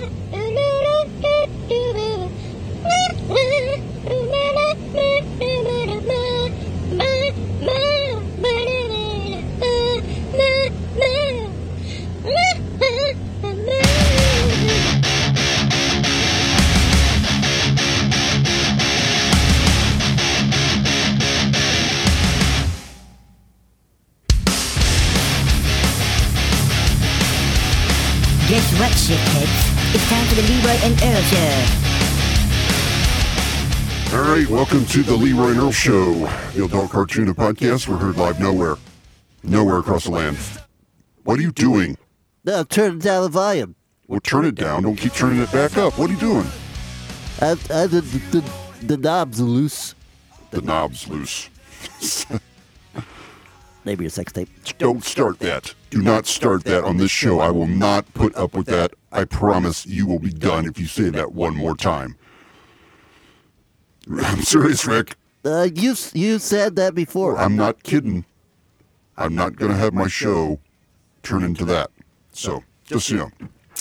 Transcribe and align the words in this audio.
Mm-hmm. 0.00 0.39
Welcome 34.60 34.84
to 34.84 35.02
the 35.02 35.16
Leroy 35.16 35.52
and 35.52 35.58
Earl 35.58 35.72
Show, 35.72 36.12
the 36.52 36.66
adult 36.66 36.90
cartoon 36.90 37.28
and 37.28 37.34
podcast. 37.34 37.88
We're 37.88 37.96
heard 37.96 38.18
live 38.18 38.38
nowhere, 38.38 38.76
nowhere 39.42 39.78
across 39.78 40.04
the 40.04 40.10
land. 40.10 40.36
What 41.24 41.38
are 41.38 41.42
you 41.42 41.50
doing? 41.50 41.96
No, 42.44 42.62
turn 42.64 42.98
down 42.98 43.22
the 43.22 43.30
volume. 43.30 43.74
Well, 44.06 44.20
turn 44.20 44.44
it 44.44 44.56
down. 44.56 44.82
Don't 44.82 44.96
keep 44.96 45.14
turning 45.14 45.40
it 45.40 45.50
back 45.50 45.78
up. 45.78 45.98
What 45.98 46.10
are 46.10 46.12
you 46.12 46.20
doing? 46.20 46.46
I, 47.40 47.52
I, 47.52 47.86
the, 47.86 48.02
the, 48.32 48.52
the 48.86 48.98
knobs 48.98 49.40
are 49.40 49.44
loose. 49.44 49.94
The 50.50 50.60
knob's 50.60 51.08
loose. 51.08 51.48
Maybe 53.86 54.04
a 54.04 54.10
sex 54.10 54.30
tape. 54.30 54.50
Don't 54.76 55.02
start 55.02 55.38
that. 55.38 55.72
Do 55.88 56.02
not 56.02 56.26
start 56.26 56.64
that 56.64 56.84
on 56.84 56.98
this 56.98 57.10
show. 57.10 57.40
I 57.40 57.50
will 57.50 57.66
not 57.66 58.12
put 58.12 58.36
up 58.36 58.52
with 58.52 58.66
that. 58.66 58.92
I 59.10 59.24
promise 59.24 59.86
you 59.86 60.06
will 60.06 60.18
be 60.18 60.28
done 60.28 60.66
if 60.66 60.78
you 60.78 60.84
say 60.84 61.08
that 61.08 61.32
one 61.32 61.56
more 61.56 61.74
time. 61.74 62.16
I'm 64.22 64.42
serious, 64.42 64.86
Rick. 64.86 65.16
Uh, 65.44 65.68
you 65.74 65.94
you 66.12 66.38
said 66.38 66.76
that 66.76 66.94
before. 66.94 67.38
I'm 67.38 67.56
not 67.56 67.82
kidding. 67.82 68.24
I'm 69.16 69.34
not 69.34 69.56
going 69.56 69.70
to 69.70 69.76
have 69.76 69.92
my 69.92 70.08
show 70.08 70.60
turn 71.22 71.42
into 71.42 71.64
that. 71.66 71.90
So, 72.32 72.64
just 72.84 73.06
so 73.08 73.14
you 73.14 73.20
know. 73.20 73.30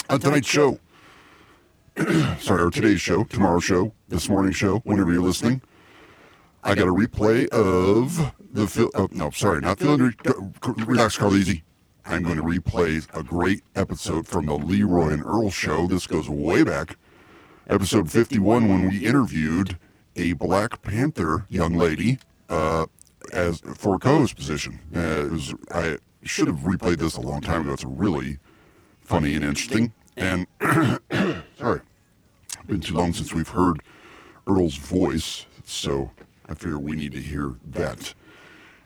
On 0.09 0.19
tonight's 0.19 0.47
show, 0.47 0.79
sorry, 2.39 2.63
or 2.63 2.71
today's 2.71 2.99
show, 3.01 3.23
tomorrow's 3.23 3.63
show, 3.63 3.93
this 4.07 4.27
morning's 4.27 4.55
show, 4.55 4.79
whenever 4.79 5.11
you're 5.11 5.21
listening, 5.21 5.61
I 6.63 6.75
got 6.75 6.87
a 6.87 6.93
replay 6.93 7.47
of 7.49 8.33
the 8.51 8.67
Phil. 8.67 8.89
Oh, 8.95 9.07
no, 9.11 9.29
sorry, 9.29 9.61
not 9.61 9.79
Phil. 9.79 9.97
Relax, 9.97 11.17
Carleezy. 11.17 11.61
I'm 12.05 12.23
going 12.23 12.37
to 12.37 12.43
replay 12.43 13.07
a 13.13 13.23
great 13.23 13.63
episode 13.75 14.27
from 14.27 14.47
the 14.47 14.55
Leroy 14.55 15.09
and 15.09 15.23
Earl 15.23 15.51
show. 15.51 15.87
This 15.87 16.07
goes 16.07 16.27
way 16.27 16.63
back. 16.63 16.97
Episode 17.67 18.11
51, 18.11 18.67
when 18.67 18.89
we 18.89 19.05
interviewed 19.05 19.77
a 20.19 20.33
Black 20.33 20.81
Panther 20.81 21.45
young 21.49 21.75
lady 21.75 22.19
uh, 22.49 22.85
as 23.31 23.61
for 23.75 23.95
a 23.95 23.99
co-host 23.99 24.35
position. 24.35 24.79
Uh, 24.93 25.29
was 25.31 25.53
I 25.71 25.97
should 26.23 26.47
have 26.47 26.57
replayed 26.57 26.97
this 26.97 27.15
a 27.15 27.21
long 27.21 27.39
time 27.41 27.61
ago. 27.61 27.73
It's 27.73 27.85
really 27.85 28.37
funny 29.01 29.33
and 29.35 29.45
interesting. 29.45 29.93
And 30.17 30.45
sorry, 31.57 31.81
been 32.67 32.81
too 32.81 32.95
long 32.95 33.13
since 33.13 33.33
we've 33.33 33.47
heard 33.47 33.81
Earl's 34.45 34.75
voice, 34.75 35.45
so 35.63 36.11
I 36.47 36.53
figure 36.53 36.77
we 36.77 36.97
need 36.97 37.13
to 37.13 37.21
hear 37.21 37.55
that. 37.65 38.13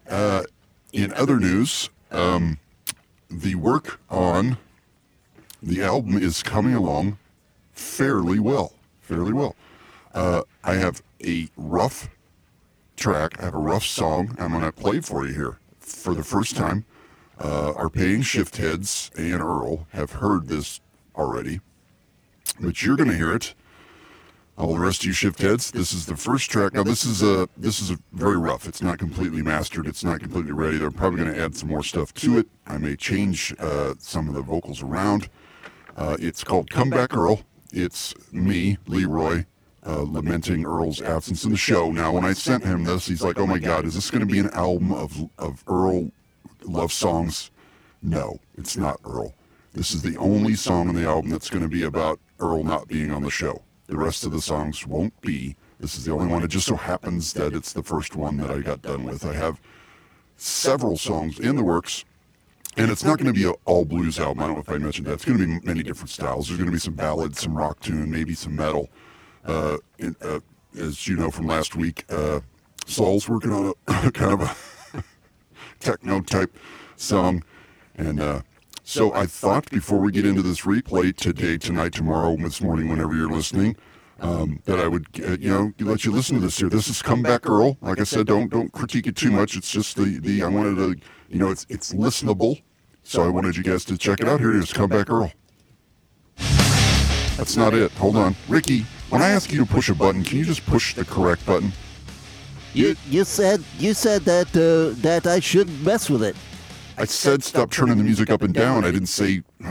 Uh, 0.07 0.43
in 0.91 1.11
other 1.13 1.39
news, 1.39 1.89
um, 2.11 2.59
the 3.31 3.55
work 3.55 3.99
on 4.11 4.57
the 5.63 5.81
album 5.81 6.17
is 6.17 6.43
coming 6.43 6.75
along 6.75 7.17
fairly 7.71 8.37
well. 8.37 8.73
Fairly 9.01 9.33
well. 9.33 9.55
Uh, 10.13 10.43
I 10.63 10.75
have 10.75 11.01
a 11.25 11.49
rough 11.57 12.09
track. 12.95 13.39
I 13.39 13.45
have 13.45 13.55
a 13.55 13.59
rough 13.59 13.83
song. 13.85 14.35
I'm 14.39 14.51
going 14.51 14.63
to 14.63 14.71
play 14.71 15.01
for 15.01 15.25
you 15.25 15.33
here 15.33 15.59
for 15.79 16.13
the 16.13 16.23
first 16.23 16.55
time. 16.55 16.85
Uh, 17.39 17.73
our 17.73 17.89
paying 17.89 18.21
shift 18.21 18.57
heads 18.57 19.11
and 19.17 19.41
Earl 19.41 19.87
have 19.91 20.11
heard 20.13 20.47
this 20.47 20.79
already, 21.15 21.59
but 22.59 22.83
you're 22.83 22.95
going 22.95 23.09
to 23.09 23.15
hear 23.17 23.33
it. 23.33 23.53
All 24.55 24.75
the 24.75 24.79
rest 24.79 25.01
of 25.01 25.07
you 25.07 25.13
shift 25.13 25.41
heads, 25.41 25.71
this 25.71 25.93
is 25.93 26.05
the 26.05 26.15
first 26.15 26.51
track. 26.51 26.73
Now 26.73 26.83
this 26.83 27.05
is 27.05 27.23
a 27.23 27.49
this 27.57 27.81
is 27.81 27.89
a 27.89 27.97
very 28.11 28.37
rough. 28.37 28.67
It's 28.67 28.83
not 28.83 28.99
completely 28.99 29.41
mastered. 29.41 29.87
It's 29.87 30.03
not 30.03 30.19
completely 30.19 30.51
ready. 30.51 30.77
They're 30.77 30.91
probably 30.91 31.23
going 31.23 31.33
to 31.33 31.41
add 31.41 31.55
some 31.55 31.69
more 31.69 31.83
stuff 31.83 32.13
to 32.15 32.37
it. 32.37 32.47
I 32.67 32.77
may 32.77 32.95
change 32.95 33.55
uh, 33.57 33.95
some 33.97 34.29
of 34.29 34.35
the 34.35 34.43
vocals 34.43 34.83
around. 34.83 35.27
Uh, 35.97 36.17
it's 36.19 36.43
called 36.43 36.69
Comeback 36.69 37.15
Earl. 37.17 37.41
It's 37.71 38.13
me, 38.31 38.77
Leroy, 38.85 39.45
uh, 39.85 40.01
lamenting 40.01 40.65
Earl's 40.65 41.01
absence 41.01 41.43
in 41.43 41.51
the 41.51 41.57
show. 41.57 41.91
Now, 41.91 42.11
when 42.13 42.25
I 42.25 42.33
sent 42.33 42.63
him 42.63 42.83
this, 42.83 43.07
he's 43.07 43.21
like, 43.21 43.37
"Oh 43.37 43.47
my 43.47 43.59
God, 43.59 43.85
is 43.85 43.95
this 43.95 44.11
going 44.11 44.25
to 44.25 44.31
be 44.31 44.39
an 44.39 44.49
album 44.51 44.91
of 44.91 45.29
of 45.37 45.63
Earl 45.67 46.11
love 46.63 46.91
songs?" 46.91 47.51
No, 48.01 48.39
it's 48.57 48.77
not 48.77 48.99
Earl. 49.05 49.33
This 49.73 49.91
is 49.91 50.01
the 50.01 50.17
only 50.17 50.55
song 50.55 50.89
on 50.89 50.95
the 50.95 51.05
album 51.05 51.31
that's 51.31 51.49
going 51.49 51.63
to 51.63 51.69
be 51.69 51.83
about 51.83 52.19
Earl 52.39 52.63
not 52.63 52.87
being 52.87 53.11
on 53.11 53.23
the 53.23 53.31
show. 53.31 53.63
The 53.87 53.97
rest 53.97 54.25
of 54.25 54.31
the 54.31 54.41
songs 54.41 54.85
won't 54.85 55.19
be. 55.21 55.55
This 55.79 55.97
is 55.97 56.05
the 56.05 56.13
only 56.13 56.27
one. 56.27 56.43
It 56.43 56.49
just 56.49 56.67
so 56.67 56.75
happens 56.75 57.33
that 57.33 57.53
it's 57.53 57.73
the 57.73 57.83
first 57.83 58.15
one 58.15 58.37
that 58.37 58.51
I 58.51 58.59
got 58.59 58.81
done 58.81 59.03
with. 59.03 59.25
I 59.25 59.33
have 59.33 59.59
several 60.37 60.97
songs 60.97 61.39
in 61.39 61.55
the 61.55 61.63
works, 61.63 62.05
and 62.77 62.89
it's 62.89 63.03
not 63.03 63.17
going 63.17 63.33
to 63.33 63.37
be 63.37 63.47
an 63.47 63.55
all 63.65 63.83
blues 63.83 64.19
album. 64.19 64.43
I 64.43 64.47
don't 64.47 64.55
know 64.55 64.61
if 64.61 64.69
I 64.69 64.77
mentioned 64.77 65.07
that. 65.07 65.13
It's 65.13 65.25
going 65.25 65.37
to 65.39 65.45
be 65.45 65.59
many 65.65 65.83
different 65.83 66.09
styles. 66.09 66.47
There's 66.47 66.57
going 66.57 66.69
to 66.69 66.73
be 66.73 66.79
some 66.79 66.93
ballads, 66.93 67.41
some 67.41 67.57
rock 67.57 67.79
tune, 67.79 68.09
maybe 68.11 68.33
some 68.33 68.55
metal. 68.55 68.89
Uh, 69.45 69.77
in, 69.99 70.15
uh, 70.21 70.39
as 70.79 71.07
you 71.07 71.15
know 71.15 71.29
from 71.29 71.47
last 71.47 71.75
week, 71.75 72.05
uh, 72.09 72.39
Saul's 72.85 73.27
working 73.27 73.51
on 73.51 73.73
a 73.87 74.11
kind 74.11 74.33
of 74.33 74.41
a 74.93 75.03
techno 75.79 76.21
type 76.21 76.55
song, 76.95 77.43
and 77.95 78.19
uh, 78.19 78.41
so 78.83 79.13
I 79.13 79.25
thought 79.25 79.69
before 79.69 79.99
we 79.99 80.11
get 80.11 80.25
into 80.25 80.41
this 80.41 80.61
replay 80.61 81.15
today, 81.15 81.57
tonight, 81.57 81.93
tomorrow, 81.93 82.35
this 82.35 82.61
morning, 82.61 82.89
whenever 82.89 83.15
you're 83.15 83.29
listening, 83.29 83.77
um, 84.19 84.61
that 84.65 84.79
I 84.79 84.87
would, 84.87 85.05
uh, 85.25 85.37
you 85.39 85.49
know, 85.49 85.73
let 85.79 86.05
you 86.05 86.11
listen 86.11 86.35
to 86.35 86.41
this 86.41 86.57
here. 86.57 86.69
This 86.69 86.87
is 86.87 87.01
Comeback 87.01 87.47
Earl. 87.47 87.77
Like 87.81 87.99
I 87.99 88.03
said, 88.03 88.27
don't 88.27 88.49
don't 88.49 88.71
critique 88.71 89.07
it 89.07 89.15
too 89.15 89.31
much. 89.31 89.55
It's 89.55 89.71
just 89.71 89.95
the 89.95 90.19
the 90.19 90.43
I 90.43 90.47
wanted 90.47 90.75
to, 90.75 90.95
you 91.29 91.39
know, 91.39 91.49
it's 91.49 91.65
it's 91.69 91.93
listenable. 91.93 92.61
So 93.03 93.23
I 93.23 93.27
wanted 93.27 93.57
you 93.57 93.63
guys 93.63 93.83
to 93.85 93.97
check 93.97 94.21
it 94.21 94.27
out. 94.27 94.39
Here 94.39 94.51
it 94.51 94.57
is, 94.57 94.71
Comeback 94.71 95.09
Earl. 95.09 95.31
That's 97.37 97.57
not 97.57 97.73
it. 97.73 97.91
Hold 97.93 98.15
on, 98.15 98.35
Ricky. 98.47 98.85
When 99.13 99.21
I 99.21 99.29
ask 99.29 99.53
you 99.53 99.59
to 99.59 99.65
push 99.67 99.89
a 99.89 99.93
button, 99.93 100.23
can 100.23 100.39
you 100.39 100.43
just 100.43 100.65
push 100.65 100.95
the 100.95 101.05
correct 101.05 101.45
button? 101.45 101.71
You 102.73 102.95
you 103.07 103.23
said 103.25 103.63
you 103.77 103.93
said 103.93 104.23
that 104.23 104.47
uh, 104.57 104.99
that 105.03 105.27
I 105.27 105.39
shouldn't 105.39 105.83
mess 105.85 106.09
with 106.09 106.23
it. 106.23 106.35
I 106.97 107.05
said 107.05 107.43
stop 107.43 107.69
turning 107.69 107.99
the 107.99 108.03
music 108.03 108.31
up 108.31 108.41
and 108.41 108.55
down. 108.55 108.83
I 108.83 108.89
didn't 108.89 109.09
say. 109.09 109.43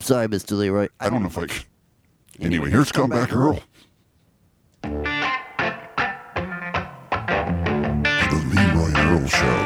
Sorry, 0.00 0.26
Mr. 0.26 0.58
Leroy. 0.58 0.88
I 0.98 1.10
don't 1.10 1.22
know 1.22 1.28
if 1.28 1.38
I. 1.38 1.46
Can. 1.46 1.62
Anyway, 2.40 2.70
here's 2.70 2.90
Comeback 2.90 3.32
Earl. 3.32 3.60
The 4.82 4.90
Leroy 8.50 8.90
Earl 8.96 9.28
Show. 9.28 9.63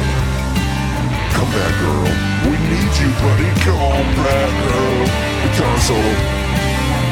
Come 1.32 1.50
back, 1.52 1.76
Earl. 1.82 2.12
We 2.48 2.56
need 2.56 2.92
you, 2.96 3.10
buddy. 3.20 3.48
Come 3.60 4.08
back, 4.16 4.52
Earl. 4.72 5.06
Guitar 5.42 5.76
solo. 5.80 6.14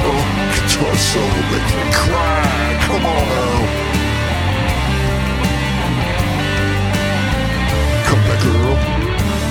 Oh, 0.02 0.24
guitar 0.54 0.96
solo 0.96 1.40
makes 1.52 1.72
me 1.76 1.84
cry. 1.92 2.78
Come 2.86 3.04
on, 3.06 3.26
Earl. 3.40 3.64
Come 8.08 8.22
back, 8.28 8.42
Earl. 8.44 8.76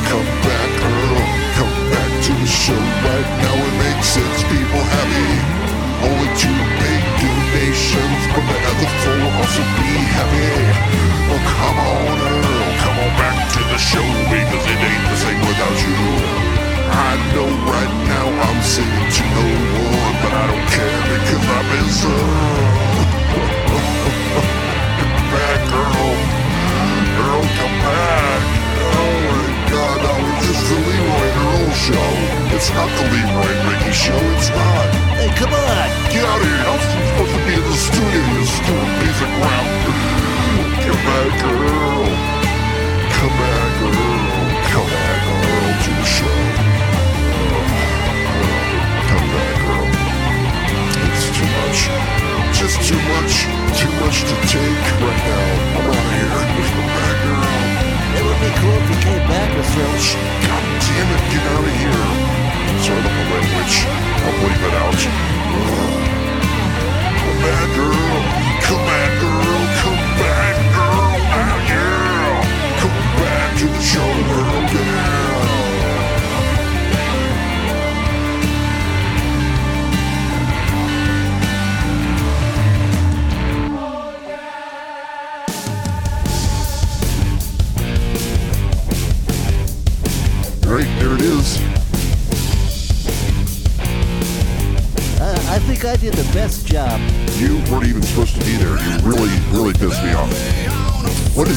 Come 0.09 0.29
back, 0.45 0.71
Earl. 0.89 1.21
Come 1.57 1.77
back 1.91 2.11
to 2.25 2.31
the 2.33 2.47
show 2.47 2.81
right 3.05 3.29
now. 3.41 3.55
It 3.55 3.75
makes 3.77 4.07
sense. 4.07 4.43
People 4.43 4.83
happy. 4.95 5.78
Only 5.99 6.31
to 6.31 6.51
make 6.79 7.05
donations, 7.19 8.21
but 8.31 8.43
the 8.47 8.57
other 8.71 8.89
four 9.03 9.19
also 9.35 9.63
be 9.75 9.91
happy. 10.15 10.47
Oh, 11.27 11.41
come 11.43 11.75
on, 11.75 12.15
Earl. 12.23 12.71
Come 12.83 12.97
on 13.03 13.11
back 13.19 13.37
to 13.51 13.61
the 13.67 13.77
show 13.77 14.07
because 14.31 14.63
it 14.63 14.79
ain't 14.79 15.05
the 15.11 15.17
same 15.19 15.41
without 15.43 15.77
you. 15.83 15.95
I 16.87 17.19
know 17.35 17.49
right 17.67 17.95
now 18.07 18.27
I'm 18.47 18.59
singing 18.63 19.11
to 19.11 19.23
no 19.35 19.45
one, 19.91 20.15
but 20.23 20.31
I 20.31 20.45
don't 20.47 20.67
care 20.71 20.99
because 21.19 21.45
I 21.51 21.59
miss 21.67 21.99
come 24.99 25.27
back, 25.35 25.61
Earl. 25.83 26.15
Earl, 27.27 27.43
come 27.59 27.75
back. 27.83 28.58
That 29.69 30.17
was 30.41 30.59
the 30.65 30.77
Leroy 30.81 31.29
show. 31.77 32.09
It's 32.55 32.69
not 32.73 32.89
the 32.97 33.05
Leroy 33.05 33.53
Ricky 33.69 33.93
show. 33.93 34.17
It's 34.33 34.49
not. 34.49 34.89
Hey, 35.13 35.29
come 35.37 35.53
on. 35.53 35.87
Get 36.09 36.25
out 36.25 36.41
of 36.41 36.49
here. 36.49 36.65
I'm 36.65 36.81
supposed 36.81 37.33
to 37.37 37.41
be 37.45 37.53
in 37.53 37.61
the 37.61 37.77
studio. 37.77 38.49
Stupid. 38.49 39.13
Come 40.89 41.01
back, 41.05 41.37
Earl. 41.45 42.09
Come 43.13 43.35
back, 43.37 43.77
Earl. 43.85 44.49
Come 44.73 44.89
back, 44.89 45.21
Earl, 45.29 45.69
to 45.85 45.91
the 45.93 46.07
show. 46.17 46.39
Come 49.05 49.27
back, 49.29 49.57
Earl. 49.69 49.85
It's 51.13 51.29
too 51.29 51.49
much. 51.61 51.79
Just 52.57 52.77
too 52.89 53.01
much. 53.13 53.33
Too 53.77 53.91
much 54.01 54.17
to 54.25 54.35
take 54.49 54.87
right 54.97 55.23
now. 55.29 55.77
I'm 55.77 55.93
out 55.93 55.93
of 55.93 56.17
here. 56.17 56.41
Come 56.73 56.89
back, 56.89 57.21
Earl. 57.29 57.78
It 58.19 58.23
would 58.27 58.41
be 58.43 58.51
cool 58.59 58.75
if 58.75 58.89
came 58.99 59.23
back. 59.31 59.47
God 59.55 60.63
damn 60.83 61.07
it, 61.15 61.23
get 61.31 61.43
out 61.55 61.63
of 61.63 61.75
here. 61.79 62.03
Language. 63.31 63.75
I'll 64.25 64.35
it 64.59 64.75
out. 64.83 64.99
Come 67.23 67.39
girl. 67.79 68.19
Come 68.67 68.83
girl. 69.23 69.61
Come 69.79 69.98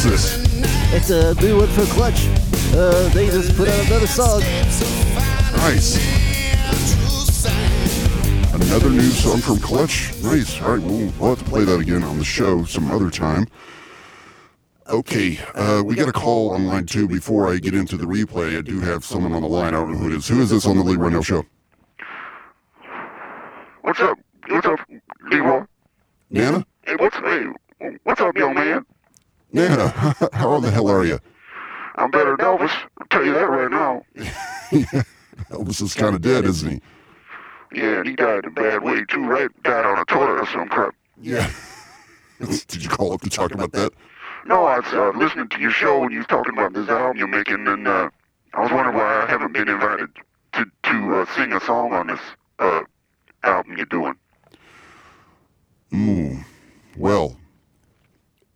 is 0.04 0.34
this? 0.42 0.92
It's 0.92 1.10
a 1.10 1.34
new 1.40 1.58
one 1.58 1.68
for 1.68 1.84
Clutch. 1.86 2.26
Uh, 2.74 3.08
they 3.10 3.26
just 3.26 3.56
put 3.56 3.68
out 3.68 3.86
another 3.86 4.06
song. 4.06 4.40
Nice. 5.58 5.96
Another 8.52 8.90
new 8.90 9.02
song 9.02 9.38
from 9.38 9.58
Clutch. 9.58 10.12
Nice. 10.22 10.60
All 10.62 10.76
right, 10.76 10.82
we'll, 10.82 11.12
we'll 11.18 11.30
have 11.30 11.38
to 11.38 11.44
play 11.44 11.64
that 11.64 11.78
again 11.78 12.02
on 12.02 12.18
the 12.18 12.24
show 12.24 12.64
some 12.64 12.90
other 12.90 13.10
time. 13.10 13.46
Okay, 14.88 15.38
uh, 15.54 15.82
we 15.84 15.94
got 15.94 16.08
a 16.08 16.12
call 16.12 16.50
on 16.50 16.66
line 16.66 16.86
two. 16.86 17.06
Before 17.06 17.52
I 17.52 17.58
get 17.58 17.74
into 17.74 17.96
the 17.96 18.04
replay, 18.04 18.58
I 18.58 18.62
do 18.62 18.80
have 18.80 19.04
someone 19.04 19.32
on 19.32 19.42
the 19.42 19.48
line. 19.48 19.68
I 19.68 19.70
don't 19.78 19.92
know 19.92 19.98
who 19.98 20.10
it 20.10 20.16
is. 20.16 20.28
Who 20.28 20.40
is 20.40 20.50
this 20.50 20.66
on 20.66 20.76
the 20.76 20.82
Leroy 20.82 21.06
and 21.06 21.16
Earl 21.16 21.22
show? 21.22 21.44
What's 23.82 24.00
up? 24.00 24.18
What's 24.48 24.66
up, 24.66 24.80
Leroy? 25.30 25.64
Nana? 26.30 26.66
Hey, 26.84 26.96
what's 26.96 27.16
hey? 27.16 27.46
What's 28.02 28.20
up, 28.20 28.36
young 28.36 28.54
man? 28.54 28.84
Nana, 29.52 29.88
how 30.32 30.58
the 30.60 30.70
hell 30.70 30.88
are 30.88 31.04
you? 31.04 31.18
I'm 31.96 32.10
better 32.10 32.36
than 32.36 32.46
Elvis. 32.46 32.72
I'll 32.98 33.06
tell 33.08 33.24
you 33.24 33.34
that 33.34 33.50
right 33.50 33.70
now. 33.70 34.02
Elvis 35.50 35.82
is 35.82 35.94
kind 35.94 36.14
of 36.14 36.22
dead, 36.22 36.44
isn't 36.44 36.70
he? 36.70 36.80
Yeah, 37.74 37.98
and 37.98 38.08
he 38.08 38.16
died 38.16 38.44
in 38.44 38.46
a 38.46 38.50
bad 38.50 38.82
way 38.82 39.04
too, 39.04 39.24
right? 39.24 39.50
Died 39.62 39.84
on 39.84 39.98
a 39.98 40.04
toilet 40.06 40.40
or 40.40 40.46
some 40.46 40.68
crap. 40.68 40.94
Yeah. 41.20 41.50
Did 42.38 42.82
you 42.82 42.88
call 42.88 43.12
up 43.12 43.20
to 43.22 43.30
talk 43.30 43.52
about 43.52 43.72
that? 43.72 43.92
No, 44.46 44.64
I 44.64 44.80
was 44.80 44.92
uh, 44.92 45.16
listening 45.16 45.48
to 45.50 45.60
your 45.60 45.70
show 45.70 46.02
and 46.02 46.12
you 46.12 46.18
was 46.18 46.26
talking 46.26 46.52
about 46.52 46.72
this 46.72 46.88
album 46.88 47.16
you're 47.16 47.28
making, 47.28 47.66
and 47.68 47.86
uh, 47.86 48.10
I 48.54 48.60
was 48.60 48.72
wondering 48.72 48.96
why 48.96 49.22
I 49.22 49.26
haven't 49.26 49.52
been 49.52 49.68
invited 49.68 50.08
to 50.54 50.64
to 50.64 51.14
uh, 51.14 51.26
sing 51.36 51.52
a 51.52 51.60
song 51.60 51.92
on 51.92 52.08
this 52.08 52.20
uh, 52.58 52.82
album 53.44 53.76
you're 53.76 53.86
doing. 53.86 54.14
Ooh. 55.94 56.38
Well, 56.96 57.36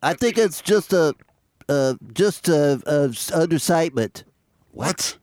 I 0.03 0.15
think 0.15 0.39
it's 0.39 0.61
just 0.61 0.93
a, 0.93 1.15
uh, 1.69 1.95
just 2.13 2.49
a, 2.49 2.81
a 2.87 3.09
s- 3.09 3.33
understatement. 3.33 4.25
what? 4.73 5.19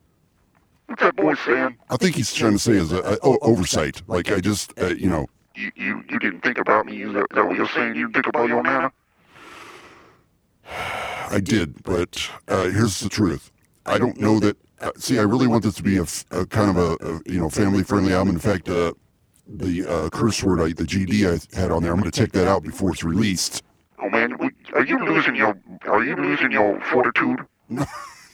What's 0.86 1.00
that 1.02 1.16
boy 1.16 1.34
saying? 1.46 1.76
I 1.88 1.96
think 1.96 2.14
he's 2.16 2.32
trying 2.34 2.52
to 2.52 2.58
say 2.58 2.72
is 2.72 2.92
a, 2.92 2.98
a 2.98 3.18
o- 3.22 3.38
oversight. 3.40 4.02
Like 4.06 4.30
I 4.30 4.40
just, 4.40 4.78
uh, 4.78 4.88
you 4.88 5.08
know, 5.08 5.26
You, 5.54 5.70
you 5.76 6.04
you 6.10 6.18
didn't 6.18 6.42
think 6.42 6.58
about 6.58 6.84
me? 6.86 7.00
Is 7.02 7.14
that, 7.14 7.20
is 7.20 7.26
that 7.36 7.46
what 7.46 7.56
you're 7.56 7.68
saying? 7.68 7.94
You 7.96 8.02
didn't 8.08 8.14
think 8.14 8.26
about 8.26 8.48
your 8.48 8.62
nana? 8.62 8.92
I 11.30 11.40
did, 11.42 11.82
but 11.82 12.28
uh, 12.48 12.64
here's 12.68 13.00
the 13.00 13.08
truth. 13.08 13.50
I 13.86 13.96
don't 13.98 14.18
know 14.20 14.38
that. 14.40 14.56
Uh, 14.80 14.90
see, 14.96 15.18
I 15.18 15.22
really 15.22 15.46
want 15.46 15.62
this 15.62 15.74
to 15.76 15.82
be 15.82 15.96
a, 15.96 16.02
f- 16.02 16.24
a 16.30 16.44
kind 16.44 16.68
of 16.70 16.76
a, 16.76 17.06
a 17.06 17.20
you 17.32 17.40
know 17.40 17.48
family-friendly 17.48 18.12
album. 18.12 18.34
In 18.34 18.40
fact, 18.40 18.68
uh, 18.68 18.92
the 19.48 19.86
uh, 19.88 20.08
curse 20.10 20.42
word, 20.42 20.60
I, 20.60 20.68
the 20.68 20.84
GD 20.84 21.24
I 21.54 21.58
had 21.58 21.70
on 21.70 21.82
there, 21.82 21.92
I'm 21.92 21.98
going 22.00 22.10
to 22.10 22.20
take 22.20 22.32
that 22.32 22.46
out 22.46 22.62
before 22.62 22.90
it's 22.92 23.04
released. 23.04 23.62
Oh 24.04 24.10
man, 24.10 24.36
are 24.74 24.84
you 24.84 25.02
losing 25.04 25.34
your 25.34 25.58
are 25.86 26.04
you 26.04 26.14
losing 26.14 26.52
your 26.52 26.80
fortitude? 26.92 27.40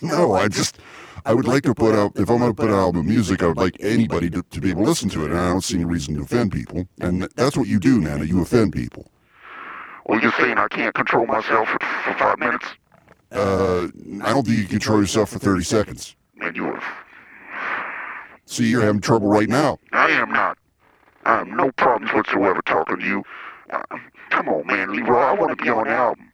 No, 0.02 0.32
I 0.34 0.48
just, 0.48 0.78
I 1.26 1.34
would 1.34 1.46
like 1.46 1.62
to 1.64 1.74
put 1.74 1.94
out, 1.94 2.12
if 2.16 2.30
I'm 2.30 2.38
going 2.38 2.50
to 2.50 2.54
put 2.54 2.70
out 2.70 2.78
album 2.78 3.06
music, 3.06 3.42
I 3.42 3.48
would 3.48 3.58
like 3.58 3.76
anybody 3.80 4.30
to, 4.30 4.42
to 4.42 4.60
be 4.60 4.70
able 4.70 4.84
to 4.84 4.88
listen 4.88 5.08
to 5.10 5.24
it. 5.24 5.30
And 5.30 5.38
I 5.38 5.48
don't 5.48 5.60
see 5.60 5.74
any 5.74 5.84
reason 5.84 6.14
to 6.14 6.22
offend 6.22 6.52
people. 6.52 6.88
And 7.00 7.28
that's 7.36 7.56
what 7.56 7.68
you 7.68 7.78
do, 7.78 8.00
Nana. 8.00 8.24
You 8.24 8.40
offend 8.40 8.72
people. 8.72 9.10
Well, 10.06 10.20
you're 10.20 10.32
saying 10.32 10.56
I 10.56 10.68
can't 10.68 10.94
control 10.94 11.26
myself 11.26 11.68
for, 11.68 11.78
for 12.04 12.18
five 12.18 12.38
minutes? 12.38 12.64
Uh, 13.30 13.88
I 14.24 14.32
don't 14.32 14.46
think 14.46 14.58
you 14.58 14.64
control 14.64 15.00
yourself 15.00 15.30
for 15.30 15.38
30 15.38 15.64
seconds. 15.64 16.16
Man, 16.36 16.54
you 16.54 16.66
are 16.66 16.82
See, 18.46 18.68
you're 18.68 18.82
having 18.82 19.00
trouble 19.00 19.28
right 19.28 19.48
now. 19.48 19.78
I 19.92 20.10
am 20.10 20.32
not. 20.32 20.58
I 21.24 21.38
have 21.38 21.48
no 21.48 21.70
problems 21.72 22.12
whatsoever 22.12 22.60
talking 22.64 22.98
to 22.98 23.04
you. 23.04 23.22
Uh, 23.70 23.82
come 24.30 24.48
on, 24.48 24.66
man, 24.66 24.92
Leroy. 24.92 25.18
I 25.18 25.34
want 25.34 25.56
to 25.56 25.62
be 25.62 25.68
on 25.68 25.84
the 25.84 25.90
album. 25.90 26.32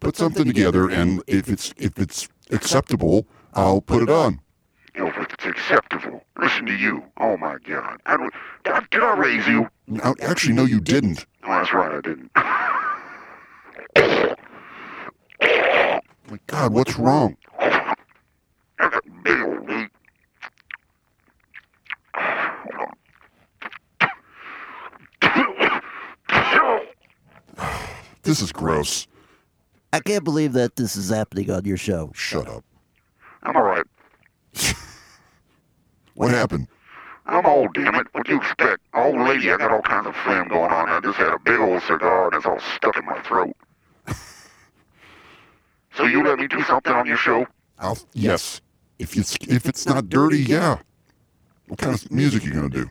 Put 0.00 0.16
something 0.16 0.44
together, 0.46 0.90
and 0.90 1.22
if 1.26 1.48
it's 1.48 1.72
if 1.76 1.98
it's 1.98 2.28
acceptable, 2.50 3.26
I'll 3.54 3.80
put 3.80 4.02
it 4.02 4.10
on. 4.10 4.40
You 4.94 5.04
know, 5.04 5.10
if 5.10 5.16
it's 5.32 5.44
acceptable. 5.44 6.24
Listen 6.40 6.66
to 6.66 6.74
you. 6.74 7.04
Oh, 7.18 7.36
my 7.36 7.58
God. 7.64 8.00
I 8.06 8.16
don't, 8.16 8.32
did, 8.64 8.72
I, 8.72 8.80
did 8.90 9.02
I 9.02 9.16
raise 9.16 9.46
you? 9.46 9.68
Now, 9.86 10.14
actually, 10.20 10.54
no, 10.54 10.64
you 10.64 10.80
didn't. 10.80 11.24
Oh, 11.44 11.48
that's 11.48 11.72
right, 11.72 11.92
I 11.92 12.00
didn't. 12.00 12.30
My 16.30 16.38
God, 16.46 16.72
what's 16.72 16.98
wrong? 16.98 17.36
I 17.60 17.94
got 18.78 19.02
big 19.22 19.40
old 19.40 19.66
meat. 19.66 19.88
Hold 22.14 22.74
on. 22.80 22.94
This 28.22 28.40
is 28.40 28.52
gross. 28.52 29.06
I 29.92 30.00
can't 30.00 30.24
believe 30.24 30.52
that 30.52 30.76
this 30.76 30.96
is 30.96 31.10
happening 31.10 31.50
on 31.50 31.64
your 31.64 31.76
show. 31.76 32.10
Shut 32.14 32.48
up. 32.48 32.64
I'm 33.42 33.56
all 33.56 33.62
right. 33.62 33.84
What 36.18 36.32
happened? 36.32 36.66
I'm 37.26 37.46
old, 37.46 37.74
damn 37.74 37.94
it. 37.94 38.08
What 38.10 38.26
do 38.26 38.32
you 38.32 38.38
expect? 38.38 38.80
Old 38.92 39.20
lady, 39.20 39.52
I 39.52 39.56
got 39.56 39.70
all 39.70 39.82
kinds 39.82 40.08
of 40.08 40.16
phlegm 40.16 40.48
going 40.48 40.72
on. 40.72 40.88
I 40.88 40.98
just 40.98 41.16
had 41.16 41.32
a 41.32 41.38
big 41.38 41.60
old 41.60 41.80
cigar 41.82 42.26
and 42.26 42.34
it's 42.34 42.44
all 42.44 42.58
stuck 42.74 42.96
in 42.96 43.06
my 43.06 43.22
throat. 43.22 43.54
so 45.94 46.06
you 46.06 46.24
let 46.24 46.40
me 46.40 46.48
do 46.48 46.60
something 46.64 46.92
on 46.92 47.06
your 47.06 47.16
show? 47.16 47.46
I'll, 47.78 47.96
yes. 48.14 48.60
If 48.98 49.16
it's 49.16 49.36
if 49.42 49.66
it's 49.66 49.86
not 49.86 50.08
dirty, 50.08 50.40
yeah. 50.40 50.78
What 51.68 51.78
kind 51.78 51.94
of 51.94 52.10
music 52.10 52.44
you 52.44 52.52
gonna 52.52 52.68
do? 52.68 52.90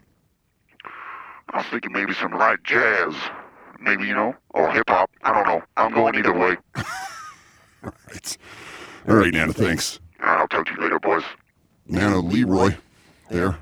I 1.50 1.58
was 1.58 1.66
thinking 1.66 1.92
maybe 1.92 2.14
some 2.14 2.32
light 2.32 2.64
jazz. 2.64 3.14
Maybe, 3.80 4.06
you 4.06 4.16
know, 4.16 4.36
or 4.52 4.72
hip 4.72 4.90
hop. 4.90 5.10
I 5.24 5.34
don't 5.34 5.48
know. 5.48 5.64
I'm 5.78 5.94
going 5.94 6.16
either 6.16 6.34
way. 6.34 6.58
All 6.76 6.84
right. 7.84 8.38
All 9.08 9.16
right, 9.16 9.34
Nana. 9.34 9.54
Thanks. 9.54 10.00
Uh, 10.22 10.26
I'll 10.26 10.48
talk 10.48 10.66
to 10.68 10.74
you 10.74 10.82
later, 10.82 11.00
boys. 11.00 11.24
Nana 11.88 12.20
Leroy, 12.20 12.76
there, 13.30 13.58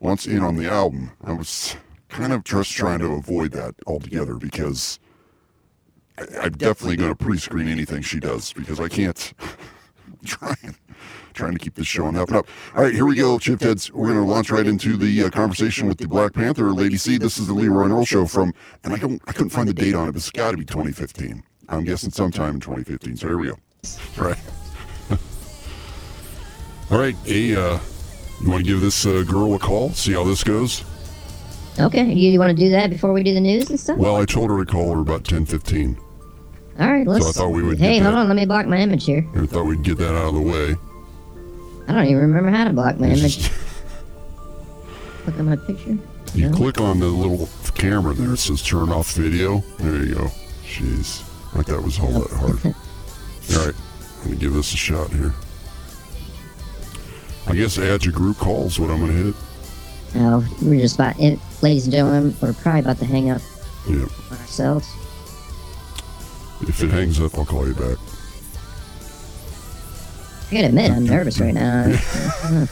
once 0.00 0.26
in 0.26 0.42
on 0.42 0.56
the 0.56 0.68
album. 0.68 1.12
I 1.22 1.32
was 1.32 1.76
kind 2.08 2.32
of 2.32 2.44
just 2.44 2.72
trying 2.72 2.98
to 3.00 3.12
avoid 3.12 3.52
that 3.52 3.74
altogether 3.86 4.34
because 4.34 4.98
I, 6.18 6.24
I'm 6.42 6.52
definitely 6.52 6.96
going 6.96 7.14
to 7.14 7.24
pre-screen 7.24 7.68
anything 7.68 8.02
she 8.02 8.18
does 8.18 8.52
because 8.52 8.80
I 8.80 8.88
can't. 8.88 9.32
I'm 9.40 10.18
trying, 10.24 10.76
trying 11.34 11.52
to 11.52 11.58
keep 11.58 11.74
this 11.74 11.86
show 11.86 12.04
on 12.06 12.16
up 12.16 12.28
and 12.28 12.36
up. 12.38 12.46
All 12.74 12.82
right, 12.82 12.94
here 12.94 13.06
we 13.06 13.14
go, 13.16 13.38
Shift 13.38 13.62
Heads. 13.62 13.92
We're 13.92 14.08
going 14.12 14.18
to 14.24 14.30
launch 14.30 14.50
right 14.50 14.66
into 14.66 14.96
the 14.96 15.24
uh, 15.24 15.30
conversation 15.30 15.88
with 15.88 15.98
the 15.98 16.06
Black 16.06 16.32
Panther, 16.32 16.70
Lady 16.72 16.96
C. 16.96 17.18
This 17.18 17.38
is 17.38 17.46
the 17.46 17.54
Leroy 17.54 17.84
and 17.84 17.92
Earl 17.92 18.04
show 18.04 18.26
from, 18.26 18.52
and 18.84 18.92
I 18.92 18.96
don't, 18.98 19.20
I 19.26 19.32
couldn't 19.32 19.50
find 19.50 19.68
the 19.68 19.74
date 19.74 19.94
on 19.94 20.08
it, 20.08 20.12
but 20.12 20.16
it's 20.18 20.30
got 20.30 20.52
to 20.52 20.56
be 20.56 20.64
2015. 20.64 21.42
I'm 21.68 21.84
guessing 21.84 22.10
sometime 22.10 22.54
in 22.56 22.60
2015. 22.60 23.16
So 23.16 23.28
here 23.28 23.38
we 23.38 23.48
go. 23.48 23.56
All 24.18 24.24
right. 24.28 24.38
All 26.90 26.98
right, 26.98 27.16
hey, 27.24 27.54
uh, 27.56 27.78
you 28.42 28.50
want 28.50 28.64
to 28.64 28.70
give 28.70 28.80
this 28.80 29.06
uh, 29.06 29.22
girl 29.26 29.54
a 29.54 29.58
call? 29.58 29.90
See 29.90 30.12
how 30.12 30.24
this 30.24 30.44
goes? 30.44 30.84
Okay, 31.80 32.04
you, 32.12 32.30
you 32.32 32.38
want 32.38 32.54
to 32.56 32.64
do 32.64 32.68
that 32.70 32.90
before 32.90 33.12
we 33.14 33.22
do 33.22 33.32
the 33.32 33.40
news 33.40 33.70
and 33.70 33.80
stuff? 33.80 33.96
Well, 33.96 34.16
I 34.16 34.26
told 34.26 34.50
her 34.50 34.62
to 34.62 34.70
call 34.70 34.92
her 34.94 35.00
about 35.00 35.22
10:15. 35.24 35.96
All 36.78 36.90
right, 36.92 37.06
let's. 37.06 37.26
I 37.26 37.32
thought 37.32 37.48
we 37.48 37.62
would 37.62 37.78
Hey, 37.78 37.98
hold 37.98 38.14
that. 38.14 38.18
on, 38.20 38.28
let 38.28 38.36
me 38.36 38.44
block 38.44 38.66
my 38.66 38.76
image 38.78 39.06
here. 39.06 39.26
I 39.36 39.46
thought 39.46 39.64
we'd 39.64 39.82
get 39.82 39.96
that 39.98 40.14
out 40.14 40.28
of 40.28 40.34
the 40.34 40.40
way. 40.42 40.76
I 41.88 41.92
don't 41.94 42.06
even 42.06 42.18
remember 42.22 42.50
how 42.50 42.64
to 42.64 42.72
block 42.72 42.98
my 42.98 43.08
image. 43.08 43.50
Look 45.26 45.38
at 45.38 45.44
my 45.44 45.56
picture. 45.56 45.98
you 46.34 46.48
No. 46.48 46.56
click 46.56 46.80
on 46.80 46.98
the 47.00 47.06
little 47.06 47.48
camera 47.74 48.14
there. 48.14 48.32
It 48.34 48.38
says 48.38 48.62
turn 48.62 48.90
off 48.90 49.12
video. 49.14 49.62
There 49.78 50.02
you 50.04 50.14
go. 50.14 50.30
Jeez, 50.66 51.22
like 51.54 51.66
that 51.66 51.82
was 51.82 51.98
all 52.00 52.12
that 52.20 52.30
hard. 52.30 52.74
All 53.56 53.66
right, 53.66 53.74
let 54.20 54.30
me 54.30 54.36
give 54.36 54.52
this 54.54 54.72
a 54.72 54.76
shot 54.76 55.10
here. 55.10 55.34
I 57.48 57.54
guess 57.56 57.76
add 57.76 58.04
your 58.04 58.14
group 58.14 58.36
calls. 58.38 58.78
What 58.78 58.88
I'm 58.90 59.00
gonna 59.00 59.12
hit. 59.12 59.34
Oh, 60.14 60.46
we're 60.62 60.80
just 60.80 60.94
about, 60.94 61.18
it, 61.18 61.38
ladies 61.60 61.84
and 61.84 61.92
gentlemen, 61.92 62.36
we're 62.40 62.52
probably 62.52 62.80
about 62.80 62.98
to 62.98 63.04
hang 63.04 63.30
up 63.30 63.42
Yeah. 63.88 64.06
on 64.30 64.38
ourselves. 64.38 64.86
If 66.62 66.82
it 66.84 66.90
hangs 66.90 67.18
up, 67.20 67.36
I'll 67.36 67.44
call 67.44 67.66
you 67.66 67.74
back. 67.74 67.98
I 70.52 70.54
gotta 70.56 70.66
admit, 70.66 70.90
I'm 70.90 71.06
nervous 71.06 71.40
right 71.40 71.54
now. 71.54 71.84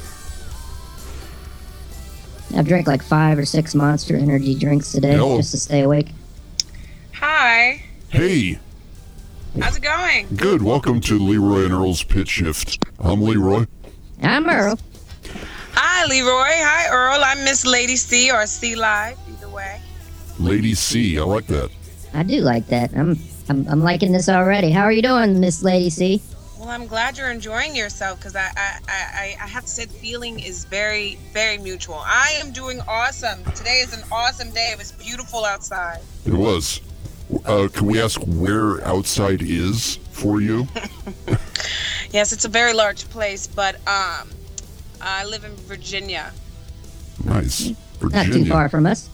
I've 2.55 2.69
drank 2.69 2.87
like 2.87 3.03
five 3.03 3.39
or 3.39 3.47
six 3.47 3.75
Monster 3.75 4.17
Energy 4.19 4.55
drinks 4.55 4.93
today 4.93 5.13
Hello. 5.15 5.39
just 5.39 5.53
to 5.53 5.57
stay 5.57 5.81
awake. 5.81 6.09
Hi. 7.15 7.83
Hey, 8.11 8.59
How's 9.59 9.79
it 9.79 9.83
going? 9.83 10.29
good. 10.37 10.61
Welcome 10.61 11.01
to 11.01 11.19
Leroy 11.19 11.65
and 11.65 11.73
Earl's 11.73 12.03
Pitch 12.03 12.29
Shift. 12.29 12.85
I'm 12.99 13.23
Leroy. 13.23 13.65
I'm 14.23 14.47
Earl. 14.47 14.79
Hi, 15.73 16.05
Leroy. 16.05 16.29
Hi, 16.63 16.87
Earl. 16.95 17.23
I'm 17.25 17.43
Miss 17.45 17.65
Lady 17.65 17.97
C 17.97 18.31
or 18.31 18.45
C 18.47 18.77
Live, 18.77 19.17
either 19.27 19.49
way. 19.49 19.81
Lady 20.39 20.75
C. 20.75 21.19
I 21.19 21.23
like 21.23 21.47
that. 21.47 21.71
I 22.13 22.25
do 22.25 22.43
like 22.43 22.67
that. 22.67 22.93
I'm, 22.95 23.19
I'm, 23.49 23.67
I'm 23.69 23.81
liking 23.83 24.13
this 24.13 24.29
already. 24.29 24.71
How 24.71 24.83
are 24.83 24.93
you 24.93 25.01
doing, 25.01 25.41
Miss 25.41 25.63
Lady 25.63 25.89
C? 25.89 26.21
Well, 26.61 26.69
I'm 26.69 26.87
glad 26.87 27.17
you're 27.17 27.31
enjoying 27.31 27.75
yourself 27.75 28.19
because 28.19 28.37
I, 28.37 28.51
I, 28.55 28.79
I, 28.87 28.93
I- 28.93 29.37
I 29.45 29.47
have 29.47 29.65
to 29.65 29.71
say 29.71 29.87
the 29.87 29.95
feeling 29.95 30.39
is 30.41 30.67
very, 30.67 31.19
very 31.33 31.57
mutual. 31.57 32.03
I 32.05 32.37
am 32.39 32.53
doing 32.53 32.81
awesome. 32.87 33.43
Today 33.55 33.81
is 33.81 33.95
an 33.95 34.03
awesome 34.13 34.51
day. 34.51 34.69
It 34.73 34.77
was 34.79 34.93
beautiful 34.93 35.47
outside. 35.47 36.01
It 36.27 36.35
was. 36.35 36.83
Uh, 37.47 37.69
can 37.73 37.87
we 37.87 38.03
ask 38.03 38.21
where 38.27 38.87
outside 38.87 39.41
is 39.43 39.97
for 40.13 40.41
you? 40.41 40.67
Yes, 42.13 42.33
it's 42.33 42.45
a 42.45 42.49
very 42.49 42.73
large 42.73 43.09
place, 43.11 43.47
but 43.47 43.77
um, 43.87 44.29
I 45.01 45.25
live 45.27 45.45
in 45.45 45.55
Virginia. 45.55 46.33
Nice. 47.25 47.71
Not 48.03 48.27
too 48.27 48.45
far 48.47 48.69
from 48.69 48.85
us. 48.87 49.09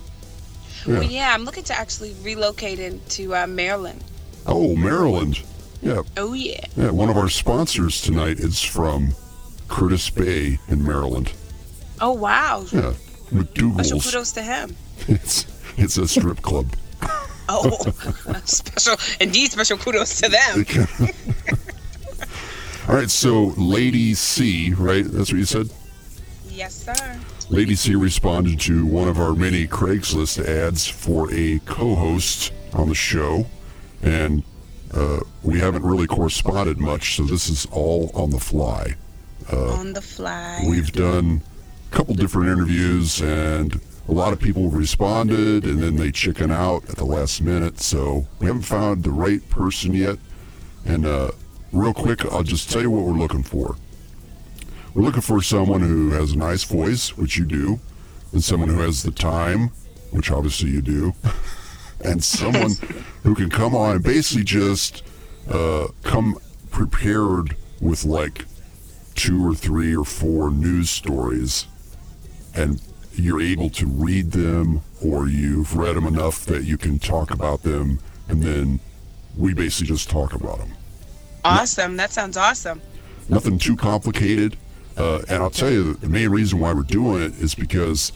Yeah. 0.87 0.95
Well, 0.95 1.03
yeah, 1.03 1.35
I'm 1.35 1.45
looking 1.45 1.65
to 1.65 1.79
actually 1.79 2.15
relocate 2.23 2.79
into 2.79 3.35
uh, 3.37 3.47
Maryland. 3.47 4.03
Oh, 4.47 4.75
Maryland. 4.77 5.43
Yeah, 5.87 6.03
Oh 6.17 6.33
yeah. 6.33 6.65
yeah. 6.77 6.91
One 6.91 7.09
of 7.09 7.17
our 7.17 7.29
sponsors 7.29 8.01
tonight 8.03 8.41
is 8.41 8.61
from 8.61 9.15
Curtis 9.69 10.11
Bay 10.11 10.59
in 10.69 10.85
Maryland. 10.85 11.33
Oh 12.01 12.13
wow. 12.13 12.65
Yeah, 12.73 12.95
McDougal's. 13.33 13.89
Special 13.89 14.01
kudos 14.01 14.33
to 14.33 14.43
him. 14.43 14.77
It's 15.09 15.47
it's 15.77 15.97
a 15.99 16.09
strip 16.09 16.43
club. 16.43 16.67
Oh, 17.49 17.71
special 18.45 18.97
indeed. 19.21 19.53
Special 19.53 19.79
kudos 19.79 20.21
to 20.21 20.29
them. 20.29 20.67
All 22.89 22.97
right, 22.97 23.09
so 23.09 23.55
Lady 23.57 24.15
C, 24.15 24.73
right? 24.75 25.05
That's 25.05 25.31
what 25.31 25.39
you 25.39 25.45
said. 25.45 25.69
Yes, 26.51 26.75
sir. 26.75 27.21
Lady 27.49 27.77
C 27.77 27.95
responded 27.95 28.59
to 28.63 28.85
one 28.85 29.07
of 29.07 29.21
our 29.21 29.35
many 29.35 29.69
Craigslist 29.69 30.45
ads 30.45 30.89
for 30.89 31.33
a 31.33 31.61
co-host 31.67 32.53
on 32.73 32.89
the 32.89 32.97
show, 32.97 33.47
and 34.03 34.43
uh, 34.93 35.21
we 35.43 35.59
haven't 35.59 35.83
really 35.83 36.07
corresponded 36.07 36.79
much, 36.79 37.17
so 37.17 37.25
this 37.25 37.49
is 37.49 37.67
all 37.73 38.11
on 38.15 38.31
the 38.31 38.41
fly. 38.41 38.95
On 39.53 39.93
the 39.93 40.03
fly. 40.03 40.65
We've 40.69 40.91
done 40.93 41.43
a 41.91 41.95
couple 41.95 42.15
different 42.15 42.49
interviews, 42.49 43.21
and 43.21 43.81
a 44.09 44.13
lot 44.13 44.33
of 44.33 44.41
people 44.41 44.71
responded, 44.71 45.65
and 45.65 45.83
then 45.83 45.97
they 45.97 46.11
chicken 46.11 46.51
out 46.51 46.89
at 46.89 46.97
the 46.97 47.05
last 47.05 47.41
minute. 47.43 47.81
So 47.81 48.27
we 48.39 48.47
haven't 48.47 48.63
found 48.63 49.05
the 49.05 49.11
right 49.11 49.49
person 49.51 49.95
yet. 49.95 50.19
And 50.85 51.05
uh, 51.05 51.33
real 51.73 51.93
quick, 51.95 52.25
I'll 52.27 52.43
just 52.43 52.71
tell 52.71 52.83
you 52.83 52.91
what 52.91 53.05
we're 53.05 53.19
looking 53.19 53.43
for. 53.43 53.77
We're 54.95 55.03
looking 55.03 55.23
for 55.23 55.43
someone 55.43 55.83
who 55.83 56.11
has 56.11 56.33
a 56.33 56.39
nice 56.39 56.65
voice, 56.65 57.17
which 57.17 57.37
you 57.37 57.45
do, 57.45 57.81
and 58.33 58.43
someone 58.43 58.69
who 58.69 58.81
has 58.81 59.03
the 59.03 59.11
time, 59.11 59.71
which 60.11 60.31
obviously 60.31 60.71
you 60.71 60.81
do, 60.81 61.15
and 62.05 62.23
someone 62.23 62.73
who 63.23 63.35
can 63.35 63.51
come 63.51 63.75
on 63.75 63.97
and 63.97 64.05
basically 64.05 64.45
just 64.45 65.03
uh, 65.51 65.89
come 66.03 66.37
prepared 66.71 67.57
with 67.81 68.05
like 68.05 68.45
two 69.15 69.47
or 69.47 69.55
three 69.55 69.97
or 69.97 70.05
four 70.05 70.51
news 70.51 70.91
stories 70.91 71.67
and 72.55 72.81
you're 73.15 73.41
able 73.41 73.71
to 73.71 73.87
read 73.87 74.33
them 74.33 74.81
or 75.05 75.27
you've 75.29 75.75
read 75.77 75.97
them 75.97 76.07
enough 76.07 76.45
that 76.45 76.65
you 76.65 76.77
can 76.77 76.99
talk 76.99 77.31
about 77.31 77.63
them 77.63 77.99
and 78.29 78.43
then 78.43 78.79
we 79.39 79.55
basically 79.55 79.87
just 79.87 80.11
talk 80.11 80.35
about 80.35 80.59
them 80.59 80.71
Awesome. 81.45 81.97
That 81.97 82.11
sounds 82.11 82.37
awesome. 82.37 82.83
nothing 83.29 83.57
too 83.59 83.77
complicated 83.77 84.57
uh, 84.99 85.23
and 85.29 85.43
i'll 85.43 85.51
tell 85.51 85.71
you 85.71 85.95
the 85.95 86.09
main 86.09 86.29
reason 86.29 86.59
why 86.59 86.73
we're 86.75 86.83
doing 86.83 87.23
it 87.23 87.33
is 87.41 87.55
because 87.55 88.13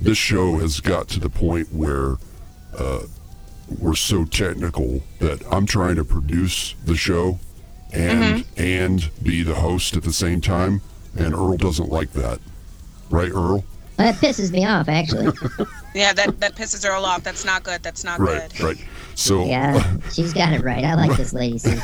this 0.00 0.16
show 0.16 0.58
has 0.58 0.80
got 0.80 1.08
to 1.08 1.20
the 1.20 1.28
point 1.28 1.72
where 1.72 2.16
uh, 2.78 3.00
we're 3.78 3.94
so 3.94 4.24
technical 4.24 5.02
that 5.18 5.42
i'm 5.52 5.66
trying 5.66 5.96
to 5.96 6.04
produce 6.04 6.74
the 6.84 6.96
show 6.96 7.38
and 7.92 8.44
and 8.56 9.10
be 9.22 9.42
the 9.42 9.54
host 9.54 9.96
at 9.96 10.02
the 10.02 10.12
same 10.12 10.40
time 10.40 10.80
and 11.18 11.34
earl 11.34 11.56
doesn't 11.56 11.90
like 11.90 12.12
that 12.12 12.38
right, 13.10 13.30
Earl? 13.30 13.64
That 13.96 14.16
pisses 14.16 14.52
me 14.52 14.66
off, 14.66 14.88
actually. 14.88 15.32
Yeah, 15.94 16.12
that 16.12 16.38
that 16.40 16.54
pisses 16.54 16.86
Earl 16.88 17.06
off. 17.06 17.24
That's 17.24 17.44
not 17.46 17.62
good. 17.62 17.82
That's 17.82 18.04
not 18.04 18.20
Right, 18.20 18.48
good. 18.56 18.60
right. 18.62 18.76
So 19.14 19.46
Yeah, 19.46 19.96
she's 20.12 20.34
got 20.34 20.52
it 20.52 20.62
right. 20.62 20.84
I 20.84 20.94
like 20.94 21.16
this 21.16 21.32
lady. 21.32 21.56
See. 21.58 21.76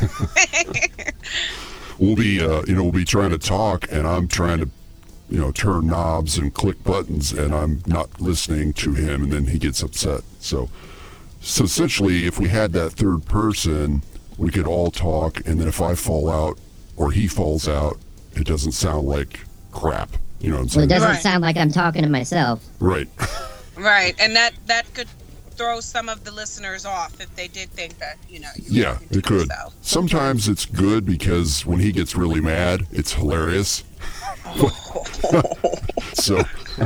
we'll 1.98 2.14
be, 2.14 2.40
uh, 2.40 2.62
you 2.66 2.74
know, 2.74 2.82
we'll 2.82 2.92
be 2.92 3.04
trying 3.04 3.30
to 3.30 3.38
talk, 3.38 3.90
and 3.90 4.06
I'm 4.06 4.28
trying 4.28 4.58
to, 4.58 4.68
you 5.30 5.40
know, 5.40 5.50
turn 5.50 5.86
knobs 5.86 6.36
and 6.38 6.52
click 6.52 6.84
buttons, 6.84 7.32
and 7.32 7.54
I'm 7.54 7.82
not 7.86 8.20
listening 8.20 8.72
to 8.74 8.92
him, 8.92 9.24
and 9.24 9.32
then 9.32 9.46
he 9.46 9.58
gets 9.58 9.82
upset. 9.82 10.20
So, 10.40 10.68
so 11.44 11.64
essentially, 11.64 12.26
if 12.26 12.38
we 12.38 12.48
had 12.48 12.72
that 12.72 12.90
third 12.92 13.24
person, 13.26 14.02
we 14.38 14.50
could 14.50 14.66
all 14.66 14.90
talk, 14.90 15.46
and 15.46 15.60
then 15.60 15.68
if 15.68 15.80
I 15.80 15.94
fall 15.94 16.30
out 16.30 16.58
or 16.96 17.10
he 17.12 17.26
falls 17.28 17.68
out, 17.68 17.98
it 18.34 18.46
doesn't 18.46 18.72
sound 18.72 19.06
like 19.06 19.40
crap. 19.72 20.10
You 20.40 20.50
know 20.50 20.56
what 20.56 20.62
I'm 20.62 20.68
saying? 20.68 20.80
Well, 20.80 20.84
it 20.84 20.88
doesn't 21.00 21.10
Right. 21.10 21.22
sound 21.22 21.42
like 21.42 21.56
I'm 21.56 21.70
talking 21.72 22.02
to 22.02 22.08
myself. 22.08 22.64
Right. 22.80 23.08
Right, 23.76 24.14
and 24.20 24.34
that 24.36 24.52
that 24.66 24.92
could 24.94 25.08
throw 25.56 25.80
some 25.80 26.08
of 26.08 26.24
the 26.24 26.32
listeners 26.32 26.84
off 26.84 27.20
if 27.20 27.34
they 27.36 27.46
did 27.48 27.70
think 27.70 27.98
that 27.98 28.16
you 28.28 28.40
know. 28.40 28.48
You 28.56 28.82
Yeah, 28.82 28.92
talking 28.94 29.08
to 29.08 29.18
it 29.18 29.24
could. 29.24 29.40
yourself. 29.48 29.74
Sometimes 29.82 30.48
it's 30.48 30.64
good 30.66 31.04
because 31.06 31.64
when 31.66 31.78
he 31.80 31.92
gets 31.92 32.14
really 32.16 32.40
mad, 32.40 32.86
it's 32.92 33.12
hilarious. 33.14 33.84
so, 36.14 36.38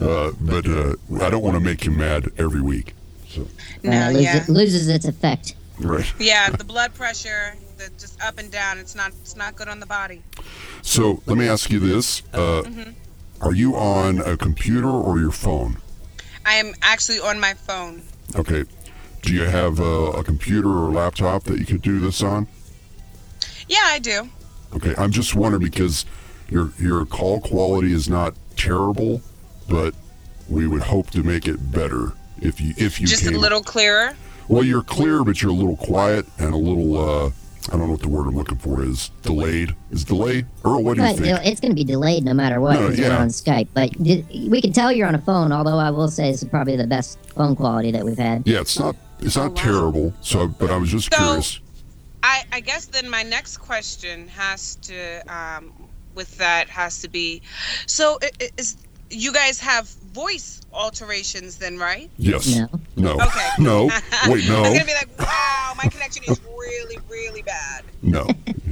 uh, 0.00 0.30
but 0.40 0.66
uh, 0.68 0.94
I 1.20 1.30
don't 1.30 1.42
want 1.42 1.54
to 1.54 1.60
make 1.60 1.84
him 1.84 1.96
mad 1.98 2.30
every 2.38 2.60
week. 2.60 2.94
So, 3.34 3.46
No, 3.82 3.90
Uh, 3.90 4.10
loses, 4.10 4.22
yeah, 4.24 4.44
loses 4.48 4.88
its 4.88 5.06
effect. 5.06 5.54
right. 5.80 6.12
yeah. 6.18 6.50
The 6.50 6.64
blood 6.64 6.94
pressure, 6.94 7.54
the 7.78 7.90
just 7.98 8.20
up 8.22 8.38
and 8.38 8.50
down. 8.50 8.78
It's 8.78 8.94
not 8.94 9.10
it's 9.22 9.36
not 9.36 9.56
good 9.56 9.68
on 9.68 9.80
the 9.80 9.86
body. 9.86 10.22
So 10.82 11.22
let 11.26 11.36
me 11.36 11.48
ask 11.48 11.70
you 11.70 11.80
this: 11.80 12.22
uh, 12.32 12.62
Are 13.40 13.54
you 13.54 13.74
on 13.76 14.20
a 14.20 14.36
computer 14.36 14.88
or 14.88 15.18
your 15.18 15.32
phone? 15.32 15.78
I 16.46 16.54
am 16.54 16.74
actually 16.82 17.20
on 17.20 17.40
my 17.40 17.54
phone. 17.54 18.02
Okay. 18.36 18.64
Do 19.22 19.32
you 19.32 19.44
have 19.44 19.80
uh, 19.80 20.12
a 20.20 20.22
computer 20.22 20.68
or 20.68 20.90
laptop 20.92 21.44
that 21.44 21.58
you 21.58 21.64
could 21.64 21.80
do 21.82 21.98
this 21.98 22.22
on? 22.22 22.46
Yeah, 23.68 23.78
I 23.84 23.98
do. 23.98 24.28
Okay, 24.76 24.94
I'm 24.98 25.10
just 25.10 25.34
wondering 25.34 25.62
because 25.62 26.04
your 26.50 26.72
your 26.78 27.06
call 27.06 27.40
quality 27.40 27.92
is 27.92 28.08
not 28.08 28.34
terrible, 28.56 29.22
but 29.68 29.94
we 30.48 30.66
would 30.66 30.82
hope 30.82 31.10
to 31.12 31.22
make 31.22 31.48
it 31.48 31.72
better 31.72 32.12
if 32.40 32.60
you 32.60 32.74
if 32.76 33.00
you 33.00 33.06
Just 33.06 33.24
came. 33.24 33.34
a 33.34 33.38
little 33.38 33.62
clearer. 33.62 34.14
Well, 34.48 34.62
you're 34.64 34.82
clear, 34.82 35.24
but 35.24 35.40
you're 35.40 35.50
a 35.52 35.54
little 35.54 35.76
quiet 35.76 36.26
and 36.38 36.52
a 36.52 36.56
little. 36.56 36.96
Uh, 36.98 37.30
I 37.68 37.70
don't 37.70 37.80
know 37.86 37.92
what 37.92 38.00
the 38.02 38.10
word 38.10 38.26
I'm 38.26 38.36
looking 38.36 38.58
for 38.58 38.82
is. 38.84 39.08
Delayed 39.22 39.74
is 39.90 40.04
delayed. 40.04 40.44
Earl, 40.66 40.82
what 40.84 40.98
do 40.98 41.02
you 41.02 41.08
But 41.08 41.18
think? 41.18 41.46
it's 41.46 41.60
going 41.60 41.70
to 41.70 41.74
be 41.74 41.82
delayed 41.84 42.22
no 42.22 42.34
matter 42.34 42.60
what 42.60 42.74
No, 42.74 42.88
because 42.88 42.98
we're 43.00 43.06
yeah. 43.08 43.16
on 43.16 43.28
Skype. 43.28 43.68
But 43.72 43.90
di- 44.02 44.48
we 44.50 44.60
can 44.60 44.74
tell 44.74 44.92
you're 44.92 45.08
on 45.08 45.14
a 45.14 45.18
phone. 45.22 45.50
Although 45.50 45.78
I 45.78 45.90
will 45.90 46.08
say 46.08 46.30
this 46.30 46.42
is 46.42 46.48
probably 46.50 46.76
the 46.76 46.86
best 46.86 47.18
phone 47.34 47.56
quality 47.56 47.90
that 47.92 48.04
we've 48.04 48.18
had. 48.18 48.42
Yeah, 48.46 48.60
it's 48.60 48.78
not 48.78 48.96
it's 49.20 49.36
not 49.36 49.52
wow. 49.56 49.62
terrible. 49.62 50.14
So, 50.20 50.46
but 50.48 50.70
I 50.70 50.76
was 50.76 50.90
just 50.90 51.10
So- 51.10 51.16
curious. 51.16 51.60
I, 52.22 52.42
I 52.52 52.60
guess 52.60 52.86
then 52.86 53.08
my 53.10 53.22
next 53.22 53.58
question 53.58 54.28
has 54.28 54.76
to, 54.76 55.20
um, 55.34 55.72
with 56.14 56.36
that, 56.38 56.70
has 56.70 57.00
to 57.02 57.08
be, 57.08 57.42
so 57.86 58.18
i- 58.22 58.30
i- 58.40 58.50
is 58.56 58.76
you 59.14 59.32
guys 59.32 59.58
have 59.60 59.88
voice 60.12 60.60
alterations 60.72 61.56
then, 61.56 61.78
right? 61.78 62.10
Yes. 62.18 62.56
No. 62.56 62.68
No. 62.96 63.12
Okay. 63.14 63.48
No. 63.58 63.84
Wait. 64.26 64.48
no. 64.48 64.62
I'm 64.64 64.72
gonna 64.72 64.84
be 64.84 64.94
like, 64.94 65.08
wow, 65.18 65.74
my 65.76 65.88
connection 65.88 66.24
is 66.24 66.40
really, 66.56 66.98
really 67.08 67.42
bad. 67.42 67.84
No. 68.02 68.26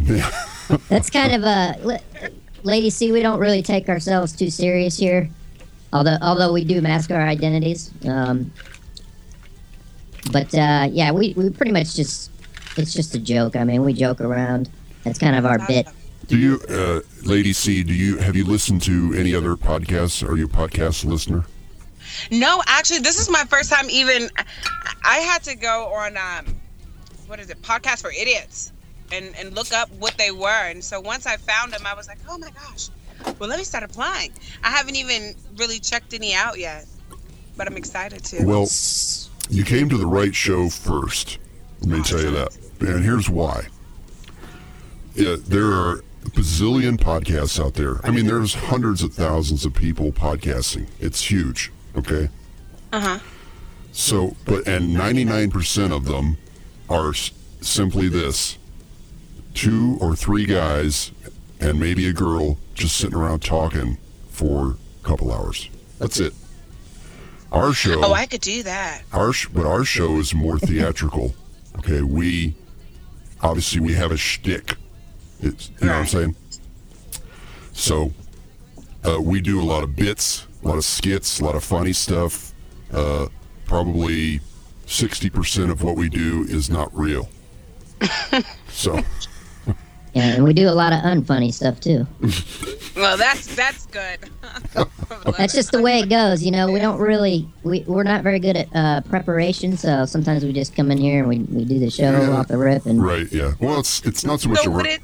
That's 0.89 1.11
kind 1.11 1.35
of 1.35 1.43
a 1.45 2.01
lady. 2.63 2.91
See, 2.91 3.13
we 3.13 3.23
don't 3.23 3.39
really 3.39 3.63
take 3.63 3.89
ourselves 3.89 4.33
too 4.33 4.51
serious 4.51 4.99
here. 4.99 5.29
Although, 5.93 6.17
although 6.23 6.53
we 6.53 6.65
do 6.65 6.81
mask 6.81 7.11
our 7.11 7.21
identities. 7.21 7.93
Um, 8.09 8.51
but 10.33 10.55
uh, 10.55 10.89
yeah, 10.91 11.13
we, 11.13 11.35
we 11.37 11.51
pretty 11.51 11.73
much 11.73 11.95
just 11.95 12.31
it's 12.77 12.93
just 12.93 13.15
a 13.15 13.19
joke. 13.19 13.57
I 13.57 13.65
mean, 13.65 13.85
we 13.85 13.93
joke 13.93 14.21
around. 14.21 14.71
That's 15.05 15.19
kind 15.19 15.37
of 15.37 15.45
our 15.45 15.59
bit. 15.67 15.87
Do 16.33 16.39
you, 16.39 16.61
uh, 16.71 17.01
Lady 17.25 17.53
C? 17.53 17.83
Do 17.83 17.93
you 17.93 18.17
have 18.17 18.35
you 18.35 18.47
listened 18.47 18.81
to 18.85 19.13
any 19.15 19.35
other 19.35 19.55
podcasts? 19.55 20.27
Are 20.27 20.35
you 20.35 20.47
a 20.47 20.49
podcast 20.49 21.05
listener? 21.05 21.45
No, 22.31 22.63
actually, 22.67 23.01
this 23.01 23.21
is 23.21 23.29
my 23.29 23.45
first 23.51 23.71
time 23.71 23.91
even. 23.91 24.31
I 25.05 25.19
had 25.19 25.43
to 25.43 25.55
go 25.55 25.93
on 25.93 26.17
um, 26.17 26.57
what 27.27 27.39
is 27.39 27.51
it, 27.51 27.61
podcast 27.61 28.01
for 28.01 28.11
idiots, 28.11 28.73
and 29.13 29.37
and 29.37 29.55
look 29.55 29.75
up 29.75 29.91
what 29.99 30.17
they 30.17 30.31
were. 30.31 30.49
And 30.49 30.83
so 30.83 31.03
once 31.03 31.27
I 31.27 31.37
found 31.37 31.71
them, 31.75 31.83
I 31.85 31.93
was 31.93 32.09
like, 32.09 32.17
oh 32.27 32.39
my 32.39 32.49
gosh, 32.49 32.89
well 33.39 33.51
let 33.51 33.59
me 33.59 33.65
start 33.65 33.85
applying. 33.85 34.33
I 34.65 34.71
haven't 34.71 34.97
even 34.97 35.35
really 35.59 35.81
checked 35.81 36.15
any 36.15 36.33
out 36.33 36.59
yet, 36.59 36.87
but 37.59 37.67
I'm 37.67 37.77
excited 37.77 38.25
to. 38.25 38.47
Well, 38.47 38.69
you 39.51 39.65
came 39.65 39.91
to 39.91 39.99
the 39.99 40.07
right 40.07 40.35
show 40.35 40.71
first. 40.71 41.37
Let 41.83 41.91
me 41.91 42.03
tell 42.03 42.23
you 42.23 42.31
that. 42.31 42.57
And 42.81 43.05
here's 43.05 43.29
why. 43.29 43.67
Yeah, 45.15 45.37
there 45.39 45.71
are 45.71 46.03
bazillion 46.31 46.97
podcasts 46.99 47.63
out 47.65 47.75
there. 47.75 48.05
I 48.07 48.11
mean, 48.11 48.27
there's 48.27 48.55
hundreds 48.55 49.03
of 49.03 49.13
thousands 49.15 49.65
of 49.65 49.75
people 49.75 50.13
podcasting. 50.13 50.87
It's 51.01 51.31
huge. 51.31 51.73
Okay. 51.97 52.29
Uh 52.93 53.01
huh. 53.01 53.19
So, 53.93 54.37
but 54.47 54.67
and 54.67 54.97
99% 54.97 55.93
of 55.95 56.05
them 56.07 56.39
are 56.89 57.13
simply 57.15 58.09
this: 58.09 58.57
two 59.55 59.99
or 60.01 60.17
three 60.17 60.47
guys 60.47 61.13
and 61.61 61.79
maybe 61.79 62.07
a 62.09 62.13
girl 62.13 62.59
just 62.75 62.97
sitting 62.97 63.17
around 63.17 63.41
talking 63.41 63.99
for 64.31 64.77
a 65.03 65.07
couple 65.07 65.33
hours. 65.33 65.69
That's 65.99 66.19
it. 66.19 66.35
Our 67.53 67.73
show 67.75 68.03
Oh, 68.03 68.13
I 68.15 68.25
could 68.27 68.41
do 68.41 68.63
that. 68.63 69.03
our 69.13 69.33
sh- 69.33 69.49
but 69.49 69.67
our 69.67 69.85
show 69.85 70.17
is 70.19 70.35
more 70.35 70.59
theatrical. 70.59 71.35
Okay, 71.79 72.01
we 72.03 72.55
obviously 73.43 73.81
we 73.81 73.93
have 73.95 74.11
a 74.11 74.17
shtick. 74.17 74.77
It's, 75.43 75.71
you 75.81 75.87
know 75.87 75.93
what 75.93 75.99
I'm 76.01 76.07
saying? 76.07 76.37
So 77.73 78.13
uh, 79.07 79.21
we 79.21 79.41
do 79.41 79.61
a 79.61 79.65
lot 79.65 79.83
of 79.83 79.97
bits, 79.97 80.47
a 80.65 80.69
lot 80.69 80.77
of 80.79 80.85
skits, 80.85 81.41
a 81.41 81.45
lot 81.45 81.55
of 81.57 81.65
funny 81.65 81.93
stuff. 81.93 82.53
Uh, 82.93 83.27
probably 83.67 84.41
sixty 84.87 85.31
percent 85.31 85.71
of 85.71 85.83
what 85.83 85.97
we 85.97 86.09
do 86.09 86.45
is 86.49 86.71
not 86.71 86.95
real. 86.97 87.29
so 88.69 88.99
Yeah, 90.15 90.35
and 90.35 90.45
we 90.45 90.53
do 90.53 90.69
a 90.69 90.73
lot 90.73 90.93
of 90.93 90.99
unfunny 91.01 91.53
stuff 91.53 91.81
too. 91.81 92.07
Well, 92.95 93.17
that's 93.17 93.55
that's 93.57 93.87
good. 93.87 94.19
That's 95.39 95.55
just 95.55 95.73
the 95.73 95.81
way 95.81 96.01
it 96.01 96.09
goes. 96.09 96.43
You 96.43 96.51
know, 96.51 96.71
we 96.73 96.79
don't 96.79 96.99
really 96.99 97.49
we 97.65 97.85
we're 97.87 98.03
not 98.03 98.23
very 98.23 98.39
good 98.39 98.57
at 98.57 98.69
uh, 98.75 99.01
preparation, 99.03 99.77
so 99.77 100.05
sometimes 100.05 100.45
we 100.45 100.53
just 100.53 100.75
come 100.77 100.91
in 100.91 100.99
here 100.99 101.21
and 101.21 101.29
we, 101.29 101.39
we 101.57 101.65
do 101.65 101.79
the 101.79 101.91
show 101.91 102.11
Yeah. 102.13 102.31
off 102.31 102.49
the 102.49 102.59
rip 102.59 102.85
and 102.87 103.03
right, 103.03 103.31
yeah. 103.33 103.53
Well, 103.61 103.81
it's 103.81 104.03
it's 104.05 104.25
not 104.25 104.41
so 104.41 104.49
much 104.51 104.61
So 104.61 104.71
a 104.71 104.75
would 104.75 104.87
it 104.87 105.01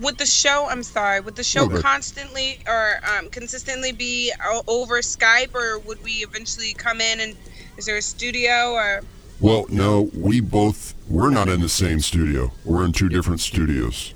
would 0.00 0.18
the 0.18 0.26
show? 0.26 0.66
I'm 0.68 0.82
sorry. 0.82 1.20
Would 1.20 1.36
the 1.36 1.44
show 1.44 1.64
Okay. 1.64 1.80
constantly 1.80 2.58
or 2.66 3.00
um, 3.16 3.28
consistently 3.30 3.92
be 3.92 4.32
over 4.68 5.00
Skype, 5.00 5.54
or 5.54 5.78
would 5.80 6.02
we 6.04 6.12
eventually 6.24 6.72
come 6.74 7.00
in 7.00 7.20
and 7.20 7.36
is 7.76 7.86
there 7.86 7.96
a 7.96 8.02
studio 8.02 8.72
or? 8.72 9.02
Well, 9.40 9.66
no, 9.70 10.10
we 10.14 10.40
both 10.40 10.94
we're 11.08 11.30
not 11.30 11.48
in 11.48 11.60
the 11.60 11.68
same 11.68 12.00
studio. 12.00 12.52
We're 12.64 12.84
in 12.84 12.92
two 12.92 13.08
different 13.08 13.40
studios. 13.40 14.12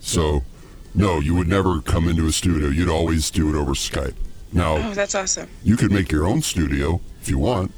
So, 0.00 0.44
no, 0.94 1.20
you 1.20 1.34
would 1.34 1.48
never 1.48 1.80
come 1.80 2.08
into 2.08 2.26
a 2.26 2.32
studio. 2.32 2.68
You'd 2.68 2.88
always 2.90 3.30
do 3.30 3.48
it 3.54 3.58
over 3.58 3.72
Skype. 3.72 4.14
Now, 4.52 4.76
Oh, 4.76 4.94
that's 4.94 5.14
awesome. 5.14 5.48
you 5.62 5.76
could 5.76 5.92
make 5.92 6.10
your 6.10 6.26
own 6.26 6.42
studio 6.42 7.00
if 7.20 7.28
you 7.28 7.38
want. 7.38 7.72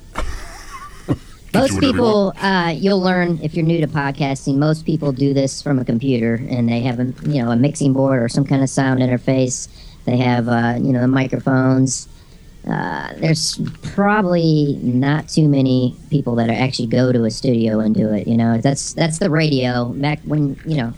Most 1.54 1.80
people 1.80 2.32
uh, 2.38 2.74
you'll 2.76 3.00
learn 3.00 3.38
if 3.42 3.54
you're 3.54 3.66
new 3.66 3.80
to 3.80 3.86
podcasting. 3.86 4.56
Most 4.56 4.84
people 4.86 5.12
do 5.12 5.34
this 5.34 5.62
from 5.62 5.78
a 5.78 5.84
computer 5.84 6.34
and 6.48 6.68
they 6.68 6.80
have 6.80 7.00
a 7.00 7.12
you 7.28 7.42
know 7.42 7.50
a 7.50 7.56
mixing 7.56 7.92
board 7.92 8.22
or 8.22 8.28
some 8.28 8.44
kind 8.44 8.62
of 8.62 8.70
sound 8.70 9.00
interface. 9.00 9.68
They 10.04 10.16
have 10.18 10.48
uh, 10.48 10.74
you 10.78 10.92
know 10.92 11.00
the 11.00 11.08
microphones. 11.08 12.08
Uh, 12.68 13.14
there's 13.16 13.58
probably 13.94 14.78
not 14.82 15.28
too 15.28 15.48
many 15.48 15.96
people 16.10 16.34
that 16.34 16.50
are 16.50 16.52
actually 16.52 16.86
go 16.86 17.10
to 17.10 17.24
a 17.24 17.30
studio 17.30 17.80
and 17.80 17.94
do 17.94 18.12
it. 18.12 18.26
You 18.28 18.36
know, 18.36 18.58
that's 18.58 18.92
that's 18.92 19.18
the 19.18 19.30
radio. 19.30 19.86
Back 19.86 20.20
when 20.24 20.60
you 20.66 20.76
know, 20.76 20.92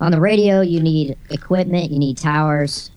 on 0.00 0.12
the 0.12 0.20
radio 0.20 0.60
you 0.60 0.80
need 0.80 1.16
equipment, 1.30 1.90
you 1.90 1.98
need 1.98 2.18
towers. 2.18 2.90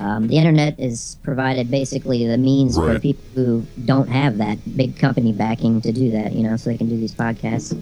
Um, 0.00 0.28
the 0.28 0.36
internet 0.36 0.78
is 0.80 1.18
provided 1.22 1.70
basically 1.70 2.26
the 2.26 2.38
means 2.38 2.76
for 2.76 2.98
people 2.98 3.24
who 3.34 3.66
don't 3.84 4.08
have 4.08 4.38
that 4.38 4.58
big 4.76 4.98
company 4.98 5.32
backing 5.32 5.80
to 5.82 5.92
do 5.92 6.10
that. 6.10 6.32
You 6.32 6.42
know, 6.42 6.56
so 6.56 6.70
they 6.70 6.78
can 6.78 6.88
do 6.88 6.96
these 6.96 7.14
podcasts. 7.14 7.76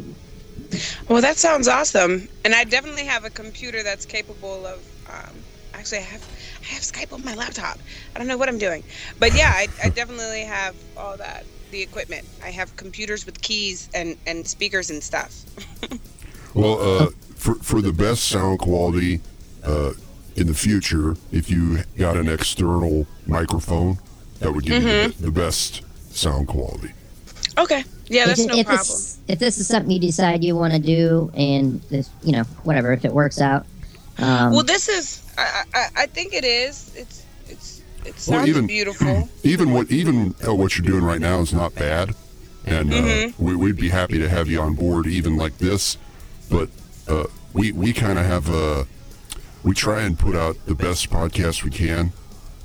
Well, 1.08 1.22
that 1.22 1.36
sounds 1.38 1.68
awesome, 1.68 2.28
and 2.44 2.54
I 2.54 2.64
definitely 2.64 3.04
have 3.04 3.24
a 3.24 3.30
computer 3.30 3.82
that's 3.82 4.04
capable 4.04 4.66
of. 4.66 4.84
Um, 5.08 5.34
actually, 5.72 5.98
I 5.98 6.02
have 6.02 6.28
I 6.60 6.66
have 6.66 6.82
Skype 6.82 7.12
on 7.12 7.24
my 7.24 7.34
laptop. 7.34 7.78
I 8.14 8.18
don't 8.18 8.26
know 8.26 8.36
what 8.36 8.48
I'm 8.48 8.58
doing, 8.58 8.82
but 9.18 9.34
yeah, 9.34 9.52
I, 9.54 9.68
I 9.82 9.88
definitely 9.88 10.42
have 10.42 10.74
all 10.96 11.16
that 11.16 11.44
the 11.70 11.80
equipment. 11.80 12.26
I 12.42 12.50
have 12.50 12.76
computers 12.76 13.24
with 13.24 13.40
keys 13.40 13.88
and 13.94 14.16
and 14.26 14.46
speakers 14.46 14.90
and 14.90 15.02
stuff. 15.02 15.44
Well, 16.54 16.80
uh, 16.80 17.10
for 17.36 17.54
for 17.56 17.80
the 17.80 17.92
best 17.92 18.24
sound 18.24 18.58
quality, 18.58 19.20
uh, 19.62 19.92
in 20.38 20.46
the 20.46 20.54
future, 20.54 21.16
if 21.32 21.50
you 21.50 21.78
got 21.96 22.16
an 22.16 22.28
external 22.28 23.06
microphone, 23.26 23.98
that 24.38 24.52
would 24.52 24.64
give 24.64 24.82
you 24.82 25.08
the, 25.08 25.14
the 25.22 25.30
best 25.32 25.82
sound 26.14 26.46
quality. 26.46 26.92
Okay. 27.58 27.82
Yeah, 28.06 28.26
that's 28.26 28.40
if, 28.40 28.46
no 28.48 28.54
if 28.56 28.66
problem. 28.66 28.78
This, 28.86 29.18
if 29.26 29.38
this 29.40 29.58
is 29.58 29.66
something 29.66 29.90
you 29.90 29.98
decide 29.98 30.44
you 30.44 30.54
want 30.56 30.72
to 30.74 30.78
do, 30.78 31.30
and 31.34 31.82
this, 31.90 32.08
you 32.22 32.32
know, 32.32 32.44
whatever, 32.62 32.92
if 32.92 33.04
it 33.04 33.12
works 33.12 33.40
out. 33.40 33.66
Um, 34.18 34.52
Well, 34.52 34.62
this 34.62 34.88
is. 34.88 35.22
I, 35.36 35.64
I, 35.74 35.86
I 35.96 36.06
think 36.06 36.32
it 36.34 36.44
is. 36.44 36.94
It's. 36.96 37.24
It's. 37.48 37.82
It 38.04 38.14
Well, 38.30 38.46
even- 38.48 38.66
beautiful. 38.66 39.28
Even 39.42 39.72
what 39.72 39.90
even 39.90 40.34
uh, 40.46 40.54
what 40.54 40.78
you're 40.78 40.86
doing 40.86 41.04
right 41.04 41.20
now 41.20 41.40
is 41.40 41.52
not 41.52 41.74
bad, 41.74 42.14
and 42.64 42.90
uh, 42.92 42.96
Mm-hmm. 42.96 43.44
we, 43.44 43.56
we'd 43.56 43.76
be 43.76 43.88
happy 43.90 44.18
to 44.18 44.28
have 44.28 44.48
you 44.48 44.60
on 44.60 44.74
board, 44.74 45.06
even 45.06 45.36
like 45.36 45.58
this. 45.58 45.98
But 46.48 46.70
uh, 47.08 47.24
we 47.52 47.72
we 47.72 47.92
kind 47.92 48.18
of 48.18 48.24
have 48.24 48.48
a 48.48 48.86
we 49.62 49.74
try 49.74 50.02
and 50.02 50.18
put 50.18 50.34
out 50.36 50.56
the 50.66 50.74
best 50.74 51.10
podcast 51.10 51.64
we 51.64 51.70
can, 51.70 52.12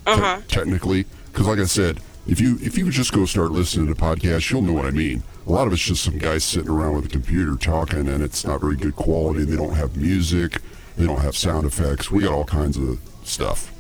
Uh 0.05 0.17
huh. 0.17 0.41
technically, 0.47 1.05
because 1.31 1.47
like 1.47 1.59
I 1.59 1.65
said, 1.65 1.99
if 2.27 2.39
you 2.39 2.57
if 2.61 2.77
you 2.77 2.89
just 2.89 3.11
go 3.13 3.25
start 3.25 3.51
listening 3.51 3.87
to 3.93 3.99
podcasts, 3.99 4.49
you'll 4.49 4.61
know 4.61 4.73
what 4.73 4.85
I 4.85 4.91
mean. 4.91 5.23
A 5.45 5.51
lot 5.51 5.67
of 5.67 5.73
it's 5.73 5.81
just 5.81 6.03
some 6.03 6.17
guys 6.17 6.43
sitting 6.43 6.69
around 6.69 6.95
with 6.95 7.05
a 7.05 7.09
computer 7.09 7.55
talking, 7.57 8.07
and 8.07 8.23
it's 8.23 8.45
not 8.45 8.61
very 8.61 8.75
good 8.77 8.95
quality. 8.95 9.43
They 9.43 9.57
don't 9.57 9.73
have 9.75 9.97
music, 9.97 10.61
they 10.97 11.05
don't 11.05 11.19
have 11.19 11.35
sound 11.35 11.65
effects. 11.65 12.09
We 12.11 12.23
got 12.23 12.31
all 12.31 12.45
kinds 12.45 12.77
of 12.77 12.99
stuff. 13.23 13.71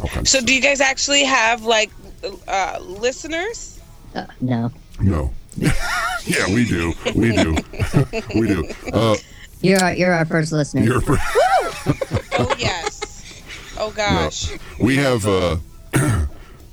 All 0.00 0.08
kinds 0.08 0.30
So, 0.30 0.38
of 0.38 0.46
do 0.46 0.54
you 0.54 0.62
guys 0.62 0.80
actually 0.80 1.24
have 1.24 1.62
like 1.64 1.90
uh, 2.48 2.78
listeners? 2.80 3.80
uh, 4.14 4.24
no, 4.40 4.72
No. 4.98 5.30
yeah, 5.56 6.46
we 6.54 6.64
do. 6.64 6.94
We 7.14 7.32
do. 7.32 7.56
we 8.34 8.46
do. 8.46 8.68
Uh, 8.92 9.16
you're 9.60 9.80
our, 9.80 9.94
you're 9.94 10.12
our 10.12 10.24
first 10.24 10.52
listener. 10.52 10.82
you're, 10.82 11.00
first. 11.00 11.22
Oh 12.38 12.54
yes. 12.58 13.42
Oh 13.78 13.90
gosh. 13.90 14.52
we 14.80 14.96
have. 14.96 15.26
Uh, 15.26 15.56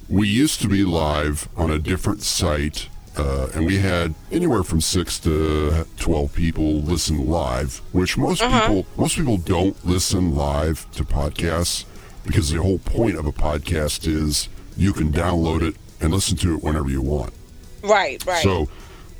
we 0.09 0.27
used 0.27 0.61
to 0.61 0.67
be 0.67 0.83
live 0.83 1.49
on 1.57 1.71
a 1.71 1.79
different 1.79 2.21
site, 2.21 2.87
uh, 3.17 3.49
and 3.53 3.65
we 3.65 3.77
had 3.79 4.13
anywhere 4.31 4.63
from 4.63 4.81
six 4.81 5.19
to 5.19 5.85
twelve 5.97 6.33
people 6.33 6.81
listen 6.81 7.27
live. 7.27 7.81
Which 7.91 8.17
most 8.17 8.41
people 8.41 8.85
most 8.97 9.15
people 9.17 9.37
don't 9.37 9.85
listen 9.85 10.35
live 10.35 10.89
to 10.91 11.03
podcasts 11.03 11.85
because 12.25 12.49
the 12.51 12.61
whole 12.61 12.79
point 12.79 13.17
of 13.17 13.25
a 13.25 13.31
podcast 13.31 14.07
is 14.07 14.49
you 14.75 14.93
can 14.93 15.11
download 15.11 15.61
it 15.61 15.75
and 15.99 16.13
listen 16.13 16.37
to 16.37 16.55
it 16.55 16.63
whenever 16.63 16.89
you 16.89 17.01
want. 17.01 17.33
Right. 17.83 18.23
Right. 18.25 18.43
So 18.43 18.69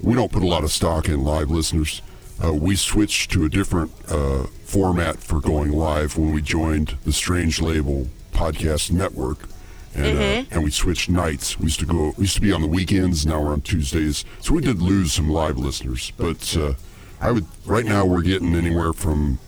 we 0.01 0.13
don't 0.13 0.31
put 0.31 0.43
a 0.43 0.47
lot 0.47 0.63
of 0.63 0.71
stock 0.71 1.09
in 1.09 1.23
live 1.23 1.49
listeners. 1.49 2.01
Uh, 2.43 2.53
we 2.53 2.75
switched 2.75 3.31
to 3.31 3.45
a 3.45 3.49
different 3.49 3.91
uh, 4.09 4.43
format 4.63 5.17
for 5.17 5.39
going 5.39 5.71
live 5.71 6.17
when 6.17 6.33
we 6.33 6.41
joined 6.41 6.97
the 7.03 7.11
Strange 7.11 7.61
Label 7.61 8.07
podcast 8.31 8.91
network, 8.91 9.47
and 9.95 10.17
uh, 10.17 10.43
and 10.51 10.63
we 10.63 10.69
switched 10.69 11.09
nights. 11.09 11.57
We 11.57 11.65
used 11.65 11.79
to 11.79 11.85
go. 11.85 12.13
We 12.17 12.23
used 12.23 12.35
to 12.35 12.41
be 12.41 12.51
on 12.51 12.61
the 12.61 12.67
weekends. 12.67 13.25
Now 13.25 13.41
we're 13.41 13.53
on 13.53 13.61
Tuesdays. 13.61 14.23
So 14.41 14.53
we 14.53 14.61
did 14.61 14.81
lose 14.81 15.13
some 15.13 15.29
live 15.29 15.57
listeners, 15.57 16.11
but 16.17 16.55
uh, 16.55 16.73
I 17.19 17.31
would 17.31 17.45
right 17.65 17.85
now 17.85 18.05
we're 18.05 18.21
getting 18.21 18.53
anywhere 18.55 18.93
from 18.93 19.39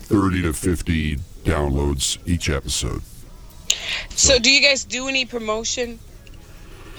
thirty 0.00 0.42
to 0.42 0.52
fifty 0.52 1.16
downloads 1.44 2.18
each 2.26 2.50
episode. 2.50 3.02
so, 4.10 4.38
do 4.38 4.50
you 4.50 4.60
guys 4.60 4.84
do 4.84 5.06
any 5.08 5.24
promotion? 5.24 5.98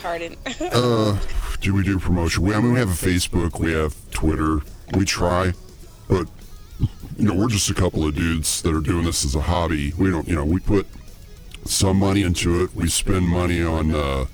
Pardon. 0.02 0.36
Uh, 0.62 1.20
do 1.60 1.76
we 1.76 1.84
do 1.84 2.00
promotion? 2.00 2.42
We, 2.44 2.56
I 2.56 2.60
mean, 2.60 2.74
we 2.74 2.80
have 2.80 2.90
a 2.90 3.06
Facebook, 3.06 3.60
we 3.60 3.72
have 3.74 3.94
Twitter. 4.10 4.62
We 4.96 5.06
try, 5.06 5.54
but 6.10 6.28
you 7.18 7.28
know, 7.28 7.34
we're 7.36 7.50
just 7.50 7.70
a 7.70 7.74
couple 7.74 8.06
of 8.06 8.16
dudes 8.16 8.62
that 8.64 8.76
are 8.76 8.82
doing 8.82 9.06
this 9.06 9.24
as 9.24 9.36
a 9.36 9.42
hobby. 9.42 9.94
We 9.98 10.10
don't, 10.10 10.28
you 10.28 10.36
know, 10.36 10.44
we 10.46 10.60
put 10.60 10.88
some 11.66 11.98
money 11.98 12.24
into 12.24 12.64
it. 12.64 12.76
We 12.76 12.90
spend 12.90 13.28
money 13.28 13.62
on 13.64 13.94
uh, 13.94 14.26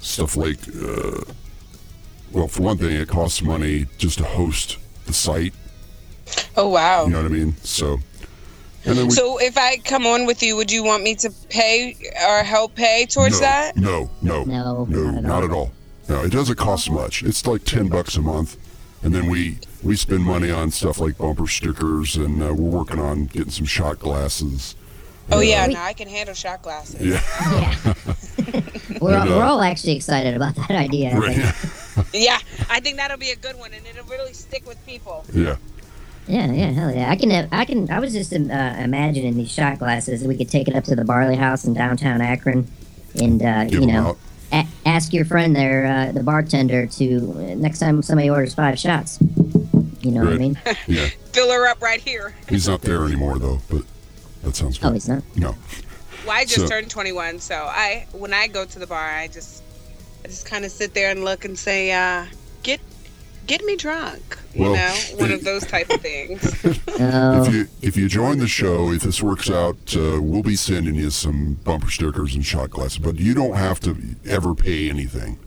stuff 0.00 0.36
like, 0.36 0.58
uh, 0.68 1.22
well, 2.32 2.48
for 2.48 2.62
one 2.62 2.78
thing, 2.78 2.92
it 2.92 3.08
costs 3.08 3.42
money 3.42 3.86
just 3.98 4.18
to 4.18 4.24
host 4.24 4.78
the 5.06 5.12
site. 5.12 5.54
oh 6.56 6.68
wow. 6.68 7.04
You 7.04 7.10
know 7.12 7.22
what 7.22 7.26
I 7.30 7.34
mean? 7.34 7.56
So, 7.62 7.98
and 8.84 8.96
then 8.96 9.06
we. 9.06 9.12
So, 9.12 9.38
if 9.38 9.58
I 9.58 9.78
come 9.78 10.06
on 10.06 10.26
with 10.26 10.42
you, 10.42 10.56
would 10.56 10.70
you 10.70 10.84
want 10.84 11.02
me 11.02 11.14
to 11.16 11.30
pay 11.50 11.96
or 12.28 12.44
help 12.44 12.74
pay 12.74 13.06
towards 13.06 13.40
no, 13.40 13.46
that? 13.46 13.76
No, 13.76 14.10
no, 14.22 14.44
No, 14.44 14.84
no, 14.84 15.10
not 15.10 15.16
at 15.16 15.22
not 15.24 15.42
all. 15.42 15.44
at 15.44 15.50
all. 15.50 15.72
No, 16.08 16.22
it 16.22 16.30
doesn't 16.30 16.56
cost 16.56 16.90
much. 16.90 17.22
It's 17.24 17.44
like 17.46 17.64
ten 17.64 17.88
bucks 17.88 18.16
a 18.16 18.22
month, 18.22 18.56
and 19.06 19.14
then 19.14 19.26
we 19.30 19.56
we 19.84 19.94
spend 19.94 20.24
money 20.24 20.50
on 20.50 20.72
stuff 20.72 20.98
like 20.98 21.16
bumper 21.16 21.46
stickers, 21.46 22.16
and 22.16 22.42
uh, 22.42 22.52
we're 22.52 22.68
working 22.78 22.98
on 22.98 23.26
getting 23.26 23.50
some 23.52 23.64
shot 23.66 24.00
glasses. 24.00 24.74
Oh 25.30 25.38
yeah, 25.40 25.68
We- 25.68 25.74
no, 25.74 25.80
I 25.80 25.92
can 25.92 26.08
handle 26.08 26.34
shot 26.34 26.60
glasses. 26.62 27.00
Yeah, 27.00 27.22
Yeah. 27.40 27.94
we're, 29.00 29.14
And, 29.14 29.30
uh, 29.30 29.36
we're 29.36 29.44
all 29.44 29.60
actually 29.62 29.94
excited 29.96 30.34
about 30.34 30.56
that 30.56 30.70
idea. 30.72 31.10
I 31.14 31.18
right. 31.18 31.36
think. 31.36 32.06
Yeah, 32.12 32.38
I 32.68 32.80
think 32.80 32.96
that'll 32.98 33.16
be 33.16 33.30
a 33.30 33.36
good 33.36 33.56
one, 33.58 33.72
and 33.72 33.86
it'll 33.86 34.04
really 34.04 34.34
stick 34.34 34.66
with 34.66 34.84
people. 34.84 35.24
yeah. 35.32 35.56
Yeah, 36.28 36.50
yeah, 36.52 36.70
hell 36.72 36.92
yeah. 36.94 37.08
I 37.10 37.14
can, 37.16 37.30
have, 37.30 37.48
I 37.52 37.64
can. 37.64 37.88
I 37.90 38.00
was 38.00 38.12
just 38.12 38.32
uh, 38.32 38.36
imagining 38.36 39.36
these 39.36 39.50
shot 39.52 39.78
glasses. 39.78 40.24
We 40.24 40.36
could 40.36 40.50
take 40.50 40.66
it 40.68 40.74
up 40.74 40.82
to 40.84 40.96
the 40.96 41.04
Barley 41.04 41.36
House 41.36 41.64
in 41.64 41.72
downtown 41.72 42.20
Akron, 42.20 42.66
and 43.20 43.40
uh, 43.40 43.64
Give 43.64 43.74
you 43.74 43.88
'em 43.88 43.94
know, 43.94 44.08
out. 44.10 44.18
A- 44.52 44.66
ask 44.84 45.12
your 45.12 45.24
friend 45.24 45.54
there, 45.54 45.86
uh, 45.86 46.12
the 46.12 46.22
bartender, 46.22 46.86
to 46.86 47.16
uh, 47.36 47.54
next 47.56 47.78
time 47.80 48.02
somebody 48.02 48.30
orders 48.30 48.54
five 48.54 48.78
shots. 48.78 49.18
You 50.00 50.12
know 50.12 50.24
what 50.24 50.32
I 50.34 50.38
mean? 50.38 50.58
Yeah, 50.86 51.08
Fill 51.32 51.50
her 51.52 51.66
up 51.68 51.82
right 51.82 52.00
here. 52.00 52.34
he's 52.48 52.68
not 52.68 52.80
there 52.82 53.04
anymore 53.04 53.38
though, 53.38 53.60
but 53.68 53.82
that 54.42 54.54
sounds 54.56 54.78
Oh, 54.82 54.88
good. 54.88 54.94
he's 54.94 55.08
not. 55.08 55.22
No, 55.36 55.56
Well, 56.26 56.36
I 56.36 56.44
just 56.44 56.60
So- 56.62 56.68
turned 56.68 56.90
21, 56.90 57.40
so 57.40 57.54
I 57.56 58.06
when 58.12 58.32
I 58.32 58.46
go 58.46 58.64
to 58.64 58.78
the 58.78 58.86
bar, 58.86 59.10
I 59.10 59.28
just 59.28 59.62
I 60.24 60.28
just 60.28 60.46
kind 60.46 60.64
of 60.64 60.70
sit 60.70 60.94
there 60.94 61.10
and 61.10 61.24
look 61.24 61.44
and 61.44 61.58
say, 61.58 61.92
uh, 61.92 62.26
"Get 63.46 63.58
get 63.60 63.64
me 63.66 63.76
drunk," 63.76 64.38
you 64.54 64.62
Well, 64.62 64.74
know, 64.74 64.94
one 65.18 65.32
of 65.32 65.44
those 65.44 65.64
type 65.66 65.88
of 65.90 66.00
things. 66.00 66.42
If 66.98 67.52
you 67.54 67.68
if 67.82 67.96
you 67.96 68.08
join 68.08 68.38
the 68.38 68.48
show, 68.48 68.90
if 68.90 69.02
this 69.02 69.22
works 69.22 69.50
out, 69.50 69.76
uh, 69.96 70.20
we'll 70.20 70.42
be 70.42 70.56
sending 70.56 70.94
you 70.94 71.10
some 71.10 71.54
bumper 71.64 71.90
stickers 71.90 72.34
and 72.34 72.44
shot 72.44 72.70
glasses, 72.70 72.98
but 72.98 73.16
you 73.16 73.34
don't 73.34 73.54
have 73.56 73.80
to 73.80 73.96
ever 74.26 74.54
pay 74.54 74.88
anything. 74.88 75.38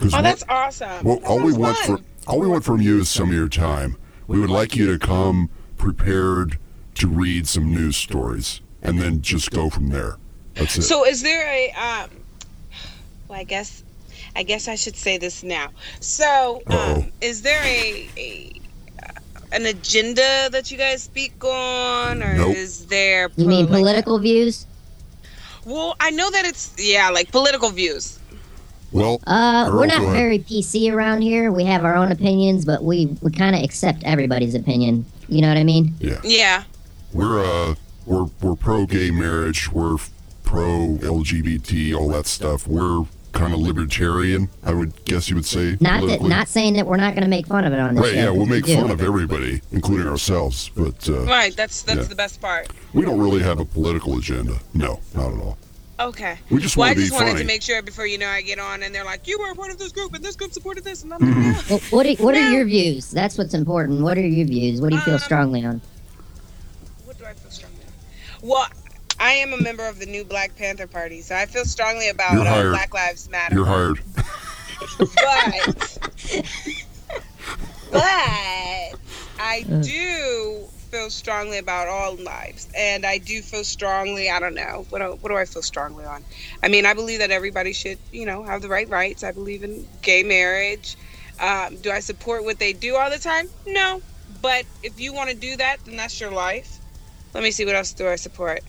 Oh, 0.00 0.06
what- 0.08 0.22
that's 0.22 0.42
awesome. 0.48 1.04
Well, 1.04 1.20
That 1.20 1.26
all 1.28 1.40
we 1.40 1.52
want 1.52 1.76
fun. 1.78 1.98
for 1.98 2.02
all 2.26 2.40
we 2.40 2.46
want 2.48 2.64
from 2.64 2.80
you 2.80 3.00
is 3.00 3.08
some 3.08 3.28
of 3.30 3.34
your 3.34 3.48
time. 3.48 3.96
We 4.26 4.40
would 4.40 4.50
like 4.50 4.74
you 4.76 4.86
to 4.92 4.98
come 4.98 5.48
prepared 5.78 6.58
to 6.96 7.06
read 7.08 7.46
some 7.48 7.72
news 7.72 7.96
stories, 7.96 8.60
and 8.82 8.98
then 9.00 9.22
just 9.22 9.50
go 9.50 9.70
from 9.70 9.88
there. 9.90 10.16
That's 10.54 10.76
it. 10.76 10.82
So, 10.82 11.06
is 11.06 11.22
there 11.22 11.46
a 11.46 11.70
um? 11.72 12.10
Well, 13.28 13.38
I 13.38 13.44
guess 13.44 13.82
I 14.36 14.42
guess 14.42 14.68
I 14.68 14.74
should 14.76 14.96
say 14.96 15.18
this 15.18 15.42
now. 15.42 15.68
So, 16.00 16.62
um, 16.68 17.10
is 17.20 17.42
there 17.42 17.62
a, 17.62 18.08
a 18.16 18.52
uh, 19.02 19.06
an 19.52 19.66
agenda 19.66 20.48
that 20.50 20.70
you 20.70 20.78
guys 20.78 21.02
speak 21.02 21.42
on, 21.44 22.22
or 22.22 22.34
Nope. 22.36 22.56
is 22.56 22.86
there? 22.86 23.30
you 23.36 23.46
mean 23.46 23.66
poli- 23.66 23.80
political 23.82 24.18
views? 24.18 24.66
Well, 25.64 25.96
I 26.00 26.10
know 26.10 26.30
that 26.30 26.44
it's 26.44 26.72
yeah, 26.78 27.10
like 27.10 27.30
political 27.32 27.70
views. 27.70 28.18
well, 28.92 29.20
Uh, 29.26 29.66
Earl, 29.68 29.78
we're 29.78 29.86
not 29.86 30.12
very 30.12 30.38
PC 30.38 30.92
around 30.92 31.22
here. 31.22 31.52
We 31.52 31.64
have 31.64 31.84
our 31.84 31.94
own 31.96 32.10
opinions, 32.12 32.64
but 32.64 32.82
we 32.84 33.06
we 33.20 33.30
kind 33.30 33.54
of 33.56 33.62
accept 33.62 34.02
everybody's 34.04 34.54
opinion. 34.54 35.04
You 35.28 35.42
know 35.42 35.48
what 35.48 35.58
I 35.58 35.64
mean? 35.64 35.94
yeah, 36.00 36.20
Yeah. 36.24 36.62
we're 37.12 37.44
uh, 37.44 37.74
we're 38.06 38.24
we're 38.40 38.56
pro 38.56 38.86
gay 38.86 39.10
marriage. 39.10 39.70
We're 39.70 39.96
pro 40.44 40.96
LGBT, 41.00 41.94
all 41.94 42.08
that 42.08 42.26
stuff. 42.26 42.66
We're 42.66 43.04
kind 43.32 43.52
of 43.54 43.60
libertarian, 43.60 44.48
I 44.64 44.72
would 44.74 45.04
guess 45.04 45.28
you 45.30 45.36
would 45.36 45.46
say. 45.46 45.76
Not 45.80 46.06
that, 46.08 46.22
not 46.22 46.48
saying 46.48 46.74
that 46.74 46.86
we're 46.86 46.96
not 46.96 47.14
going 47.14 47.22
to 47.24 47.28
make 47.30 47.46
fun 47.46 47.64
of 47.64 47.72
it 47.72 47.78
on 47.78 47.94
the 47.94 48.00
Right, 48.02 48.10
show. 48.14 48.16
yeah, 48.16 48.30
we'll 48.30 48.46
make 48.46 48.64
do. 48.64 48.74
fun 48.76 48.90
of 48.90 49.00
everybody, 49.02 49.60
including 49.72 50.06
ourselves, 50.08 50.70
but 50.76 51.08
uh, 51.08 51.24
Right. 51.24 51.54
That's 51.56 51.82
that's 51.82 51.98
Yeah. 52.00 52.04
the 52.04 52.14
best 52.14 52.40
part. 52.40 52.68
we 52.92 53.02
don't 53.02 53.18
really 53.20 53.42
have 53.42 53.58
a 53.60 53.64
political 53.64 54.18
agenda. 54.18 54.58
No, 54.74 55.00
not 55.14 55.32
at 55.32 55.38
all. 55.40 55.58
Okay. 56.00 56.38
We 56.50 56.60
just 56.60 56.76
well, 56.78 56.86
I 56.86 56.88
want 56.90 56.96
to 56.96 57.00
be 57.02 57.08
just 57.08 57.14
wanted 57.14 57.30
funny. 57.32 57.40
to 57.42 57.46
make 57.46 57.62
sure 57.62 57.82
before 57.82 58.06
you 58.06 58.16
know 58.16 58.26
I 58.28 58.40
get 58.40 58.58
on 58.58 58.82
and 58.82 58.94
they're 58.94 59.04
like, 59.04 59.28
you 59.28 59.38
were 59.38 59.50
a 59.50 59.54
part 59.54 59.70
of 59.70 59.78
this 59.78 59.92
group 59.92 60.14
and 60.14 60.24
this 60.24 60.34
group 60.34 60.52
supported 60.52 60.82
this, 60.82 61.02
and 61.02 61.12
I'm 61.12 61.20
Mm-hmm. 61.20 61.42
like, 61.52 61.56
yeah. 61.70 61.76
Well, 61.76 61.80
what 61.90 62.06
are, 62.06 62.14
what 62.24 62.34
are 62.34 62.40
No. 62.40 62.50
your 62.52 62.64
views? 62.64 63.10
That's 63.10 63.36
what's 63.36 63.52
important. 63.54 64.00
What 64.00 64.16
are 64.16 64.22
your 64.26 64.46
views? 64.46 64.80
What 64.80 64.90
do 64.90 64.96
you 64.96 65.02
feel 65.02 65.14
Um, 65.14 65.20
strongly 65.20 65.62
on? 65.64 65.80
What 67.04 67.18
do 67.18 67.24
I 67.26 67.34
feel 67.34 67.50
strongly 67.50 67.76
on? 67.86 68.48
Well, 68.48 68.66
I 69.20 69.32
am 69.32 69.52
a 69.52 69.58
member 69.58 69.86
of 69.86 69.98
the 69.98 70.06
new 70.06 70.24
Black 70.24 70.56
Panther 70.56 70.86
Party, 70.86 71.20
so 71.20 71.36
I 71.36 71.44
feel 71.44 71.66
strongly 71.66 72.08
about 72.08 72.32
You're 72.32 72.40
uh, 72.40 72.44
hired. 72.46 72.70
Black 72.72 72.94
Lives 72.94 73.28
Matter. 73.28 73.54
You're 73.54 73.66
hired. 73.66 74.00
but 74.96 75.98
but 77.92 78.02
I 79.38 79.64
do 79.82 80.64
feel 80.90 81.10
strongly 81.10 81.58
about 81.58 81.86
all 81.86 82.16
lives, 82.16 82.68
and 82.74 83.04
I 83.04 83.18
do 83.18 83.42
feel 83.42 83.62
strongly. 83.62 84.30
I 84.30 84.40
don't 84.40 84.54
know 84.54 84.86
what 84.88 85.00
do, 85.00 85.18
what 85.20 85.28
do 85.28 85.36
I 85.36 85.44
feel 85.44 85.62
strongly 85.62 86.06
on. 86.06 86.24
I 86.62 86.68
mean, 86.68 86.86
I 86.86 86.94
believe 86.94 87.18
that 87.18 87.30
everybody 87.30 87.74
should, 87.74 87.98
you 88.10 88.24
know, 88.24 88.42
have 88.42 88.62
the 88.62 88.70
right 88.70 88.88
rights. 88.88 89.22
I 89.22 89.32
believe 89.32 89.62
in 89.62 89.86
gay 90.00 90.22
marriage. 90.22 90.96
Um, 91.38 91.76
do 91.76 91.90
I 91.90 92.00
support 92.00 92.44
what 92.44 92.58
they 92.58 92.72
do 92.72 92.96
all 92.96 93.10
the 93.10 93.18
time? 93.18 93.50
No, 93.66 94.00
but 94.40 94.64
if 94.82 94.98
you 94.98 95.12
want 95.12 95.28
to 95.28 95.36
do 95.36 95.56
that, 95.58 95.84
then 95.84 95.96
that's 95.96 96.18
your 96.18 96.30
life. 96.30 96.78
Let 97.34 97.42
me 97.42 97.50
see 97.50 97.66
what 97.66 97.74
else 97.74 97.92
do 97.92 98.08
I 98.08 98.16
support. 98.16 98.60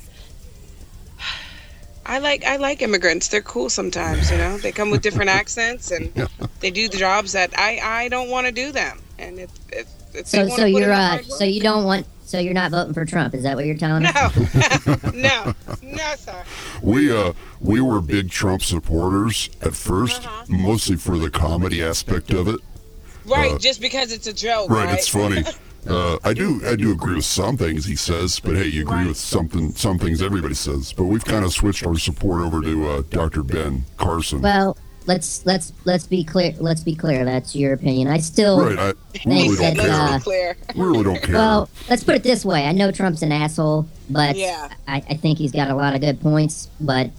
I 2.12 2.18
like 2.20 2.44
I 2.46 2.58
like 2.58 2.82
immigrants. 2.82 3.30
They're 3.30 3.42
cool 3.42 3.70
sometimes, 3.70 4.30
you 4.32 4.38
know. 4.38 4.58
They 4.58 4.72
come 4.74 4.92
with 4.92 5.02
different 5.02 5.30
accents 5.42 5.92
and 5.92 6.12
they 6.60 6.70
do 6.70 6.90
the 6.90 6.98
jobs 6.98 7.32
that 7.32 7.52
I 7.58 7.80
I 7.82 8.10
don't 8.10 8.30
want 8.30 8.48
to 8.48 8.52
do 8.52 8.72
them. 8.74 9.02
And 9.18 9.40
if 9.40 9.50
if, 9.72 9.88
if 10.14 10.28
So 10.28 10.48
so 10.50 10.66
you're 10.66 10.92
uh 10.92 11.08
hard 11.10 11.26
so 11.26 11.46
you 11.46 11.62
don't 11.62 11.86
want 11.86 12.06
so 12.26 12.38
you're 12.40 12.54
not 12.54 12.72
voting 12.72 12.94
for 12.94 13.06
Trump? 13.06 13.34
Is 13.34 13.44
that 13.44 13.56
what 13.56 13.66
you're 13.66 13.78
telling 13.78 14.06
us? 14.06 14.14
no 14.14 14.98
no 15.14 15.54
no 15.82 16.16
sir. 16.18 16.44
We 16.82 17.12
uh 17.16 17.32
we 17.62 17.80
were 17.80 18.02
big 18.02 18.30
Trump 18.30 18.62
supporters 18.62 19.50
at 19.62 19.72
1st 19.72 20.26
Uh-huh. 20.26 20.46
mostly 20.50 20.98
for 20.98 21.18
the 21.18 21.30
comedy 21.30 21.82
aspect 21.82 22.32
of 22.32 22.48
it. 22.50 22.60
Right, 23.26 23.54
Uh, 23.54 23.58
just 23.60 23.80
because 23.80 24.12
it's 24.12 24.28
a 24.28 24.34
joke, 24.34 24.70
Right, 24.70 24.86
right? 24.88 24.98
it's 24.98 25.08
funny. 25.08 25.44
Uh, 25.88 26.18
I 26.24 26.34
do 26.34 26.62
I 26.66 26.76
do 26.76 26.92
agree 26.92 27.16
with 27.16 27.26
some 27.26 27.58
things 27.58 27.86
he 27.86 27.96
says, 27.96 28.40
but 28.40 28.56
hey, 28.56 28.68
you 28.68 28.84
agree 28.84 29.08
with 29.08 29.18
something 29.18 29.72
some 29.74 29.98
things 29.98 30.22
everybody 30.22 30.54
says. 30.54 30.94
But 30.94 31.06
we've 31.06 31.26
kind 31.26 31.44
of 31.44 31.52
switched 31.54 31.86
our 31.86 31.98
support 31.98 32.42
over 32.42 32.62
to 32.62 32.88
uh, 32.90 33.02
Dr. 33.10 33.42
Ben 33.42 33.86
Carson. 33.98 34.42
Well, 34.42 34.78
let's 35.08 35.44
let's 35.46 35.74
let's 35.86 36.06
be 36.06 36.24
clear. 36.24 36.54
Let's 36.60 36.84
be 36.84 36.94
clear. 36.94 37.26
That's 37.26 37.56
your 37.56 37.74
opinion. 37.74 38.08
I 38.10 38.20
still. 38.20 38.64
right, 38.64 38.78
I 38.78 38.94
we 39.26 39.34
really 39.50 39.56
don't 39.58 39.78
that's, 39.78 40.24
care. 40.26 40.52
uh, 40.70 40.74
we 40.76 40.82
really 40.84 41.04
don't 41.04 41.22
care. 41.24 41.36
Well, 41.36 41.70
let's 41.90 42.04
put 42.04 42.14
it 42.16 42.22
this 42.24 42.46
way. 42.46 42.66
I 42.68 42.74
know 42.74 42.92
Trump's 42.92 43.24
an 43.24 43.32
asshole, 43.32 43.88
but 44.10 44.36
Yeah. 44.36 44.70
I, 44.88 44.98
I 45.10 45.16
think 45.16 45.40
he's 45.40 45.52
got 45.52 45.70
a 45.72 45.76
lot 45.76 45.96
of 45.96 46.02
good 46.02 46.22
points. 46.22 46.70
But 46.80 47.10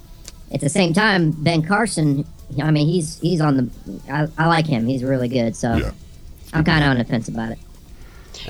at 0.53 0.61
the 0.61 0.68
same 0.68 0.92
time, 0.92 1.33
Ben 1.33 1.62
Carson, 1.62 2.25
I 2.62 2.70
mean, 2.70 2.87
he's 2.87 3.18
he's 3.18 3.40
on 3.40 3.57
the. 3.57 3.70
I, 4.09 4.29
I 4.38 4.46
like 4.46 4.66
him. 4.66 4.87
He's 4.87 5.03
really 5.03 5.29
good. 5.29 5.57
So 5.57 5.75
Yeah. 5.75 5.90
I'm 6.53 6.62
kind 6.62 6.85
of 6.85 6.90
on 6.90 6.98
the 6.98 7.05
fence 7.05 7.27
about 7.27 7.51
it. 7.51 7.59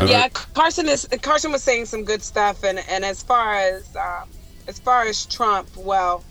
Yeah, 0.00 0.28
Carson 0.54 0.88
is 0.88 1.08
Carson 1.22 1.52
was 1.52 1.62
saying 1.64 1.86
some 1.86 2.04
good 2.04 2.22
stuff, 2.22 2.62
and 2.64 2.78
and 2.88 3.04
as 3.04 3.22
far 3.22 3.54
as 3.54 3.94
um, 3.96 4.30
as 4.68 4.78
far 4.80 5.04
as 5.06 5.26
Trump, 5.26 5.70
well, 5.76 6.24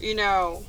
you 0.00 0.14
know, 0.14 0.66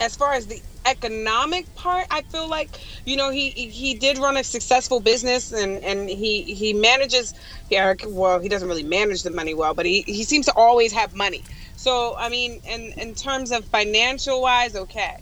as 0.00 0.16
far 0.16 0.34
as 0.34 0.46
the 0.46 0.62
economic 0.86 1.72
part, 1.74 2.06
I 2.10 2.22
feel 2.22 2.48
like 2.48 2.80
you 3.04 3.16
know 3.16 3.30
he 3.30 3.50
he- 3.50 3.70
he 3.70 3.94
did 3.94 4.18
run 4.18 4.36
a 4.36 4.44
successful 4.44 5.00
business, 5.00 5.52
and 5.52 5.82
and 5.84 6.08
he 6.08 6.42
he 6.54 6.72
manages. 6.74 7.34
Yeah, 7.70 7.94
well, 8.06 8.40
he 8.40 8.48
doesn't 8.48 8.68
really 8.68 8.82
manage 8.84 9.22
the 9.22 9.30
money 9.30 9.54
well, 9.54 9.74
but 9.74 9.86
he 9.86 10.02
he 10.06 10.24
seems 10.24 10.46
to 10.46 10.52
always 10.56 10.92
have 10.92 11.14
money. 11.14 11.46
So 11.76 12.16
I 12.18 12.28
mean, 12.28 12.60
in 12.64 12.92
in 12.96 13.14
terms 13.14 13.52
of 13.52 13.66
financial 13.66 14.42
wise, 14.42 14.74
okay. 14.76 15.16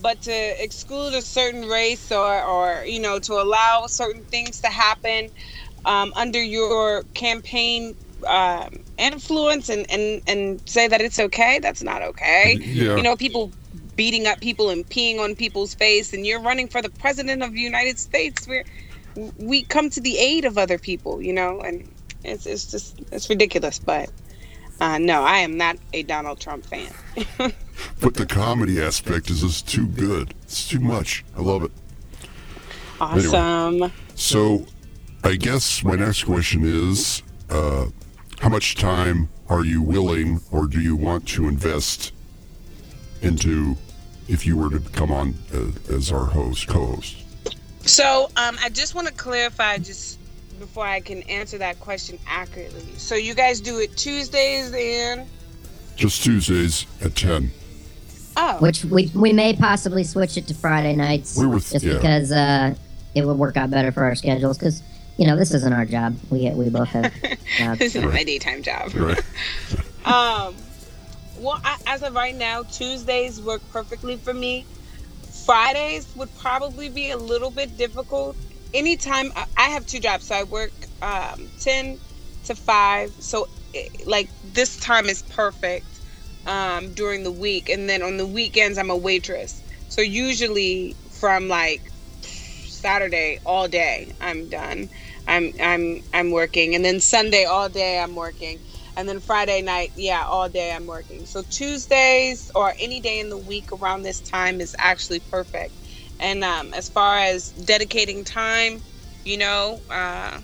But 0.00 0.22
to 0.22 0.62
exclude 0.62 1.14
a 1.14 1.22
certain 1.22 1.68
race 1.68 2.10
or, 2.10 2.42
or 2.42 2.84
you 2.84 3.00
know, 3.00 3.18
to 3.20 3.34
allow 3.34 3.86
certain 3.86 4.22
things 4.24 4.60
to 4.60 4.68
happen 4.68 5.30
um, 5.84 6.12
under 6.16 6.42
your 6.42 7.02
campaign 7.14 7.96
um, 8.26 8.80
influence 8.98 9.68
and, 9.68 9.90
and, 9.90 10.22
and 10.26 10.68
say 10.68 10.88
that 10.88 11.00
it's 11.00 11.18
okay, 11.18 11.58
that's 11.58 11.82
not 11.82 12.02
okay. 12.02 12.58
Yeah. 12.60 12.96
You 12.96 13.02
know, 13.02 13.16
people 13.16 13.50
beating 13.96 14.26
up 14.26 14.40
people 14.40 14.70
and 14.70 14.88
peeing 14.88 15.18
on 15.18 15.34
people's 15.34 15.74
face, 15.74 16.12
and 16.12 16.26
you're 16.26 16.40
running 16.40 16.68
for 16.68 16.82
the 16.82 16.90
president 16.90 17.42
of 17.42 17.52
the 17.52 17.60
United 17.60 17.98
States. 17.98 18.46
Where 18.46 18.64
we 19.38 19.62
come 19.64 19.90
to 19.90 20.00
the 20.00 20.18
aid 20.18 20.44
of 20.44 20.58
other 20.58 20.78
people, 20.78 21.20
you 21.20 21.32
know, 21.32 21.60
and 21.60 21.86
it's, 22.24 22.46
it's 22.46 22.70
just 22.70 23.00
it's 23.12 23.28
ridiculous. 23.28 23.78
But 23.78 24.10
uh, 24.80 24.98
no, 24.98 25.22
I 25.22 25.38
am 25.38 25.56
not 25.56 25.76
a 25.92 26.02
Donald 26.02 26.40
Trump 26.40 26.64
fan. 26.66 26.90
but 28.00 28.14
the 28.14 28.26
comedy 28.26 28.80
aspect 28.80 29.30
is 29.30 29.42
just 29.42 29.68
too 29.68 29.86
good. 29.86 30.34
It's 30.42 30.68
too 30.68 30.80
much. 30.80 31.24
I 31.36 31.40
love 31.40 31.64
it. 31.64 31.72
awesome. 33.00 33.92
So, 34.14 34.66
I 35.24 35.36
guess 35.36 35.82
my 35.84 35.96
next 35.96 36.24
question 36.24 36.64
is, 36.64 37.22
uh, 37.48 37.86
how 38.40 38.48
much 38.48 38.74
time 38.76 39.28
are 39.48 39.64
you 39.64 39.82
willing, 39.82 40.40
or 40.50 40.66
do 40.66 40.80
you 40.80 40.96
want 40.96 41.26
to 41.28 41.48
invest 41.48 42.12
into, 43.22 43.76
if 44.28 44.46
you 44.46 44.56
were 44.56 44.70
to 44.70 44.80
come 44.90 45.10
on 45.10 45.34
uh, 45.52 45.94
as 45.94 46.10
our 46.12 46.24
host, 46.24 46.68
co-host? 46.68 47.16
So 47.86 48.30
um, 48.36 48.56
I 48.62 48.68
just 48.68 48.94
want 48.94 49.08
to 49.08 49.14
clarify 49.14 49.78
just 49.78 50.18
before 50.58 50.86
I 50.86 51.00
can 51.00 51.22
answer 51.24 51.58
that 51.58 51.80
question 51.80 52.18
accurately. 52.26 52.86
So 52.96 53.14
you 53.14 53.34
guys 53.34 53.60
do 53.60 53.78
it 53.78 53.96
Tuesdays 53.96 54.72
and 54.72 55.26
Just 55.96 56.22
Tuesdays 56.22 56.86
at 57.02 57.16
ten. 57.16 57.50
Oh 58.36 58.56
Which 58.58 58.84
we 58.84 59.10
we 59.14 59.32
may 59.32 59.54
possibly 59.54 60.04
switch 60.04 60.36
it 60.36 60.46
to 60.48 60.54
Friday 60.54 60.94
nights, 60.96 61.36
We 61.36 61.46
were- 61.46 61.60
just 61.60 61.82
yeah. 61.84 61.94
because 61.94 62.32
uh, 62.32 62.74
it 63.14 63.26
would 63.26 63.38
work 63.38 63.56
out 63.56 63.70
better 63.70 63.92
for 63.92 64.04
our 64.04 64.14
schedules. 64.14 64.58
Because 64.58 64.82
you 65.18 65.26
know 65.26 65.36
this 65.36 65.52
isn't 65.52 65.72
our 65.72 65.84
job. 65.84 66.16
We 66.30 66.50
we 66.50 66.68
both 66.70 66.88
have 66.88 67.12
jobs. 67.58 67.78
this 67.78 67.94
is 67.96 68.04
my 68.04 68.24
daytime 68.24 68.62
job. 68.62 68.92
Right. 68.94 69.20
Um, 70.02 70.54
well, 71.38 71.60
I, 71.62 71.76
as 71.86 72.02
of 72.02 72.14
right 72.14 72.34
now, 72.34 72.62
Tuesdays 72.62 73.38
work 73.40 73.60
perfectly 73.70 74.16
for 74.16 74.32
me. 74.32 74.64
Fridays 75.44 76.06
would 76.16 76.34
probably 76.38 76.88
be 76.88 77.10
a 77.10 77.18
little 77.18 77.50
bit 77.50 77.76
difficult. 77.76 78.34
Anytime 78.72 79.30
I, 79.36 79.44
I 79.58 79.62
have 79.68 79.86
two 79.86 80.00
jobs, 80.00 80.24
so 80.26 80.34
I 80.36 80.44
work 80.44 80.72
um, 81.02 81.48
ten 81.60 81.98
to 82.44 82.54
five. 82.54 83.10
So, 83.20 83.46
like 84.06 84.28
this 84.54 84.78
time 84.80 85.06
is 85.06 85.20
perfect 85.22 85.84
um, 86.46 86.94
during 86.94 87.22
the 87.24 87.32
week, 87.32 87.68
and 87.68 87.88
then 87.88 88.02
on 88.02 88.16
the 88.16 88.26
weekends 88.26 88.78
I'm 88.78 88.90
a 88.90 88.96
waitress. 88.96 89.62
So 89.88 90.02
usually 90.02 90.96
from 91.10 91.48
like 91.48 91.92
Saturday 92.22 93.38
all 93.44 93.68
day 93.68 94.12
I'm 94.20 94.48
done. 94.48 94.88
I'm 95.26 95.52
I'm 95.60 96.00
I'm 96.12 96.30
working, 96.32 96.74
and 96.74 96.84
then 96.84 97.00
Sunday 97.00 97.44
all 97.44 97.68
day 97.68 98.00
I'm 98.00 98.14
working, 98.16 98.60
and 98.96 99.08
then 99.08 99.20
Friday 99.20 99.62
night, 99.62 99.92
yeah, 99.94 100.24
all 100.28 100.48
day 100.48 100.72
I'm 100.74 100.86
working. 100.86 101.26
So 101.26 101.42
Tuesdays 101.50 102.50
or 102.54 102.74
any 102.80 103.00
day 103.00 103.20
in 103.20 103.30
the 103.30 103.38
week 103.38 103.70
around 103.72 104.02
this 104.02 104.20
time 104.20 104.60
is 104.60 104.74
actually 104.78 105.20
perfect. 105.20 105.74
And 106.20 106.44
um, 106.44 106.72
as 106.74 106.88
far 106.88 107.18
as 107.18 107.50
dedicating 107.52 108.24
time, 108.24 108.82
you 109.24 109.38
know, 109.38 109.80
uh, 109.90 110.40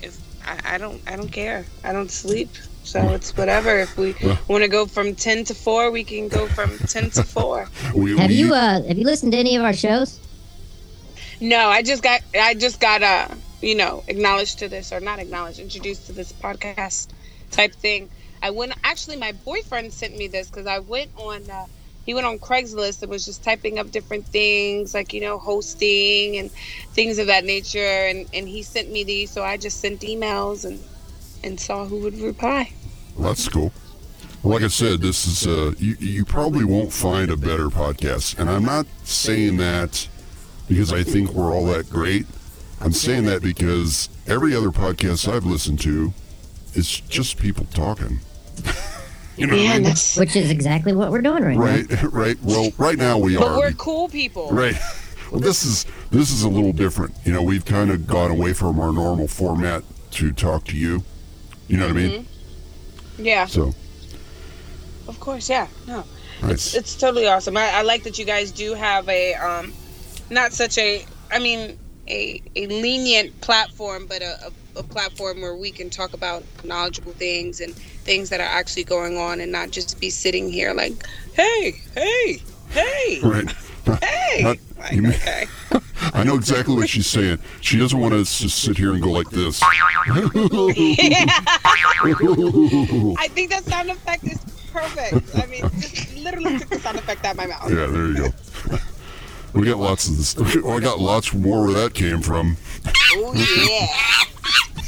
if 0.00 0.18
I, 0.44 0.60
I 0.64 0.78
don't 0.78 1.02
I 1.06 1.16
don't 1.16 1.32
care. 1.32 1.68
I 1.84 1.92
don't 1.92 2.10
sleep. 2.10 2.56
So 2.86 3.00
it's 3.14 3.36
whatever. 3.36 3.80
If 3.80 3.98
we 3.98 4.14
want 4.46 4.62
to 4.62 4.68
go 4.68 4.86
from 4.86 5.16
ten 5.16 5.44
to 5.46 5.54
four, 5.54 5.90
we 5.90 6.04
can 6.04 6.28
go 6.28 6.46
from 6.46 6.78
ten 6.78 7.10
to 7.10 7.24
four. 7.24 7.68
We, 7.94 8.16
Have 8.16 8.30
we- 8.30 8.36
you 8.36 8.54
uh 8.54 8.80
have 8.82 8.96
you 8.96 9.04
listened 9.04 9.32
to 9.32 9.38
any 9.38 9.56
of 9.56 9.64
our 9.64 9.72
shows? 9.72 10.20
No, 11.40 11.68
I 11.68 11.82
just 11.82 12.02
got 12.02 12.20
I 12.34 12.54
just 12.54 12.78
got 12.80 13.02
uh 13.02 13.28
you 13.60 13.74
know 13.74 14.04
acknowledged 14.06 14.60
to 14.60 14.68
this 14.68 14.92
or 14.92 15.00
not 15.00 15.18
acknowledged, 15.18 15.58
introduced 15.58 16.06
to 16.06 16.12
this 16.12 16.32
podcast 16.32 17.08
type 17.50 17.74
thing. 17.74 18.08
I 18.40 18.50
went 18.50 18.72
actually 18.84 19.16
my 19.16 19.32
boyfriend 19.32 19.92
sent 19.92 20.16
me 20.16 20.28
this 20.28 20.48
because 20.48 20.66
I 20.66 20.78
went 20.78 21.10
on 21.16 21.50
uh, 21.50 21.66
he 22.04 22.14
went 22.14 22.26
on 22.26 22.38
Craigslist 22.38 23.02
and 23.02 23.10
was 23.10 23.24
just 23.24 23.42
typing 23.42 23.80
up 23.80 23.90
different 23.90 24.26
things 24.26 24.94
like 24.94 25.12
you 25.12 25.20
know 25.20 25.38
hosting 25.38 26.36
and 26.36 26.52
things 26.94 27.18
of 27.18 27.26
that 27.26 27.44
nature 27.44 28.06
and 28.10 28.28
and 28.32 28.46
he 28.48 28.62
sent 28.62 28.92
me 28.92 29.02
these 29.02 29.30
so 29.32 29.42
I 29.42 29.56
just 29.56 29.80
sent 29.80 30.02
emails 30.02 30.64
and 30.64 30.78
and 31.46 31.58
saw 31.58 31.86
who 31.86 32.00
would 32.00 32.18
reply. 32.18 32.72
Well, 33.16 33.28
that's 33.28 33.48
cool. 33.48 33.72
Like 34.42 34.62
I 34.62 34.68
said, 34.68 35.00
this 35.00 35.26
is 35.26 35.46
uh, 35.46 35.72
you. 35.78 35.96
You 35.98 36.24
probably 36.24 36.64
won't 36.64 36.92
find 36.92 37.30
a 37.30 37.36
better 37.36 37.68
podcast, 37.68 38.38
and 38.38 38.50
I'm 38.50 38.64
not 38.64 38.86
saying 39.04 39.56
that 39.56 40.08
because 40.68 40.92
I 40.92 41.02
think 41.02 41.30
we're 41.32 41.52
all 41.52 41.66
that 41.66 41.88
great. 41.90 42.26
I'm 42.80 42.92
saying 42.92 43.24
that 43.24 43.42
because 43.42 44.08
every 44.26 44.54
other 44.54 44.70
podcast 44.70 45.32
I've 45.32 45.46
listened 45.46 45.80
to, 45.80 46.12
it's 46.74 47.00
just 47.00 47.38
people 47.38 47.66
talking. 47.72 48.20
you 49.36 49.46
know 49.46 49.56
what 49.56 49.66
I 49.66 49.72
mean? 49.74 49.82
that's 49.82 50.16
Which 50.16 50.36
is 50.36 50.50
exactly 50.50 50.94
what 50.94 51.10
we're 51.10 51.22
doing 51.22 51.42
right, 51.42 51.88
now. 51.90 52.02
Right, 52.02 52.02
right. 52.12 52.36
Well, 52.42 52.70
right 52.78 52.98
now 52.98 53.18
we 53.18 53.36
but 53.36 53.46
are. 53.46 53.50
But 53.50 53.58
we're 53.58 53.72
cool 53.72 54.08
people. 54.08 54.50
Right. 54.50 54.76
Well, 55.32 55.40
this 55.40 55.64
is 55.64 55.86
this 56.12 56.30
is 56.30 56.44
a 56.44 56.48
little 56.48 56.72
different. 56.72 57.16
You 57.24 57.32
know, 57.32 57.42
we've 57.42 57.64
kind 57.64 57.90
of 57.90 58.06
gone 58.06 58.30
away 58.30 58.52
from 58.52 58.78
our 58.78 58.92
normal 58.92 59.26
format 59.26 59.82
to 60.12 60.30
talk 60.30 60.64
to 60.66 60.76
you. 60.76 61.02
You 61.68 61.76
know 61.78 61.86
what 61.88 61.96
I 61.96 61.98
mean? 62.08 62.26
Yeah, 63.18 63.46
So 63.46 63.74
of 65.08 65.18
course. 65.20 65.48
Yeah. 65.48 65.68
No. 65.86 66.04
nice. 66.42 66.74
it's 66.74 66.94
totally 66.96 67.26
awesome. 67.26 67.56
I, 67.56 67.70
I 67.70 67.82
like 67.82 68.02
that 68.04 68.18
you 68.18 68.24
guys 68.24 68.50
do 68.52 68.74
have 68.74 69.08
a 69.08 69.34
um, 69.34 69.72
not 70.30 70.52
such 70.52 70.76
a, 70.78 71.04
I 71.32 71.38
mean, 71.38 71.78
a 72.08 72.42
a 72.56 72.66
lenient 72.66 73.40
platform, 73.40 74.06
but 74.06 74.22
a, 74.22 74.36
a, 74.76 74.80
a 74.80 74.82
platform 74.82 75.40
where 75.40 75.56
we 75.56 75.70
can 75.70 75.88
talk 75.90 76.12
about 76.12 76.42
knowledgeable 76.64 77.12
things 77.12 77.60
and 77.60 77.74
things 77.74 78.28
that 78.30 78.40
are 78.40 78.44
actually 78.58 78.84
going 78.84 79.16
on, 79.16 79.40
and 79.40 79.50
not 79.50 79.70
just 79.70 79.98
be 80.00 80.10
sitting 80.10 80.48
here 80.50 80.72
like, 80.74 80.92
hey, 81.34 81.72
hey, 81.94 82.42
hey, 82.70 83.20
Right. 83.24 83.50
hey. 84.02 84.42
Not- 84.42 84.58
Like, 84.78 84.92
you 84.92 85.08
okay. 85.08 85.46
I 86.16 86.24
know 86.24 86.34
exactly 86.34 86.74
what 86.74 86.88
she's 86.88 87.06
saying. 87.06 87.38
She 87.60 87.78
doesn't 87.78 87.98
want 87.98 88.14
us 88.14 88.40
to 88.40 88.48
sit 88.48 88.78
here 88.78 88.94
and 88.94 89.02
go 89.02 89.10
like 89.12 89.28
this. 89.28 89.60
I 89.62 89.68
think 93.28 93.50
that 93.50 93.64
sound 93.64 93.90
effect 93.90 94.24
is 94.24 94.38
perfect. 94.72 95.36
I 95.36 95.46
mean, 95.46 95.60
just 95.78 96.16
literally 96.16 96.58
took 96.58 96.70
the 96.70 96.78
sound 96.78 96.96
effect 96.98 97.22
out 97.26 97.32
of 97.32 97.36
my 97.36 97.46
mouth. 97.46 97.68
Yeah, 97.68 97.86
there 97.86 98.06
you 98.06 98.16
go. 98.16 98.32
We 99.52 99.66
got 99.66 99.78
lots 99.78 100.08
of 100.08 100.16
this. 100.16 100.34
Oh, 100.64 100.76
I 100.76 100.80
got 100.80 101.00
lots 101.00 101.34
more 101.34 101.64
where 101.66 101.74
that 101.74 101.92
came 101.92 102.22
from. 102.22 102.56
Oh 103.16 103.34
yeah. 103.34 103.86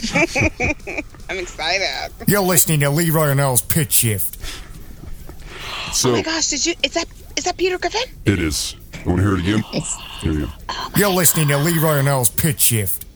I'm 1.28 1.38
excited. 1.38 2.10
You're 2.26 2.40
listening 2.40 2.80
to 2.80 2.88
Leroy 2.90 3.28
and 3.28 3.38
Earl's 3.40 3.60
Pitch 3.60 3.92
Shift. 3.92 4.38
So 5.94 6.10
oh 6.10 6.12
my 6.12 6.22
gosh, 6.22 6.48
did 6.48 6.64
you? 6.64 6.74
Is 6.82 6.94
that 6.94 7.06
is 7.38 7.44
that 7.44 7.56
Peter 7.56 7.78
Griffin? 7.78 8.02
it 8.24 8.38
is. 8.40 8.74
You 9.04 9.10
Want 9.12 9.18
to 9.20 9.26
hear 9.26 9.34
it 9.36 9.40
again? 9.40 9.64
It's 9.72 9.94
Here 10.20 10.32
we 10.32 10.38
go. 10.40 10.48
You're 10.96 11.08
listening 11.10 11.48
to 11.48 11.56
Leroy 11.58 11.98
and 11.98 12.08
Earl's 12.08 12.30
Pitch 12.30 12.60
Shift. 12.60 13.06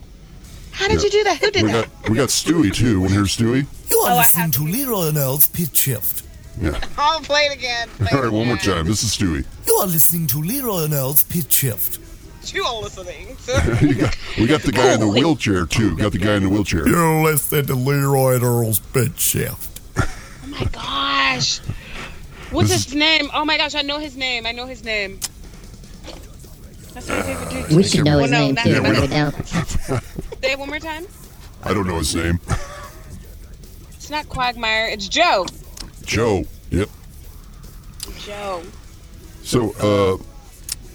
How 0.71 0.89
did 0.89 1.03
you 1.03 1.11
do 1.11 1.25
that? 1.25 1.39
Who 1.39 1.51
did 1.51 1.65
We 1.65 1.73
that? 1.73 1.89
got 2.03 2.09
we 2.09 2.17
got 2.17 2.29
Stewie 2.31 2.73
too. 2.73 3.01
Want 3.01 3.11
to 3.13 3.17
hear 3.17 3.25
Stewie? 3.25 3.67
You 3.91 3.99
are 3.99 4.13
Oh, 4.13 4.17
listening 4.19 4.43
have 4.45 4.53
to 4.53 4.63
Leroy 4.65 5.09
and 5.09 5.19
Earl's 5.19 5.47
Pitch 5.49 5.77
Shift. 5.77 6.25
Yeah. 6.61 6.81
I'll 6.99 7.21
play 7.21 7.43
it 7.43 7.55
again. 7.57 7.89
Play 7.91 8.09
All 8.13 8.19
it 8.19 8.23
right, 8.25 8.33
one 8.33 8.47
more 8.47 8.57
time. 8.57 8.87
This 8.87 9.03
is 9.03 9.11
Stewie. 9.11 9.45
You 9.67 9.75
are 9.75 9.87
listening 9.87 10.27
to 10.29 10.39
Leroy 10.39 10.85
and 10.85 10.95
Earl's 10.95 11.25
Pitch 11.25 11.53
Shift. 11.53 11.99
You 12.55 12.65
all 12.65 12.83
listening? 12.83 13.37
You 13.87 13.95
got- 13.95 14.17
we 14.39 14.47
got 14.47 14.63
the 14.63 14.73
guy 14.73 14.95
in 14.95 15.01
the 15.01 15.07
wheelchair 15.09 15.65
too. 15.67 15.97
Got 15.97 16.13
the 16.13 16.19
guy 16.19 16.35
in 16.37 16.43
the 16.45 16.49
wheelchair. 16.49 16.87
You're 16.89 17.23
listening 17.23 17.67
to 17.67 17.75
Leroy 17.75 18.35
and 18.37 18.45
Earl's 18.45 18.79
Pitch 18.81 19.19
Shift. 19.19 19.81
Oh 19.97 20.07
my 20.49 20.65
gosh. 20.67 21.61
What's 22.53 22.73
his 22.73 22.95
name? 22.95 23.31
Oh 23.35 23.45
my 23.45 23.57
gosh, 23.57 23.75
I 23.75 23.83
know 23.83 23.99
his 23.99 24.17
name. 24.17 24.47
I 24.47 24.53
know 24.53 24.67
his 24.67 24.85
name. 24.85 25.19
That's 26.95 27.09
my 27.09 27.23
favorite 27.23 27.51
dude. 27.69 27.77
we 27.77 27.83
should 27.83 28.05
know 28.05 28.19
his 28.19 28.31
Well, 28.31 28.41
name 28.41 28.55
not 28.55 28.65
too. 28.65 28.75
him. 28.75 28.83
Write 28.85 29.03
it 29.05 29.11
down. 29.11 29.33
Say 29.45 30.53
it 30.53 30.59
one 30.59 30.69
more 30.69 30.79
time. 30.79 31.07
I 31.65 31.73
don't 31.73 31.87
know 31.87 31.99
his 31.99 32.15
name. 32.15 32.39
It's 33.93 34.11
not 34.11 34.29
Quagmire. 34.29 34.89
It's 34.89 35.09
Joe. 35.09 35.47
Joe. 36.05 36.45
Yep. 36.71 36.89
Joe. 38.19 38.63
So 39.43 39.73
uh, 39.81 40.23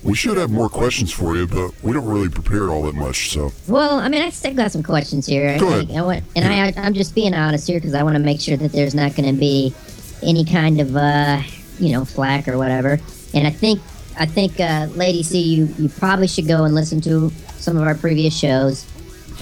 we 0.04 0.14
should 0.14 0.38
have 0.38 0.52
more 0.52 0.70
questions 0.70 1.12
for 1.12 1.36
you, 1.36 1.48
but 1.48 1.72
we 1.82 1.94
don't 1.94 2.06
really 2.06 2.30
prepare 2.30 2.70
all 2.70 2.84
that 2.84 2.94
much. 2.96 3.32
So 3.32 3.52
Well, 3.68 3.98
I 4.00 4.08
mean, 4.10 4.22
I 4.22 4.30
still 4.30 4.54
got 4.54 4.72
some 4.72 4.84
questions 4.84 5.26
here. 5.26 5.50
I 5.50 5.58
Go 5.58 5.70
think. 5.72 5.90
ahead. 5.90 6.00
I 6.00 6.06
want, 6.06 6.24
and 6.36 6.46
I, 6.46 6.74
I'm 6.82 6.94
just 6.94 7.16
being 7.16 7.34
honest 7.34 7.68
here 7.68 7.78
because 7.80 7.96
I 7.96 8.04
want 8.04 8.16
to 8.16 8.22
make 8.22 8.40
sure 8.40 8.58
that 8.58 8.72
there's 8.72 8.94
not 8.94 9.16
going 9.16 9.34
to 9.34 9.40
be 9.40 9.74
any 10.24 10.46
kind 10.46 10.80
of, 10.82 10.96
uh, 10.96 11.42
you 11.80 11.92
know, 11.92 12.06
flack 12.06 12.48
or 12.48 12.58
whatever. 12.58 13.00
And 13.34 13.48
I 13.48 13.52
think, 13.52 13.82
I 14.20 14.26
think, 14.26 14.60
uh, 14.60 14.88
Lady 14.96 15.24
C, 15.24 15.40
you, 15.40 15.66
you 15.78 15.90
probably 15.90 16.28
should 16.28 16.48
go 16.48 16.64
and 16.64 16.74
listen 16.74 17.02
to 17.02 17.30
some 17.58 17.78
of 17.78 17.84
our 17.84 17.96
previous 17.96 18.38
shows 18.38 18.86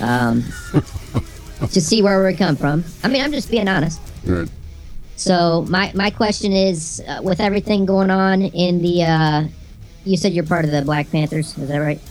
um, 0.01 0.43
to 1.71 1.81
see 1.81 2.01
where 2.01 2.25
we 2.25 2.33
come 2.35 2.55
from. 2.55 2.83
I 3.03 3.07
mean, 3.07 3.23
I'm 3.23 3.31
just 3.31 3.49
being 3.49 3.67
honest. 3.67 3.99
all 4.27 4.33
right. 4.35 4.49
So 5.17 5.65
my 5.69 5.91
my 5.95 6.09
question 6.09 6.51
is, 6.51 7.01
uh, 7.07 7.21
with 7.23 7.39
everything 7.39 7.85
going 7.85 8.09
on 8.09 8.41
in 8.41 8.81
the, 8.81 9.03
uh, 9.03 9.43
you 10.03 10.17
said 10.17 10.33
you're 10.33 10.45
part 10.45 10.65
of 10.65 10.71
the 10.71 10.81
Black 10.81 11.09
Panthers, 11.09 11.57
is 11.57 11.69
that 11.69 11.77
right? 11.77 12.01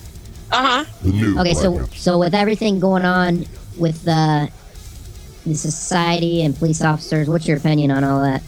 Uh 0.50 0.84
huh. 0.84 0.84
Okay, 1.06 1.32
Black 1.32 1.56
so 1.56 1.76
Panther. 1.76 1.96
so 1.96 2.18
with 2.18 2.34
everything 2.34 2.80
going 2.80 3.04
on 3.04 3.44
with 3.76 4.02
the 4.04 4.50
the 5.44 5.54
society 5.54 6.42
and 6.42 6.56
police 6.56 6.80
officers, 6.82 7.28
what's 7.28 7.46
your 7.46 7.58
opinion 7.58 7.90
on 7.90 8.04
all 8.04 8.22
that? 8.22 8.42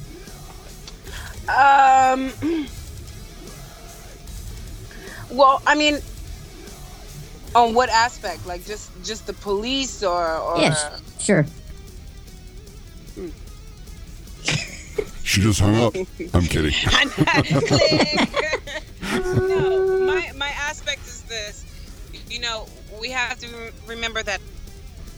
Um. 1.49 2.33
Well, 5.31 5.61
I 5.67 5.75
mean, 5.75 6.01
on 7.55 7.75
what 7.75 7.89
aspect? 7.89 8.47
Like 8.47 8.65
just 8.65 8.91
just 9.05 9.27
the 9.27 9.33
police 9.33 10.03
or 10.03 10.39
or 10.39 10.59
Yes, 10.59 11.03
sure. 11.19 11.47
she 15.25 15.41
just 15.41 15.61
hung 15.61 15.77
up. 15.77 15.95
I'm 16.35 16.43
kidding. 16.43 16.73
Click. 16.73 18.31
no, 19.25 20.07
my 20.07 20.31
my 20.37 20.49
aspect 20.49 21.07
is 21.07 21.23
this. 21.23 21.65
You 22.31 22.41
know, 22.41 22.67
we 23.01 23.11
have 23.11 23.39
to 23.39 23.73
remember 23.87 24.23
that 24.23 24.41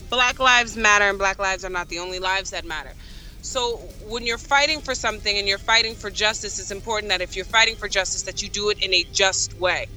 Black 0.09 0.39
lives 0.39 0.75
matter, 0.75 1.05
and 1.05 1.17
Black 1.17 1.39
lives 1.39 1.63
are 1.65 1.69
not 1.69 1.89
the 1.89 1.99
only 1.99 2.19
lives 2.19 2.51
that 2.51 2.65
matter. 2.65 2.93
So 3.41 3.93
when 3.99 4.25
you're 4.25 4.37
fighting 4.37 4.81
for 4.81 4.95
something 4.95 5.37
and 5.37 5.47
you're 5.47 5.59
fighting 5.59 5.95
for 5.95 6.11
justice, 6.11 6.59
it's 6.59 6.71
important 6.71 7.09
that 7.11 7.21
if 7.21 7.35
you're 7.35 7.45
fighting 7.45 7.75
for 7.77 7.87
justice, 7.89 8.23
that 8.23 8.41
you 8.41 8.49
do 8.49 8.69
it 8.69 8.77
in 8.81 8.93
a 8.93 9.05
just 9.11 9.53
way. 9.59 9.87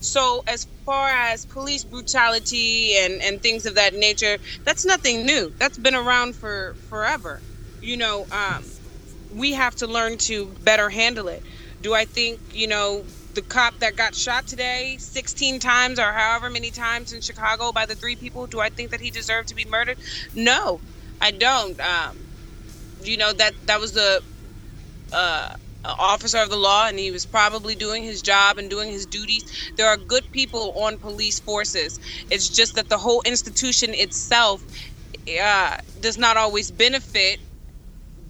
So 0.00 0.42
as 0.46 0.66
far 0.84 1.08
as 1.10 1.44
police 1.44 1.84
brutality 1.84 2.96
and, 2.96 3.20
and 3.22 3.42
things 3.42 3.66
of 3.66 3.74
that 3.76 3.94
nature, 3.94 4.38
that's 4.64 4.84
nothing 4.84 5.26
new. 5.26 5.52
That's 5.58 5.78
been 5.78 5.94
around 5.94 6.36
for 6.36 6.76
forever. 6.88 7.42
You 7.80 7.96
know, 7.96 8.26
um, 8.32 8.74
we 9.30 9.52
have 9.52 9.74
to 9.76 9.86
learn 9.86 10.18
to 10.18 10.56
better 10.62 10.90
handle 10.90 11.28
it. 11.28 11.42
Do 11.82 11.94
I 11.94 12.06
think, 12.06 12.40
you 12.50 12.66
know, 12.68 13.08
the 13.34 13.42
cop 13.42 13.74
that 13.80 13.96
got 13.96 14.14
shot 14.14 14.46
today 14.46 14.96
16 15.00 15.60
times 15.60 15.98
or 15.98 16.12
however 16.12 16.50
many 16.50 16.70
times 16.70 17.12
in 17.12 17.20
Chicago 17.20 17.72
by 17.72 17.86
the 17.86 17.96
three 17.96 18.16
people, 18.16 18.46
do 18.46 18.60
I 18.60 18.70
think 18.70 18.90
that 18.92 19.00
he 19.00 19.10
deserved 19.10 19.48
to 19.48 19.54
be 19.54 19.66
murdered? 19.68 19.98
No, 20.34 20.82
I 21.20 21.32
don't. 21.32 21.78
Um, 21.80 22.27
you 23.02 23.16
know, 23.16 23.32
that, 23.34 23.54
that 23.66 23.80
was 23.80 23.92
the 23.92 24.22
uh, 25.12 25.48
officer 25.84 26.38
of 26.38 26.50
the 26.50 26.56
law 26.56 26.88
and 26.88 26.98
he 26.98 27.10
was 27.10 27.26
probably 27.26 27.74
doing 27.74 28.02
his 28.02 28.22
job 28.22 28.58
and 28.58 28.70
doing 28.70 28.90
his 28.90 29.06
duties. 29.06 29.44
There 29.76 29.88
are 29.88 29.96
good 29.96 30.24
people 30.32 30.72
on 30.76 30.98
police 30.98 31.40
forces. 31.40 31.98
It's 32.30 32.48
just 32.48 32.74
that 32.76 32.88
the 32.88 32.98
whole 32.98 33.22
institution 33.26 33.94
itself 33.94 34.64
uh, 35.42 35.76
does 36.00 36.18
not 36.18 36.36
always 36.36 36.70
benefit 36.70 37.40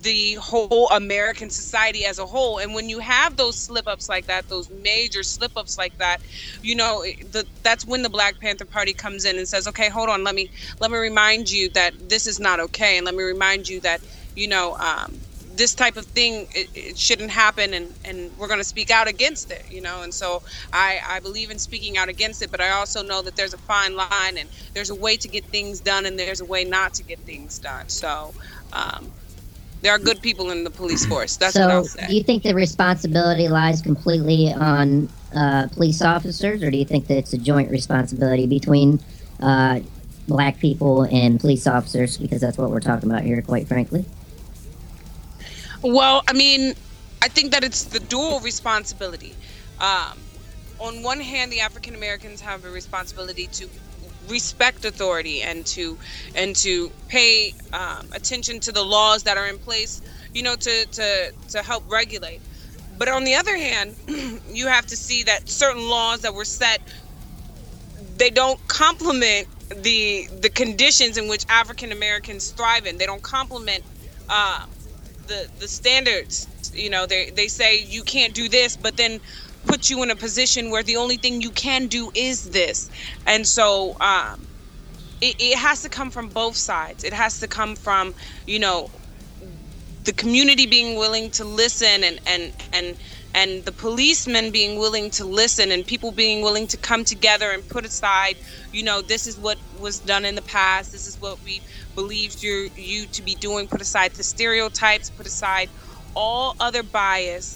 the 0.02 0.34
whole 0.34 0.88
American 0.90 1.50
society 1.50 2.04
as 2.04 2.18
a 2.18 2.26
whole. 2.26 2.58
And 2.58 2.74
when 2.74 2.88
you 2.88 3.00
have 3.00 3.36
those 3.36 3.56
slip 3.56 3.88
ups 3.88 4.08
like 4.08 4.26
that, 4.26 4.48
those 4.48 4.70
major 4.70 5.22
slip 5.22 5.52
ups 5.56 5.78
like 5.78 5.96
that, 5.98 6.18
you 6.62 6.74
know, 6.76 7.04
the, 7.32 7.46
that's 7.62 7.84
when 7.86 8.02
the 8.02 8.10
Black 8.10 8.40
Panther 8.40 8.66
Party 8.66 8.94
comes 8.94 9.24
in 9.24 9.38
and 9.38 9.48
says, 9.48 9.66
"Okay, 9.68 9.88
hold 9.88 10.08
on, 10.08 10.24
let 10.24 10.34
me 10.34 10.50
let 10.80 10.90
me 10.90 10.98
remind 10.98 11.50
you 11.50 11.70
that 11.70 11.94
this 12.08 12.26
is 12.26 12.38
not 12.38 12.60
okay, 12.60 12.96
and 12.96 13.06
let 13.06 13.14
me 13.14 13.24
remind 13.24 13.68
you 13.68 13.80
that 13.80 14.00
you 14.38 14.48
know." 14.48 14.76
Um, 14.76 15.18
this 15.56 15.74
type 15.74 15.96
of 15.96 16.06
thing 16.06 16.46
it, 16.54 16.68
it 16.72 16.96
shouldn't 16.96 17.32
happen 17.32 17.74
and, 17.74 17.92
and 18.04 18.30
we're 18.38 18.46
going 18.46 18.60
to 18.60 18.64
speak 18.64 18.92
out 18.92 19.08
against 19.08 19.50
it 19.50 19.64
you 19.68 19.80
know 19.80 20.02
and 20.02 20.14
so 20.14 20.40
I, 20.72 21.00
I 21.04 21.18
believe 21.18 21.50
in 21.50 21.58
speaking 21.58 21.98
out 21.98 22.08
against 22.08 22.42
it 22.42 22.52
but 22.52 22.60
i 22.60 22.70
also 22.70 23.02
know 23.02 23.22
that 23.22 23.34
there's 23.34 23.54
a 23.54 23.58
fine 23.58 23.96
line 23.96 24.38
and 24.38 24.48
there's 24.72 24.90
a 24.90 24.94
way 24.94 25.16
to 25.16 25.26
get 25.26 25.44
things 25.46 25.80
done 25.80 26.06
and 26.06 26.16
there's 26.16 26.40
a 26.40 26.44
way 26.44 26.62
not 26.62 26.94
to 26.94 27.02
get 27.02 27.18
things 27.30 27.58
done 27.58 27.88
so 27.88 28.32
um, 28.72 29.10
there 29.82 29.92
are 29.92 29.98
good 29.98 30.22
people 30.22 30.52
in 30.52 30.62
the 30.62 30.70
police 30.70 31.04
force 31.04 31.36
that's 31.36 31.56
what 31.56 31.86
so 31.86 32.00
i'll 32.02 32.08
do 32.08 32.14
you 32.14 32.22
think 32.22 32.44
the 32.44 32.54
responsibility 32.54 33.48
lies 33.48 33.82
completely 33.82 34.52
on 34.52 35.08
uh, 35.34 35.68
police 35.68 36.02
officers, 36.02 36.62
or 36.62 36.70
do 36.70 36.78
you 36.78 36.84
think 36.84 37.06
that 37.08 37.16
it's 37.18 37.32
a 37.32 37.38
joint 37.38 37.70
responsibility 37.70 38.46
between 38.46 39.00
uh, 39.40 39.80
black 40.26 40.58
people 40.58 41.02
and 41.02 41.40
police 41.40 41.66
officers? 41.66 42.16
Because 42.16 42.40
that's 42.40 42.58
what 42.58 42.70
we're 42.70 42.80
talking 42.80 43.10
about 43.10 43.24
here, 43.24 43.42
quite 43.42 43.68
frankly. 43.68 44.04
Well, 45.82 46.22
I 46.28 46.32
mean, 46.32 46.74
I 47.22 47.28
think 47.28 47.52
that 47.52 47.64
it's 47.64 47.84
the 47.84 48.00
dual 48.00 48.40
responsibility. 48.40 49.34
Um, 49.80 50.18
on 50.80 51.02
one 51.02 51.20
hand, 51.20 51.52
the 51.52 51.60
African 51.60 51.94
Americans 51.94 52.40
have 52.40 52.64
a 52.64 52.70
responsibility 52.70 53.46
to 53.48 53.68
respect 54.28 54.84
authority 54.84 55.42
and 55.42 55.64
to 55.66 55.98
and 56.34 56.54
to 56.56 56.90
pay 57.08 57.54
um, 57.72 58.08
attention 58.12 58.60
to 58.60 58.72
the 58.72 58.82
laws 58.82 59.22
that 59.24 59.36
are 59.36 59.46
in 59.48 59.58
place, 59.58 60.02
you 60.34 60.42
know, 60.42 60.56
to 60.56 60.86
to 60.86 61.32
to 61.50 61.62
help 61.62 61.84
regulate. 61.90 62.40
But 62.98 63.08
on 63.08 63.24
the 63.24 63.36
other 63.36 63.56
hand, 63.56 63.96
you 64.50 64.66
have 64.66 64.86
to 64.86 64.96
see 64.96 65.22
that 65.24 65.48
certain 65.48 65.88
laws 65.88 66.22
that 66.22 66.34
were 66.34 66.44
set 66.44 66.80
they 68.16 68.30
don't 68.30 68.58
complement 68.68 69.46
the 69.82 70.28
the 70.40 70.50
conditions 70.50 71.16
in 71.16 71.28
which 71.28 71.44
African 71.48 71.92
Americans 71.92 72.50
thrive 72.50 72.86
in. 72.86 72.98
They 72.98 73.06
don't 73.06 73.22
complement 73.22 73.84
uh, 74.28 74.66
the 75.28 75.48
the 75.60 75.68
standards. 75.68 76.48
You 76.74 76.90
know, 76.90 77.06
they 77.06 77.30
they 77.30 77.48
say 77.48 77.82
you 77.82 78.02
can't 78.02 78.34
do 78.34 78.48
this, 78.48 78.76
but 78.76 78.96
then 78.96 79.20
put 79.66 79.90
you 79.90 80.02
in 80.02 80.10
a 80.10 80.16
position 80.16 80.70
where 80.70 80.82
the 80.82 80.96
only 80.96 81.16
thing 81.16 81.40
you 81.40 81.50
can 81.50 81.86
do 81.86 82.10
is 82.14 82.50
this. 82.50 82.90
And 83.26 83.46
so 83.46 83.96
um, 84.00 84.46
it, 85.20 85.36
it 85.38 85.58
has 85.58 85.82
to 85.82 85.88
come 85.88 86.10
from 86.10 86.28
both 86.28 86.56
sides. 86.56 87.04
It 87.04 87.12
has 87.12 87.38
to 87.40 87.48
come 87.48 87.76
from 87.76 88.14
you 88.46 88.58
know 88.58 88.90
the 90.04 90.12
community 90.14 90.66
being 90.66 90.98
willing 90.98 91.30
to 91.32 91.44
listen 91.44 92.02
and 92.02 92.18
and 92.26 92.52
and 92.72 92.96
and 93.34 93.64
the 93.66 93.72
policemen 93.72 94.50
being 94.50 94.78
willing 94.78 95.10
to 95.10 95.24
listen 95.24 95.70
and 95.70 95.86
people 95.86 96.10
being 96.12 96.40
willing 96.40 96.66
to 96.66 96.78
come 96.78 97.04
together 97.04 97.50
and 97.50 97.68
put 97.68 97.84
aside 97.84 98.36
you 98.72 98.82
know 98.82 99.02
this 99.02 99.26
is 99.26 99.38
what 99.38 99.58
was 99.78 100.00
done 100.00 100.24
in 100.24 100.34
the 100.34 100.42
past 100.42 100.92
this 100.92 101.06
is 101.06 101.20
what 101.20 101.38
we 101.44 101.60
believed 102.00 102.42
you 102.42 102.70
you 102.76 103.00
to 103.06 103.22
be 103.22 103.34
doing 103.34 103.66
put 103.74 103.80
aside 103.80 104.10
the 104.12 104.22
stereotypes 104.22 105.10
put 105.10 105.26
aside 105.26 105.68
all 106.14 106.54
other 106.60 106.82
bias 106.82 107.46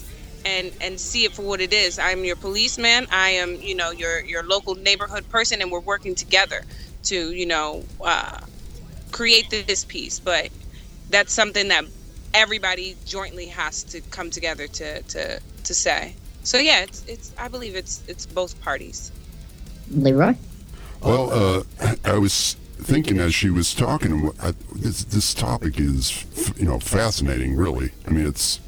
and 0.45 0.71
and 0.81 0.99
see 0.99 1.23
it 1.27 1.31
for 1.31 1.43
what 1.43 1.59
it 1.61 1.73
is 1.73 1.97
i'm 1.99 2.25
your 2.25 2.35
policeman 2.47 3.07
i 3.11 3.29
am 3.29 3.55
you 3.61 3.75
know 3.75 3.91
your 3.91 4.15
your 4.31 4.43
local 4.43 4.75
neighborhood 4.75 5.27
person 5.29 5.61
and 5.61 5.71
we're 5.71 5.87
working 5.93 6.15
together 6.15 6.61
to 7.03 7.31
you 7.31 7.45
know 7.45 7.83
uh, 8.01 8.39
create 9.11 9.49
this 9.49 9.85
peace 9.85 10.19
but 10.19 10.49
that's 11.09 11.31
something 11.31 11.67
that 11.67 11.85
everybody 12.33 12.95
jointly 13.05 13.45
has 13.45 13.83
to 13.83 14.01
come 14.01 14.29
together 14.29 14.67
to 14.67 15.01
to 15.03 15.39
to 15.63 15.73
say. 15.73 16.15
So 16.43 16.57
yeah, 16.57 16.81
it's 16.81 17.05
it's 17.07 17.31
I 17.37 17.47
believe 17.47 17.75
it's 17.75 18.03
it's 18.07 18.25
both 18.25 18.59
parties. 18.61 19.11
Leroy? 19.91 20.35
Well, 21.01 21.31
uh, 21.79 21.95
I 22.05 22.17
was 22.17 22.55
thinking 22.83 23.19
as 23.19 23.33
she 23.33 23.49
was 23.49 23.73
talking, 23.73 24.31
I, 24.41 24.53
this 24.75 25.03
this 25.05 25.33
topic 25.33 25.79
is, 25.79 26.25
you 26.57 26.65
know, 26.65 26.79
fascinating. 26.79 27.55
Really, 27.55 27.91
I 28.07 28.11
mean, 28.11 28.25
it's 28.27 28.59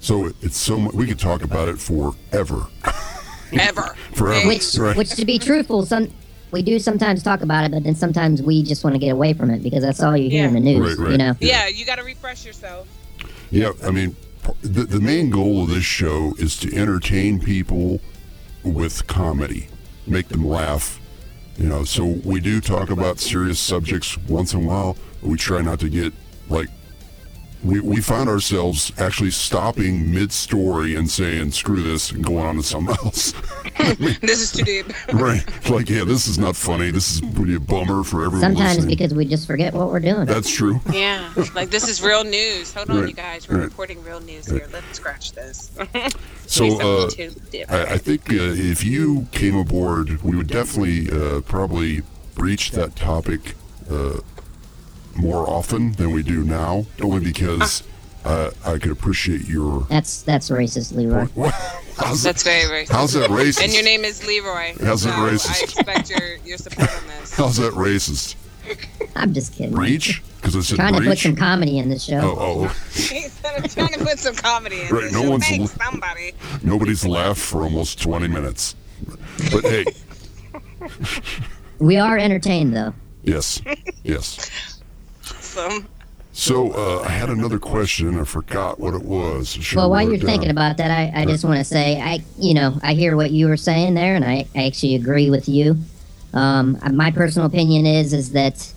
So 0.00 0.30
it's 0.42 0.56
so 0.56 0.78
much, 0.78 0.94
we 0.94 1.06
could 1.06 1.18
talk 1.18 1.42
about 1.42 1.68
it 1.68 1.78
forever. 1.78 2.66
Ever. 3.52 3.94
Forever. 4.14 4.46
Which, 4.46 4.76
Right. 4.78 4.96
which 4.96 5.10
to 5.16 5.24
be 5.24 5.38
truthful, 5.38 5.84
some 5.84 6.08
we 6.52 6.62
do 6.62 6.78
sometimes 6.78 7.22
talk 7.22 7.42
about 7.42 7.64
it, 7.64 7.70
but 7.72 7.84
then 7.84 7.94
sometimes 7.94 8.42
we 8.42 8.62
just 8.62 8.82
want 8.84 8.94
to 8.94 8.98
get 8.98 9.10
away 9.10 9.32
from 9.34 9.50
it 9.50 9.62
because 9.62 9.82
that's 9.82 10.02
all 10.02 10.16
you 10.16 10.28
hear 10.30 10.46
in 10.48 10.54
the 10.54 10.60
news. 10.60 10.96
Right, 10.98 11.04
right. 11.04 11.12
You 11.12 11.18
know. 11.18 11.34
Yeah, 11.40 11.66
you 11.68 11.84
got 11.84 11.96
to 11.96 12.04
refresh 12.04 12.44
yourself. 12.44 12.88
Yeah, 13.50 13.70
I 13.84 13.90
mean, 13.90 14.16
the, 14.62 14.84
the 14.84 15.00
main 15.00 15.30
goal 15.30 15.62
of 15.62 15.68
this 15.70 15.84
show 15.84 16.34
is 16.38 16.56
to 16.60 16.74
entertain 16.76 17.40
people 17.40 18.00
with 18.64 19.06
comedy, 19.06 19.68
make 20.06 20.28
them 20.28 20.46
laugh. 20.46 20.99
You 21.56 21.68
know, 21.68 21.84
so 21.84 22.04
we 22.24 22.40
do 22.40 22.60
talk 22.60 22.90
about 22.90 23.18
serious 23.18 23.58
subjects 23.60 24.16
once 24.28 24.54
in 24.54 24.64
a 24.64 24.66
while, 24.66 24.96
but 25.20 25.28
we 25.28 25.36
try 25.36 25.60
not 25.60 25.80
to 25.80 25.88
get 25.88 26.12
like. 26.48 26.68
We, 27.62 27.80
we 27.80 28.00
found 28.00 28.28
ourselves 28.30 28.90
actually 28.98 29.32
stopping 29.32 30.12
mid 30.14 30.32
story 30.32 30.94
and 30.94 31.10
saying, 31.10 31.52
screw 31.52 31.82
this, 31.82 32.10
and 32.10 32.24
going 32.24 32.44
on 32.46 32.56
to 32.56 32.62
something 32.62 32.96
else. 33.04 33.32
This 34.20 34.40
is 34.40 34.52
too 34.52 34.64
deep. 34.64 35.12
right. 35.14 35.42
Like, 35.70 35.88
yeah, 35.88 36.04
this 36.04 36.26
is 36.26 36.38
not 36.38 36.54
funny. 36.54 36.90
This 36.90 37.14
is 37.14 37.22
really 37.22 37.54
a 37.54 37.60
bummer 37.60 38.04
for 38.04 38.24
everyone 38.24 38.40
Sometimes 38.40 38.76
listening. 38.76 38.96
because 38.96 39.14
we 39.14 39.24
just 39.24 39.46
forget 39.46 39.72
what 39.72 39.88
we're 39.90 40.00
doing. 40.00 40.26
That's 40.26 40.54
true. 40.54 40.80
Yeah, 40.92 41.32
like 41.54 41.70
this 41.70 41.88
is 41.88 42.02
real 42.02 42.22
news. 42.22 42.74
Hold 42.74 42.90
on, 42.90 43.08
you 43.08 43.14
guys. 43.14 43.48
We're 43.48 43.56
right. 43.56 43.64
reporting 43.64 44.02
real 44.04 44.20
news 44.20 44.46
here. 44.46 44.68
Let's 44.72 44.96
scratch 44.96 45.32
this. 45.32 45.70
So, 46.46 46.66
uh. 46.80 47.08
I, 47.68 47.94
I 47.94 47.98
think 47.98 48.28
uh, 48.30 48.34
if 48.38 48.84
you 48.84 49.28
came 49.30 49.56
aboard, 49.56 50.20
we 50.22 50.36
would 50.36 50.48
definitely 50.48 51.08
uh, 51.10 51.40
probably 51.42 52.02
breach 52.34 52.72
that 52.72 52.96
topic 52.96 53.54
uh, 53.88 54.18
more 55.16 55.48
often 55.48 55.92
than 55.92 56.12
we 56.12 56.22
do 56.22 56.44
now, 56.44 56.86
only 57.02 57.20
because 57.24 57.82
uh, 58.24 58.50
I 58.64 58.78
could 58.78 58.90
appreciate 58.92 59.46
your. 59.48 59.82
That's 59.88 60.22
that's 60.22 60.50
racist, 60.50 60.94
Leroy. 60.94 61.26
how's, 61.96 62.22
That's 62.22 62.42
very 62.42 62.64
racist. 62.84 62.90
how's 62.92 63.12
that 63.14 63.30
racist? 63.30 63.62
And 63.64 63.72
your 63.72 63.82
name 63.84 64.04
is 64.04 64.26
Leroy. 64.26 64.74
How's 64.84 65.02
that 65.02 65.14
so 65.14 65.20
racist? 65.48 65.60
I 65.60 65.64
expect 65.64 66.10
your, 66.10 66.36
your 66.44 66.58
support 66.58 66.90
on 66.90 67.08
this. 67.08 67.34
how's 67.36 67.56
that 67.56 67.72
racist? 67.74 68.36
I'm 69.16 69.32
just 69.34 69.54
kidding. 69.54 69.74
Breach? 69.74 70.22
Because 70.36 70.54
I 70.56 70.60
said 70.60 70.76
Trying 70.76 70.94
to 70.94 71.00
put 71.02 71.18
some 71.18 71.34
comedy 71.36 71.78
in 71.78 71.88
this 71.90 72.04
show. 72.04 72.20
oh, 72.22 72.36
oh, 72.38 72.68
He 72.94 73.22
said 73.22 73.54
I'm 73.56 73.64
trying 73.64 73.98
to 73.98 74.04
put 74.04 74.18
some 74.18 74.34
comedy 74.34 74.82
in 74.82 74.88
Right, 74.94 75.02
this. 75.04 75.12
no 75.12 75.22
so 75.22 75.30
one's 75.30 75.46
thanks, 75.48 75.72
l- 75.80 75.86
somebody. 75.90 76.32
nobody's 76.62 77.04
laughed 77.04 77.40
for 77.40 77.62
almost 77.62 78.00
20 78.00 78.28
minutes. 78.28 78.76
But 79.50 79.64
hey, 79.64 79.84
We 81.78 81.96
are 81.96 82.16
entertained 82.18 82.76
though. 82.76 82.94
yes, 83.24 83.60
yes. 84.04 84.69
So, 85.50 85.80
So 86.32 86.72
uh, 86.72 87.02
I 87.02 87.08
had 87.10 87.28
another 87.28 87.58
question. 87.58 88.18
I 88.18 88.24
forgot 88.24 88.78
what 88.78 88.94
it 88.94 89.02
was. 89.02 89.56
I 89.58 89.60
should've 89.60 89.76
Well, 89.78 89.90
while 89.90 90.02
you're 90.02 90.14
it 90.14 90.18
down. 90.20 90.26
thinking 90.30 90.50
about 90.50 90.76
that, 90.76 90.90
I, 90.90 91.22
I 91.22 91.24
just 91.26 91.44
want 91.44 91.58
to 91.58 91.64
say, 91.64 92.00
I 92.00 92.22
you 92.38 92.54
know, 92.54 92.78
I 92.82 92.94
hear 92.94 93.16
what 93.16 93.30
you 93.32 93.48
were 93.48 93.56
saying 93.56 93.94
there, 93.94 94.14
and 94.14 94.24
I, 94.24 94.46
I 94.54 94.66
actually 94.66 94.94
agree 94.94 95.28
with 95.30 95.48
you. 95.48 95.76
Um, 96.32 96.78
my 96.92 97.10
personal 97.10 97.46
opinion 97.46 97.84
is 97.86 98.12
is 98.12 98.30
that 98.32 98.72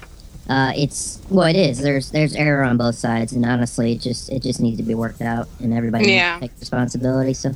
uh, 0.50 0.74
it's 0.76 1.22
well, 1.30 1.48
it 1.48 1.56
is. 1.56 1.78
There's 1.80 2.10
there's 2.10 2.36
error 2.36 2.64
on 2.64 2.78
both 2.78 2.96
sides, 2.96 3.34
and 3.34 3.46
honestly, 3.46 3.94
it 3.94 4.02
just 4.02 4.32
it 4.32 4.42
just 4.42 4.60
needs 4.60 4.78
to 4.78 4.84
be 4.84 4.96
worked 4.96 5.22
out, 5.22 5.48
and 5.60 5.74
everybody 5.74 6.10
Yeah. 6.12 6.40
needs 6.40 6.42
to 6.42 6.50
take 6.50 6.60
responsibility. 6.60 7.34
So 7.36 7.52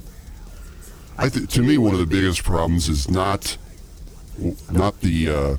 I 1.18 1.30
th- 1.30 1.49
to 1.55 1.63
me, 1.63 1.80
one 1.80 1.93
of 1.93 1.99
the 1.99 2.05
biggest 2.05 2.43
problems 2.43 2.88
is 2.88 3.09
not 3.09 3.57
not 4.72 5.01
the 5.01 5.30
uh, 5.30 5.57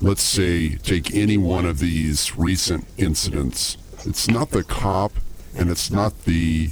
let's 0.00 0.22
say 0.22 0.76
take 0.76 1.14
any 1.14 1.36
one 1.36 1.66
of 1.66 1.78
these 1.78 2.36
recent 2.36 2.86
incidents. 2.96 3.76
It's 4.06 4.28
not 4.28 4.50
the 4.50 4.64
cop, 4.64 5.12
and 5.56 5.70
it's 5.70 5.90
not 5.90 6.24
the 6.24 6.70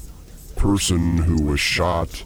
person 0.57 1.19
who 1.19 1.43
was 1.43 1.61
shot. 1.61 2.25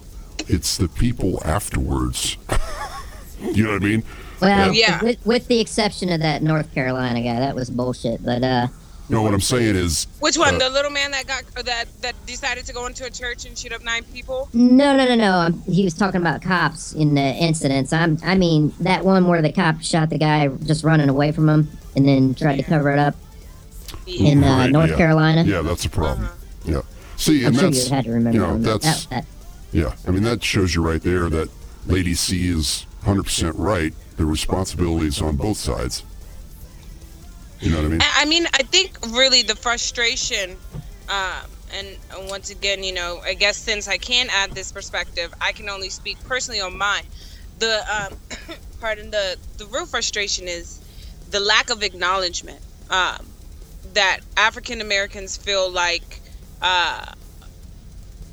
It's 0.49 0.77
the 0.77 0.89
people 0.89 1.43
afterwards. 1.45 2.37
you 3.41 3.65
know 3.65 3.73
what 3.73 3.83
I 3.83 3.85
mean? 3.85 4.05
well, 4.41 4.73
Yeah. 4.73 5.03
with, 5.03 5.25
with 5.27 5.49
the 5.49 5.61
exception 5.61 6.09
of 6.11 6.21
that 6.21 6.43
North 6.43 6.73
Carolina 6.75 7.21
guy, 7.23 7.39
that 7.41 7.55
was 7.55 7.71
bullshit. 7.71 8.25
But 8.25 8.43
uh, 8.45 8.67
No, 9.09 9.21
what 9.23 9.35
I'm 9.35 9.41
saying 9.41 9.77
is, 9.77 10.07
which 10.21 10.39
one? 10.39 10.55
Uh, 10.55 10.59
the 10.59 10.71
little 10.71 10.91
man 10.91 11.11
that 11.11 11.27
got 11.27 11.45
that 11.65 11.87
that 12.01 12.15
decided 12.27 12.65
to 12.67 12.73
go 12.73 12.87
into 12.87 13.05
a 13.05 13.11
church 13.11 13.45
and 13.45 13.59
shoot 13.59 13.73
up 13.73 13.83
nine 13.83 14.05
people? 14.05 14.49
No, 14.55 14.97
no, 14.97 15.05
no, 15.05 15.15
no. 15.15 15.33
Um, 15.33 15.63
he 15.63 15.85
was 15.85 15.93
talking 15.93 16.21
about 16.21 16.41
cops 16.41 16.93
in 16.95 17.15
the 17.15 17.21
incidents. 17.21 17.93
I'm, 17.93 18.17
I 18.25 18.37
mean, 18.37 18.73
that 18.81 19.05
one 19.05 19.27
where 19.27 19.43
the 19.43 19.53
cop 19.53 19.83
shot 19.83 20.09
the 20.11 20.19
guy 20.19 20.49
just 20.49 20.85
running 20.85 21.09
away 21.09 21.33
from 21.33 21.49
him 21.49 21.69
and 21.97 22.09
then 22.09 22.35
tried 22.35 22.57
to 22.57 22.63
cover 22.63 22.91
it 22.91 22.99
up 22.99 23.15
in 24.07 24.43
uh, 24.45 24.47
Right, 24.59 24.71
North 24.71 24.91
yeah. 24.91 24.97
Carolina. 24.97 25.43
yeah, 25.45 25.63
that's 25.63 25.85
a 25.85 25.91
problem. 25.91 26.29
Yeah. 26.65 26.83
See, 27.17 27.41
I'm 27.41 27.49
and 27.49 27.57
sure 27.57 27.71
that's 27.71 27.89
you 27.89 27.95
had 27.95 28.05
to 28.05 28.11
remember 28.13 28.39
you 28.39 28.47
know 28.47 28.59
that's 28.59 29.07
that, 29.07 29.11
that. 29.11 29.27
Yeah, 29.73 29.95
I 30.07 30.11
mean 30.11 30.23
that 30.23 30.43
shows 30.43 30.75
you 30.75 30.83
right 30.83 31.03
there 31.03 31.29
that 31.29 31.49
Lady 31.87 32.15
C 32.15 32.49
is 32.49 32.87
100% 33.05 33.53
right. 33.57 33.93
The 34.17 34.25
responsibility 34.25 35.07
is 35.09 35.21
on 35.21 35.37
both 35.37 35.57
sides. 35.57 36.05
You 37.63 37.71
know 37.71 37.77
what 37.77 37.87
I 37.87 37.89
mean? 37.89 38.01
I 38.03 38.25
mean, 38.25 38.47
I 38.55 38.65
think 38.65 38.99
really 39.11 39.43
the 39.43 39.55
frustration, 39.55 40.57
um, 41.09 41.49
and 41.73 41.97
and 42.11 42.29
once 42.29 42.51
again, 42.51 42.83
you 42.83 42.93
know, 42.93 43.21
I 43.25 43.35
guess 43.35 43.57
since 43.57 43.87
I 43.87 43.99
can 43.99 44.27
add 44.31 44.51
this 44.51 44.73
perspective, 44.73 45.33
I 45.41 45.53
can 45.53 45.69
only 45.69 45.89
speak 45.89 46.19
personally 46.25 46.61
on 46.61 46.77
mine. 46.77 47.05
The 47.61 47.81
um, 47.89 48.19
pardon 48.81 49.13
the 49.13 49.37
the 49.59 49.67
real 49.67 49.87
frustration 49.87 50.49
is 50.49 50.81
the 51.31 51.39
lack 51.39 51.71
of 51.71 51.85
acknowledgement 51.85 52.59
um, 52.91 53.25
that 53.95 54.21
African 54.37 54.81
Americans 54.81 55.37
feel 55.37 55.71
like. 55.71 56.21
Uh, 56.61 57.13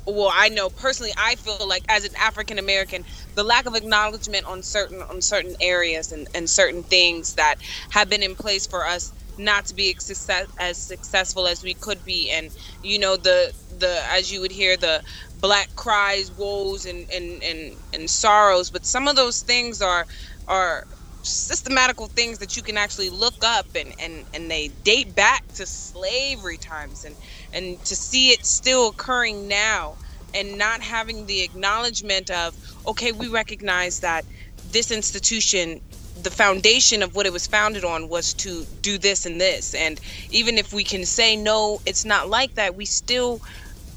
well, 0.06 0.32
I 0.32 0.48
know 0.48 0.70
personally, 0.70 1.12
I 1.16 1.36
feel 1.36 1.68
like 1.68 1.84
as 1.88 2.04
an 2.04 2.16
African 2.16 2.58
American, 2.58 3.04
the 3.36 3.44
lack 3.44 3.66
of 3.66 3.76
acknowledgement 3.76 4.44
on 4.44 4.64
certain 4.64 5.02
on 5.02 5.22
certain 5.22 5.54
areas 5.60 6.10
and, 6.10 6.26
and 6.34 6.50
certain 6.50 6.82
things 6.82 7.34
that 7.34 7.56
have 7.90 8.10
been 8.10 8.24
in 8.24 8.34
place 8.34 8.66
for 8.66 8.84
us 8.84 9.12
not 9.40 9.66
to 9.66 9.74
be 9.74 9.94
success, 9.98 10.46
as 10.58 10.78
successful 10.78 11.46
as 11.46 11.62
we 11.62 11.74
could 11.74 12.04
be, 12.04 12.30
and 12.30 12.50
you 12.82 12.98
know 12.98 13.16
the 13.16 13.52
the 13.78 14.02
as 14.10 14.32
you 14.32 14.40
would 14.40 14.52
hear 14.52 14.76
the 14.76 15.02
black 15.40 15.74
cries, 15.76 16.30
woes, 16.32 16.86
and 16.86 17.06
and 17.10 17.42
and, 17.42 17.76
and 17.92 18.08
sorrows, 18.10 18.70
but 18.70 18.84
some 18.84 19.08
of 19.08 19.16
those 19.16 19.42
things 19.42 19.82
are 19.82 20.06
are 20.48 20.86
systematical 21.22 22.06
things 22.06 22.38
that 22.38 22.56
you 22.56 22.62
can 22.62 22.78
actually 22.78 23.10
look 23.10 23.34
up 23.44 23.66
and, 23.74 23.92
and, 24.00 24.24
and 24.32 24.50
they 24.50 24.68
date 24.84 25.14
back 25.14 25.46
to 25.48 25.66
slavery 25.66 26.56
times 26.56 27.04
and, 27.04 27.14
and 27.52 27.78
to 27.84 27.94
see 27.94 28.30
it 28.30 28.44
still 28.46 28.88
occurring 28.88 29.46
now 29.46 29.94
and 30.34 30.56
not 30.56 30.80
having 30.80 31.26
the 31.26 31.42
acknowledgement 31.42 32.30
of 32.30 32.56
okay 32.86 33.12
we 33.12 33.28
recognize 33.28 34.00
that 34.00 34.24
this 34.70 34.90
institution 34.90 35.80
the 36.24 36.30
foundation 36.30 37.02
of 37.02 37.14
what 37.14 37.26
it 37.26 37.32
was 37.32 37.46
founded 37.46 37.84
on 37.84 38.08
was 38.08 38.34
to 38.34 38.66
do 38.82 38.98
this 38.98 39.26
and 39.26 39.40
this. 39.40 39.74
And 39.74 40.00
even 40.30 40.58
if 40.58 40.72
we 40.72 40.84
can 40.84 41.04
say 41.04 41.36
no 41.36 41.80
it's 41.86 42.04
not 42.04 42.28
like 42.28 42.54
that 42.54 42.74
we 42.76 42.86
still 42.86 43.40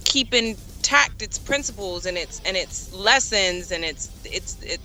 keep 0.06 0.34
intact 0.34 1.22
its 1.22 1.38
principles 1.40 2.06
and 2.06 2.18
its 2.18 2.42
and 2.46 2.58
its 2.58 2.92
lessons 2.92 3.72
and 3.72 3.84
its 3.86 4.12
its 4.26 4.58
it 4.62 4.82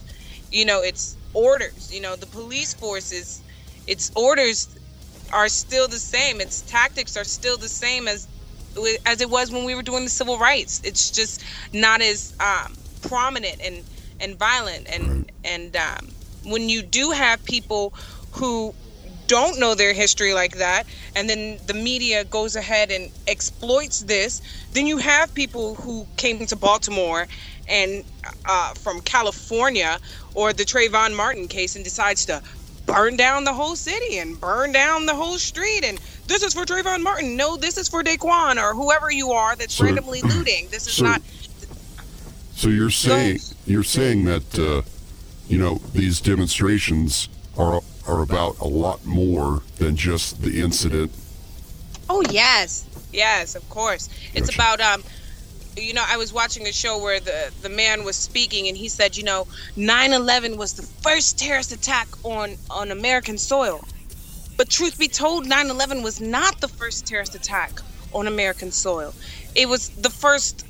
you 0.50 0.64
know 0.64 0.82
its 0.82 1.18
orders. 1.34 1.90
You 1.92 2.00
know 2.00 2.16
the 2.16 2.26
police 2.26 2.74
forces 2.74 3.42
its 3.86 4.10
orders 4.16 4.76
are 5.32 5.48
still 5.48 5.88
the 5.88 5.98
same. 6.00 6.40
Its 6.40 6.62
tactics 6.62 7.16
are 7.16 7.24
still 7.24 7.58
the 7.58 7.68
same 7.68 8.08
as 8.08 8.28
as 9.06 9.20
it 9.20 9.30
was 9.30 9.50
when 9.50 9.64
we 9.64 9.74
were 9.74 9.82
doing 9.82 10.04
the 10.04 10.10
civil 10.10 10.38
rights. 10.38 10.80
It's 10.84 11.10
just 11.10 11.42
not 11.72 12.00
as 12.00 12.34
um, 12.40 12.76
prominent 13.02 13.60
and 13.64 13.84
and 14.20 14.38
violent 14.38 14.86
and 14.88 15.30
and 15.44 15.76
um, 15.76 16.17
when 16.44 16.68
you 16.68 16.82
do 16.82 17.10
have 17.10 17.44
people 17.44 17.92
who 18.32 18.74
don't 19.26 19.58
know 19.58 19.74
their 19.74 19.92
history 19.92 20.32
like 20.32 20.56
that 20.56 20.84
and 21.14 21.28
then 21.28 21.58
the 21.66 21.74
media 21.74 22.24
goes 22.24 22.56
ahead 22.56 22.90
and 22.90 23.10
exploits 23.26 24.00
this 24.00 24.40
then 24.72 24.86
you 24.86 24.96
have 24.96 25.32
people 25.34 25.74
who 25.74 26.06
came 26.16 26.46
to 26.46 26.56
baltimore 26.56 27.26
and 27.68 28.04
uh, 28.46 28.72
from 28.74 29.00
california 29.02 29.98
or 30.34 30.54
the 30.54 30.64
Trayvon 30.64 31.14
martin 31.14 31.46
case 31.46 31.76
and 31.76 31.84
decides 31.84 32.24
to 32.24 32.42
burn 32.86 33.16
down 33.18 33.44
the 33.44 33.52
whole 33.52 33.76
city 33.76 34.18
and 34.18 34.40
burn 34.40 34.72
down 34.72 35.04
the 35.04 35.14
whole 35.14 35.36
street 35.36 35.84
and 35.84 36.00
this 36.26 36.42
is 36.42 36.52
for 36.52 36.66
Trayvon 36.66 37.02
Martin. 37.02 37.36
No, 37.36 37.56
this 37.56 37.78
is 37.78 37.88
for 37.88 38.02
Daquan 38.02 38.62
or 38.62 38.74
whoever 38.74 39.10
you 39.10 39.30
are 39.32 39.56
that's 39.56 39.74
So- 39.74 39.84
randomly 39.84 40.20
looting. 40.20 40.68
This 40.70 40.86
is 40.86 40.92
so- 40.94 41.04
not 41.04 41.22
So 42.54 42.68
you're 42.68 42.90
saying 42.90 43.38
you're 43.66 43.82
saying 43.84 44.24
that 44.24 44.58
uh, 44.58 44.82
you 45.48 45.58
know 45.58 45.76
these 45.94 46.20
demonstrations 46.20 47.28
are 47.56 47.80
are 48.06 48.22
about 48.22 48.58
a 48.60 48.66
lot 48.66 49.04
more 49.04 49.62
than 49.76 49.96
just 49.96 50.42
the 50.42 50.60
incident. 50.60 51.10
Oh 52.08 52.22
yes, 52.30 52.86
yes, 53.12 53.54
of 53.54 53.68
course. 53.68 54.08
It's 54.34 54.50
Gotcha. 54.50 54.76
about 54.76 54.80
um, 54.80 55.04
you 55.76 55.94
know, 55.94 56.04
I 56.06 56.16
was 56.16 56.32
watching 56.32 56.66
a 56.66 56.72
show 56.72 56.98
where 56.98 57.20
the 57.20 57.52
the 57.62 57.68
man 57.68 58.04
was 58.04 58.16
speaking 58.16 58.68
and 58.68 58.76
he 58.76 58.88
said, 58.88 59.16
you 59.16 59.24
know, 59.24 59.46
9/11 59.76 60.56
was 60.56 60.74
the 60.74 60.82
first 60.82 61.38
terrorist 61.38 61.72
attack 61.72 62.08
on 62.24 62.56
on 62.70 62.90
American 62.90 63.38
soil. 63.38 63.84
But 64.56 64.70
truth 64.70 64.98
be 64.98 65.08
told, 65.08 65.46
9/11 65.46 66.02
was 66.02 66.20
not 66.20 66.60
the 66.60 66.68
first 66.68 67.06
terrorist 67.06 67.34
attack 67.34 67.80
on 68.12 68.26
American 68.26 68.72
soil. 68.72 69.14
It 69.54 69.68
was 69.68 69.90
the 69.90 70.10
first 70.10 70.64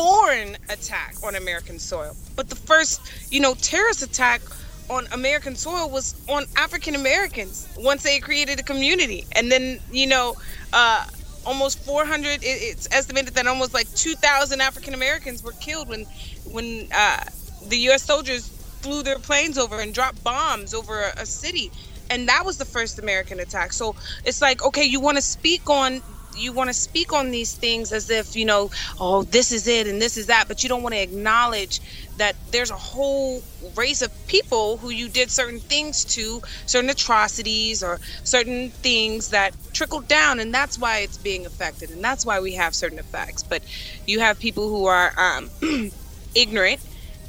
foreign 0.00 0.56
attack 0.70 1.14
on 1.22 1.34
American 1.34 1.78
soil. 1.78 2.16
But 2.34 2.48
the 2.48 2.56
first, 2.56 3.02
you 3.30 3.38
know, 3.38 3.52
terrorist 3.54 4.02
attack 4.02 4.40
on 4.88 5.06
American 5.12 5.54
soil 5.54 5.90
was 5.90 6.14
on 6.26 6.46
African 6.56 6.94
Americans 6.94 7.68
once 7.76 8.02
they 8.02 8.18
created 8.18 8.58
a 8.58 8.62
community. 8.62 9.26
And 9.32 9.52
then, 9.52 9.78
you 9.92 10.06
know, 10.06 10.36
uh, 10.72 11.06
almost 11.44 11.80
400, 11.80 12.42
it, 12.42 12.44
it's 12.44 12.88
estimated 12.90 13.34
that 13.34 13.46
almost 13.46 13.74
like 13.74 13.94
2,000 13.94 14.62
African 14.62 14.94
Americans 14.94 15.42
were 15.42 15.52
killed 15.60 15.90
when, 15.90 16.06
when 16.50 16.88
uh, 16.94 17.24
the 17.68 17.76
U.S. 17.88 18.02
soldiers 18.02 18.48
flew 18.80 19.02
their 19.02 19.18
planes 19.18 19.58
over 19.58 19.80
and 19.80 19.92
dropped 19.92 20.24
bombs 20.24 20.72
over 20.72 21.02
a, 21.02 21.12
a 21.18 21.26
city. 21.26 21.70
And 22.08 22.26
that 22.28 22.46
was 22.46 22.56
the 22.56 22.64
first 22.64 22.98
American 22.98 23.38
attack. 23.38 23.74
So 23.74 23.94
it's 24.24 24.40
like, 24.40 24.64
okay, 24.64 24.84
you 24.84 24.98
want 24.98 25.18
to 25.18 25.22
speak 25.22 25.68
on 25.68 26.00
you 26.40 26.52
want 26.52 26.68
to 26.68 26.74
speak 26.74 27.12
on 27.12 27.30
these 27.30 27.54
things 27.54 27.92
as 27.92 28.10
if 28.10 28.34
you 28.36 28.44
know 28.44 28.70
oh 28.98 29.22
this 29.24 29.52
is 29.52 29.66
it 29.68 29.86
and 29.86 30.00
this 30.00 30.16
is 30.16 30.26
that 30.26 30.48
but 30.48 30.62
you 30.62 30.68
don't 30.68 30.82
want 30.82 30.94
to 30.94 31.00
acknowledge 31.00 31.80
that 32.16 32.34
there's 32.50 32.70
a 32.70 32.74
whole 32.76 33.42
race 33.76 34.02
of 34.02 34.10
people 34.26 34.76
who 34.78 34.90
you 34.90 35.08
did 35.08 35.30
certain 35.30 35.58
things 35.60 36.04
to 36.04 36.40
certain 36.66 36.90
atrocities 36.90 37.82
or 37.82 37.98
certain 38.24 38.70
things 38.70 39.28
that 39.28 39.54
trickled 39.72 40.06
down 40.08 40.40
and 40.40 40.52
that's 40.52 40.78
why 40.78 40.98
it's 40.98 41.16
being 41.18 41.46
affected 41.46 41.90
and 41.90 42.02
that's 42.02 42.24
why 42.26 42.40
we 42.40 42.54
have 42.54 42.74
certain 42.74 42.98
effects 42.98 43.42
but 43.42 43.62
you 44.06 44.20
have 44.20 44.38
people 44.38 44.68
who 44.68 44.86
are 44.86 45.12
um, 45.18 45.50
ignorant 46.34 46.80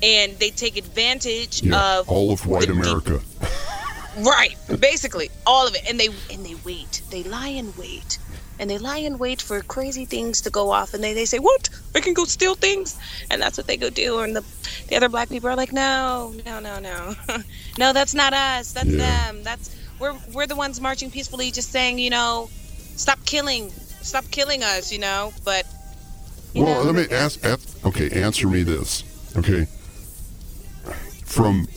and 0.03 0.33
they 0.39 0.49
take 0.49 0.77
advantage 0.77 1.61
Yeah, 1.61 1.99
of 1.99 2.09
all 2.09 2.31
of 2.31 2.45
white 2.47 2.67
the- 2.67 2.73
America. 2.73 3.19
Right, 4.19 4.57
basically 4.79 5.29
all 5.47 5.65
of 5.67 5.73
it, 5.73 5.83
and 5.89 5.97
they 5.97 6.09
and 6.29 6.45
they 6.45 6.55
wait. 6.65 7.01
They 7.11 7.23
lie 7.23 7.47
in 7.47 7.73
wait, 7.77 8.17
and 8.61 8.69
they 8.69 8.77
lie 8.77 8.99
in 8.99 9.17
wait 9.17 9.41
for 9.41 9.61
crazy 9.63 10.05
things 10.05 10.41
to 10.41 10.49
go 10.51 10.69
off, 10.71 10.93
and 10.93 11.03
they, 11.03 11.13
they 11.13 11.25
say, 11.25 11.39
"What? 11.39 11.69
I 11.95 11.99
can 11.99 12.13
go 12.13 12.25
steal 12.25 12.55
things," 12.55 12.95
and 13.29 13.41
that's 13.41 13.57
what 13.57 13.67
they 13.67 13.75
go 13.75 13.89
do. 13.89 14.19
And 14.19 14.35
the 14.35 14.43
the 14.87 14.95
other 14.95 15.09
black 15.09 15.29
people 15.29 15.49
are 15.49 15.55
like, 15.57 15.73
"No, 15.73 16.33
no, 16.45 16.59
no, 16.59 16.79
no, 16.79 17.15
no, 17.79 17.93
that's 17.93 18.13
not 18.13 18.33
us. 18.33 18.71
That's 18.71 18.89
Yeah. 18.89 19.31
them. 19.31 19.43
That's 19.43 19.75
we're 19.99 20.15
we're 20.33 20.47
the 20.47 20.55
ones 20.55 20.79
marching 20.79 21.11
peacefully, 21.11 21.51
just 21.51 21.71
saying, 21.71 21.99
you 21.99 22.11
know, 22.11 22.49
stop 22.95 23.19
killing, 23.25 23.71
stop 24.01 24.25
killing 24.31 24.63
us, 24.63 24.91
you 24.91 24.99
know." 24.99 25.33
But 25.43 25.65
you 26.53 26.63
Well, 26.63 26.85
know, 26.85 26.91
let 26.91 26.95
me 26.95 27.07
ask, 27.15 27.43
ask. 27.43 27.67
Okay, 27.85 28.09
answer 28.11 28.47
me 28.47 28.63
this. 28.63 29.03
Okay, 29.37 29.65
from 31.25 31.67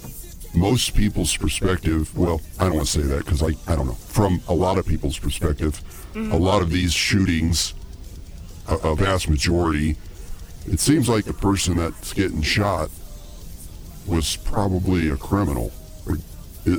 most 0.55 0.95
people's 0.95 1.37
perspective, 1.37 2.17
well, 2.17 2.41
I 2.59 2.65
don't 2.65 2.75
want 2.77 2.87
to 2.87 3.01
say 3.01 3.07
that 3.07 3.25
because 3.25 3.43
I, 3.43 3.49
I 3.71 3.77
don't 3.77 3.87
know. 3.87 3.95
From 3.95 4.41
a 4.49 4.55
lot 4.55 4.79
of 4.79 4.87
people's 4.87 5.19
perspective, 5.19 5.81
a 6.15 6.37
lot 6.39 6.63
of 6.63 6.71
these 6.71 6.93
shootings, 6.93 7.75
a, 8.69 8.75
a 8.77 8.95
vast 8.97 9.29
majority, 9.29 9.97
it 10.67 10.81
seems 10.81 11.09
like 11.09 11.25
the 11.25 11.35
person 11.35 11.77
that's 11.77 12.13
getting 12.13 12.41
shot 12.43 12.89
was 14.07 14.37
probably 14.37 15.09
a 15.11 15.17
criminal. 15.17 15.73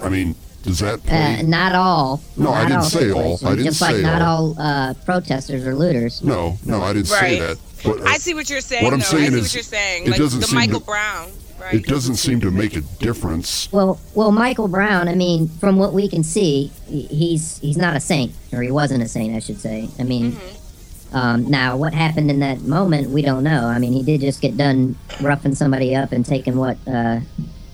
I 0.04 0.10
mean, 0.10 0.36
does 0.64 0.80
that 0.80 1.04
play? 1.04 1.40
Uh, 1.40 1.42
not 1.44 1.76
all. 1.76 2.22
No, 2.38 2.52
I 2.52 2.66
didn't 2.68 2.84
say 2.84 3.12
all. 3.12 3.38
I 3.46 3.52
didn't 3.52 3.66
Just 3.66 3.82
like 3.82 3.96
say 3.98 4.02
not 4.02 4.22
all. 4.22 4.56
all 4.58 4.60
uh, 4.60 4.94
protesters 5.06 5.66
or 5.68 5.76
looters. 5.76 6.24
no, 6.24 6.58
no, 6.66 6.82
I 6.82 6.94
didn't 6.94 7.08
say 7.08 7.40
that. 7.40 7.58
But 7.84 8.02
uh, 8.02 8.06
I 8.06 8.18
see 8.18 8.34
what 8.34 8.50
you're 8.50 8.62
saying. 8.62 8.84
what 8.84 8.94
I'm 8.94 9.00
though. 9.00 9.06
saying 9.06 9.26
I 9.26 9.30
see 9.30 9.36
is 9.38 9.44
what 9.44 9.54
you're 9.54 9.64
saying. 9.64 10.04
it 10.06 10.10
like 10.10 10.18
doesn't 10.20 10.40
the 10.40 10.48
seem 10.48 10.56
Michael 10.56 10.80
to- 10.80 10.86
Brown, 10.88 11.30
right? 11.66 11.74
it 11.76 11.86
doesn't 11.86 12.16
seem 12.16 12.40
to 12.42 12.52
make 12.52 12.76
a 12.76 12.82
difference. 13.00 13.72
Well, 13.72 14.00
well, 14.14 14.32
Michael 14.32 14.68
Brown. 14.68 15.08
I 15.08 15.16
mean, 15.16 15.48
from 15.48 15.78
what 15.78 15.94
we 15.94 16.08
can 16.08 16.24
see, 16.24 16.72
he's 16.88 17.58
he's 17.60 17.78
not 17.78 17.96
a 17.96 18.00
saint, 18.00 18.34
or 18.54 18.62
he 18.62 18.72
wasn't 18.72 19.04
a 19.04 19.08
saint, 19.08 19.36
I 19.36 19.40
should 19.40 19.60
say. 19.60 19.90
I 20.00 20.04
mean, 20.04 20.32
Mm-hmm. 20.34 21.16
um, 21.18 21.50
now 21.50 21.78
what 21.78 21.94
happened 21.94 22.30
in 22.32 22.40
that 22.40 22.62
moment, 22.62 23.10
we 23.10 23.22
don't 23.22 23.44
know. 23.44 23.66
I 23.68 23.80
mean, 23.80 23.94
he 23.94 24.04
did 24.04 24.22
just 24.22 24.42
get 24.42 24.56
done 24.58 24.96
roughing 25.22 25.56
somebody 25.56 25.96
up 25.96 26.12
and 26.12 26.26
taking 26.26 26.56
what 26.58 26.78
uh, 26.88 27.20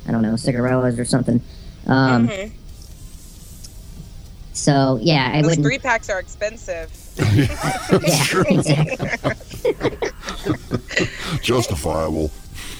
I 0.07 0.11
don't 0.11 0.21
know, 0.21 0.35
cigarillos 0.35 0.97
or 0.99 1.05
something. 1.05 1.41
Um, 1.87 2.27
Mhm. 2.27 2.51
So 4.53 4.99
yeah, 5.01 5.31
I 5.33 5.41
Those 5.41 5.51
wouldn't. 5.51 5.65
three 5.65 5.79
packs 5.79 6.09
are 6.09 6.19
expensive. 6.19 6.91
yeah, 7.17 8.43
exactly. 8.47 10.09
Justifiable. 11.41 12.31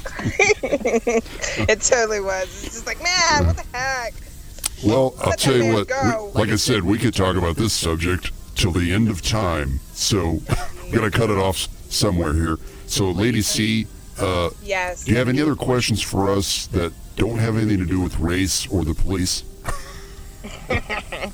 it 0.63 1.81
totally 1.81 2.21
was. 2.21 2.43
It's 2.43 2.73
just 2.75 2.85
like, 2.85 3.01
man, 3.01 3.47
what 3.47 3.57
the 3.57 3.77
heck? 3.77 4.13
Well, 4.83 5.13
I'll 5.19 5.33
tell 5.33 5.55
you 5.55 5.73
what. 5.73 5.87
we- 5.87 6.39
like 6.39 6.49
I 6.49 6.55
said, 6.55 6.83
we 6.83 6.97
could 6.97 7.13
talk 7.13 7.35
about 7.35 7.55
this 7.55 7.73
subject 7.73 8.31
till 8.55 8.71
the 8.71 8.91
end 8.93 9.09
of 9.09 9.21
time. 9.21 9.79
So 9.93 10.39
I'm 10.83 10.91
gonna 10.91 11.11
cut 11.11 11.29
it 11.29 11.37
off 11.37 11.67
somewhere 11.89 12.33
here. 12.33 12.57
So, 12.87 13.11
Lady 13.11 13.41
C, 13.41 13.87
uh, 14.19 14.49
Yes. 14.63 15.05
do 15.05 15.11
you 15.11 15.17
have 15.17 15.29
any 15.29 15.41
other 15.41 15.55
questions 15.55 16.01
for 16.01 16.29
us 16.29 16.67
that 16.67 16.91
don't 17.15 17.37
have 17.37 17.55
anything 17.55 17.77
to 17.79 17.85
do 17.85 17.99
with 18.01 18.17
race 18.19 18.67
or 18.67 18.83
the 18.83 18.93
police? 18.93 19.43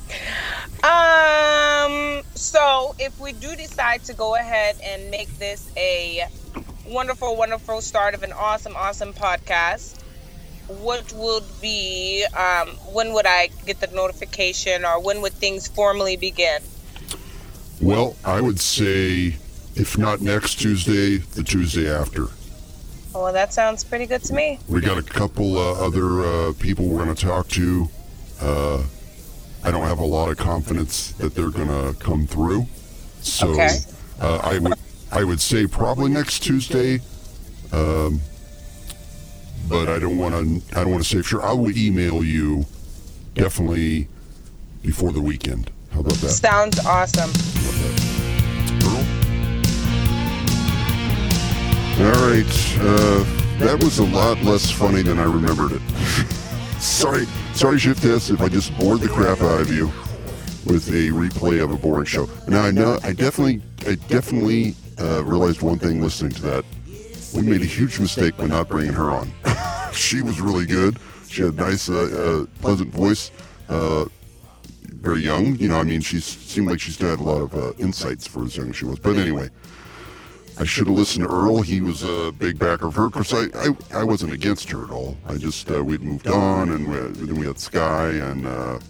Um. 0.83 2.21
So, 2.35 2.95
if 2.99 3.19
we 3.19 3.33
do 3.33 3.55
decide 3.55 4.03
to 4.05 4.13
go 4.13 4.35
ahead 4.35 4.77
and 4.83 5.09
make 5.09 5.27
this 5.39 5.71
a 5.75 6.25
wonderful, 6.87 7.35
wonderful 7.35 7.81
start 7.81 8.13
of 8.13 8.23
an 8.23 8.31
awesome, 8.33 8.75
awesome 8.75 9.13
podcast, 9.13 10.01
what 10.67 11.11
would 11.13 11.43
be? 11.61 12.25
Um. 12.35 12.69
When 12.93 13.13
would 13.13 13.25
I 13.25 13.49
get 13.65 13.79
the 13.79 13.87
notification, 13.87 14.83
or 14.85 15.01
when 15.01 15.21
would 15.21 15.33
things 15.33 15.67
formally 15.67 16.17
begin? 16.17 16.61
Well, 17.81 18.15
I 18.25 18.41
would 18.41 18.59
say, 18.59 19.37
if 19.75 19.97
not 19.97 20.19
next 20.21 20.55
Tuesday, 20.55 21.17
the 21.17 21.43
Tuesday 21.43 21.89
after. 21.93 22.27
Well, 23.13 23.31
that 23.33 23.53
sounds 23.53 23.83
pretty 23.83 24.05
good 24.07 24.23
to 24.23 24.33
me. 24.33 24.59
We 24.67 24.81
got 24.81 24.97
a 24.97 25.03
couple 25.03 25.57
uh, 25.57 25.85
other 25.85 26.21
uh, 26.49 26.53
people 26.59 26.87
we're 26.87 27.03
going 27.03 27.15
to 27.15 27.25
talk 27.25 27.47
to. 27.49 27.87
Uh, 28.41 28.83
I 29.63 29.71
don't 29.71 29.83
have 29.87 29.99
a 29.99 30.05
lot 30.05 30.29
of 30.29 30.37
confidence 30.37 31.11
that 31.13 31.33
they're 31.33 31.49
going 31.49 31.67
to 31.69 31.97
come 31.99 32.27
through. 32.27 32.67
So 33.21 33.49
Okay. 33.51 33.77
uh, 34.19 34.39
I 34.43 34.59
would 34.59 34.73
I 35.11 35.23
would 35.23 35.41
say 35.41 35.67
probably 35.67 36.09
next 36.09 36.39
Tuesday. 36.39 36.99
Um, 37.71 38.21
but 39.67 39.89
I 39.89 39.99
don't 39.99 40.17
want 40.17 40.33
to 40.33 40.77
I 40.77 40.83
don't 40.83 40.91
want 40.91 41.03
to 41.03 41.09
say 41.09 41.17
for 41.17 41.23
sure. 41.23 41.43
I 41.43 41.53
will 41.53 41.75
email 41.77 42.23
you 42.23 42.65
definitely 43.33 44.07
before 44.81 45.11
the 45.11 45.21
weekend. 45.21 45.71
How 45.91 45.99
about 46.01 46.13
that? 46.13 46.29
Sounds 46.29 46.79
awesome. 46.85 47.29
All 51.99 52.29
right, 52.29 52.77
uh, 52.79 53.23
that 53.57 53.79
was 53.83 53.97
a 53.97 54.05
lot 54.05 54.39
less 54.43 54.69
funny 54.69 55.01
than 55.01 55.17
I 55.17 55.23
remembered 55.23 55.71
it. 55.71 55.81
sorry, 56.79 57.25
sorry, 57.53 57.79
Shift 57.79 58.03
Heads, 58.03 58.29
if 58.29 58.39
I 58.39 58.49
just 58.49 58.77
bored 58.77 59.01
the 59.01 59.07
crap 59.07 59.41
out 59.41 59.61
of 59.61 59.73
you 59.73 59.87
with 60.71 60.89
a 60.89 61.09
replay 61.09 61.63
of 61.63 61.71
a 61.71 61.75
boring 61.75 62.05
show. 62.05 62.29
Now 62.47 62.61
I 62.61 62.69
know, 62.69 62.99
I 63.03 63.13
definitely, 63.13 63.63
I 63.87 63.95
definitely 63.95 64.75
uh, 64.99 65.23
realized 65.23 65.61
one 65.61 65.79
thing 65.79 66.01
listening 66.01 66.31
to 66.33 66.41
that. 66.43 66.65
We 67.35 67.41
made 67.41 67.61
a 67.61 67.65
huge 67.65 67.99
mistake 67.99 68.37
by 68.37 68.47
not 68.47 68.69
bringing 68.69 68.93
her 68.93 69.11
on. 69.11 69.31
she 69.93 70.21
was 70.21 70.39
really 70.41 70.65
good. 70.65 70.97
She 71.27 71.41
had 71.41 71.53
a 71.53 71.57
nice, 71.57 71.89
uh, 71.89 72.45
uh, 72.47 72.61
pleasant 72.61 72.93
voice. 72.93 73.31
Uh, 73.69 74.05
very 74.83 75.21
young, 75.21 75.55
you 75.57 75.67
know. 75.67 75.77
I 75.77 75.83
mean, 75.83 76.01
she 76.01 76.19
seemed 76.19 76.67
like 76.67 76.79
she 76.79 76.91
still 76.91 77.09
had 77.09 77.19
a 77.19 77.23
lot 77.23 77.41
of 77.41 77.53
uh, 77.53 77.73
insights 77.77 78.25
for 78.25 78.45
as 78.45 78.57
young 78.57 78.69
as 78.69 78.77
she 78.77 78.85
was. 78.85 78.97
But 78.99 79.17
anyway, 79.17 79.49
I 80.59 80.63
should 80.63 80.87
have 80.87 80.95
listened 80.95 81.27
to 81.27 81.31
Earl. 81.33 81.61
He 81.61 81.81
was 81.81 82.03
a 82.03 82.31
big 82.31 82.57
backer 82.57 82.87
of 82.87 82.95
her. 82.95 83.05
Of 83.05 83.13
course, 83.13 83.33
I, 83.33 83.45
I, 83.55 83.69
I 83.93 84.03
wasn't 84.03 84.33
against 84.33 84.69
her 84.71 84.83
at 84.85 84.89
all. 84.89 85.17
I 85.27 85.35
just, 85.35 85.69
uh, 85.69 85.83
we'd 85.83 86.01
moved 86.01 86.27
on, 86.27 86.71
and 86.71 86.87
we, 86.87 86.97
then 87.25 87.35
we 87.35 87.45
had 87.45 87.59
Sky 87.59 88.09
and 88.09 88.81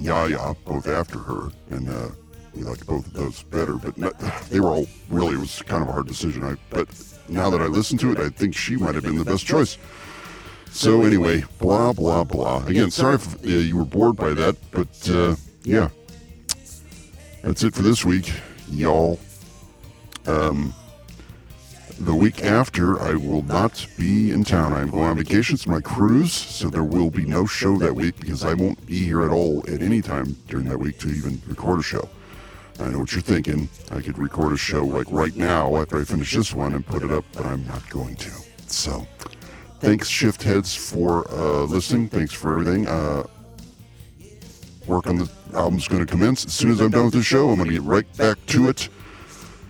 Yaya 0.00 0.54
both 0.64 0.86
after 0.86 1.18
her, 1.18 1.50
and 1.70 1.88
uh, 1.88 2.08
we 2.54 2.62
liked 2.62 2.86
both 2.86 3.06
of 3.06 3.12
those 3.12 3.42
better. 3.44 3.74
But 3.74 3.96
not, 3.98 4.18
they 4.50 4.60
were 4.60 4.68
all 4.68 4.86
really, 5.08 5.34
it 5.34 5.40
was 5.40 5.62
kind 5.62 5.82
of 5.82 5.88
a 5.88 5.92
hard 5.92 6.06
decision. 6.06 6.44
I, 6.44 6.56
but 6.70 6.88
now 7.28 7.50
that 7.50 7.60
I 7.60 7.66
listen 7.66 7.98
to 7.98 8.12
it, 8.12 8.18
I 8.18 8.28
think 8.28 8.54
she 8.54 8.76
might 8.76 8.94
have 8.94 9.04
been 9.04 9.18
the 9.18 9.24
best 9.24 9.46
choice. 9.46 9.78
So 10.70 11.02
anyway, 11.02 11.44
blah, 11.58 11.92
blah, 11.92 12.24
blah. 12.24 12.64
Again, 12.66 12.90
sorry 12.90 13.16
if 13.16 13.36
you 13.44 13.76
were 13.76 13.84
bored 13.84 14.16
by 14.16 14.34
that, 14.34 14.56
but 14.70 15.10
uh, 15.10 15.36
yeah. 15.64 15.88
That's 17.42 17.62
it 17.62 17.74
for 17.74 17.82
this 17.82 18.04
week, 18.04 18.32
y'all. 18.68 19.18
Um, 20.26 20.74
the 22.00 22.14
week 22.14 22.44
after, 22.44 23.00
I 23.00 23.14
will 23.14 23.42
not 23.42 23.86
be 23.96 24.30
in 24.30 24.44
town. 24.44 24.72
I'm 24.72 24.90
going 24.90 25.04
on 25.04 25.16
vacation. 25.16 25.54
It's 25.54 25.66
my 25.66 25.80
cruise, 25.80 26.32
so 26.32 26.68
there 26.68 26.84
will 26.84 27.10
be 27.10 27.24
no 27.24 27.46
show 27.46 27.76
that 27.78 27.94
week 27.94 28.20
because 28.20 28.44
I 28.44 28.54
won't 28.54 28.84
be 28.86 28.98
here 28.98 29.22
at 29.24 29.30
all 29.30 29.64
at 29.68 29.82
any 29.82 30.00
time 30.00 30.36
during 30.46 30.66
that 30.68 30.78
week 30.78 30.98
to 31.00 31.08
even 31.08 31.40
record 31.46 31.80
a 31.80 31.82
show. 31.82 32.08
I 32.80 32.88
know 32.88 33.00
what 33.00 33.12
you're 33.12 33.22
thinking. 33.22 33.68
I 33.90 34.00
could 34.00 34.18
record 34.18 34.52
a 34.52 34.56
show 34.56 34.84
like 34.84 35.06
right 35.10 35.34
now 35.36 35.76
after 35.76 36.00
I 36.00 36.04
finish 36.04 36.34
this 36.34 36.54
one 36.54 36.74
and 36.74 36.86
put 36.86 37.02
it 37.02 37.10
up, 37.10 37.24
but 37.32 37.44
I'm 37.44 37.66
not 37.66 37.88
going 37.90 38.16
to. 38.16 38.30
So, 38.68 39.06
thanks, 39.80 40.08
Shift 40.08 40.42
Heads, 40.42 40.74
for 40.74 41.28
uh, 41.30 41.64
listening. 41.64 42.08
Thanks 42.08 42.32
for 42.32 42.52
everything. 42.52 42.86
Uh, 42.86 43.24
work 44.86 45.06
on 45.06 45.18
the 45.18 45.30
album's 45.54 45.88
going 45.88 46.04
to 46.04 46.10
commence 46.10 46.46
as 46.46 46.52
soon 46.52 46.70
as 46.70 46.80
I'm 46.80 46.90
done 46.90 47.06
with 47.06 47.14
the 47.14 47.22
show. 47.22 47.50
I'm 47.50 47.56
going 47.56 47.68
to 47.68 47.74
get 47.74 47.82
right 47.82 48.16
back 48.16 48.38
to 48.46 48.68
it, 48.68 48.88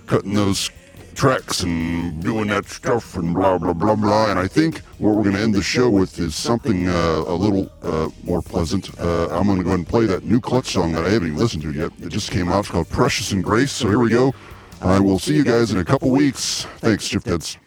cutting 0.07 0.35
those 0.35 0.71
tracks 1.19 1.65
and 1.65 2.23
doing 2.23 2.47
that 2.47 2.65
stuff 2.67 3.17
and 3.17 3.35
blah 3.35 3.59
blah 3.59 3.73
blah 3.73 3.97
blah. 3.97 4.31
And 4.31 4.39
I 4.39 4.47
think 4.47 4.79
what 4.99 5.17
we're 5.17 5.25
gonna 5.25 5.41
end 5.41 5.53
the 5.53 5.63
show 5.63 5.91
with 5.91 6.17
is 6.21 6.37
something 6.37 6.89
uh, 6.89 7.25
a 7.27 7.35
little 7.35 7.71
uh, 7.83 8.09
more 8.23 8.41
pleasant. 8.41 8.97
Uh, 9.01 9.27
I'm 9.31 9.49
gonna 9.49 9.65
go 9.65 9.71
ahead 9.71 9.81
and 9.81 9.89
play 9.89 10.07
that 10.07 10.25
new 10.25 10.41
Clutch 10.41 10.67
song 10.67 10.93
that 10.93 11.05
I 11.05 11.11
haven't 11.11 11.29
even 11.29 11.39
listened 11.39 11.65
to 11.65 11.73
yet. 11.73 11.91
It 12.01 12.11
just 12.11 12.31
came 12.31 12.49
out. 12.49 12.61
It's 12.61 12.69
called 12.69 12.89
Precious 12.89 13.33
and 13.33 13.43
Grace. 13.43 13.73
So 13.73 13.89
here 13.89 13.99
we 13.99 14.11
go. 14.11 14.33
I 14.81 15.01
will 15.01 15.19
see 15.19 15.35
you 15.35 15.43
guys 15.43 15.73
in 15.73 15.79
a 15.79 15.85
couple 15.85 16.09
weeks. 16.11 16.67
Thanks, 16.79 17.05
Shift 17.05 17.27
Heads. 17.27 17.59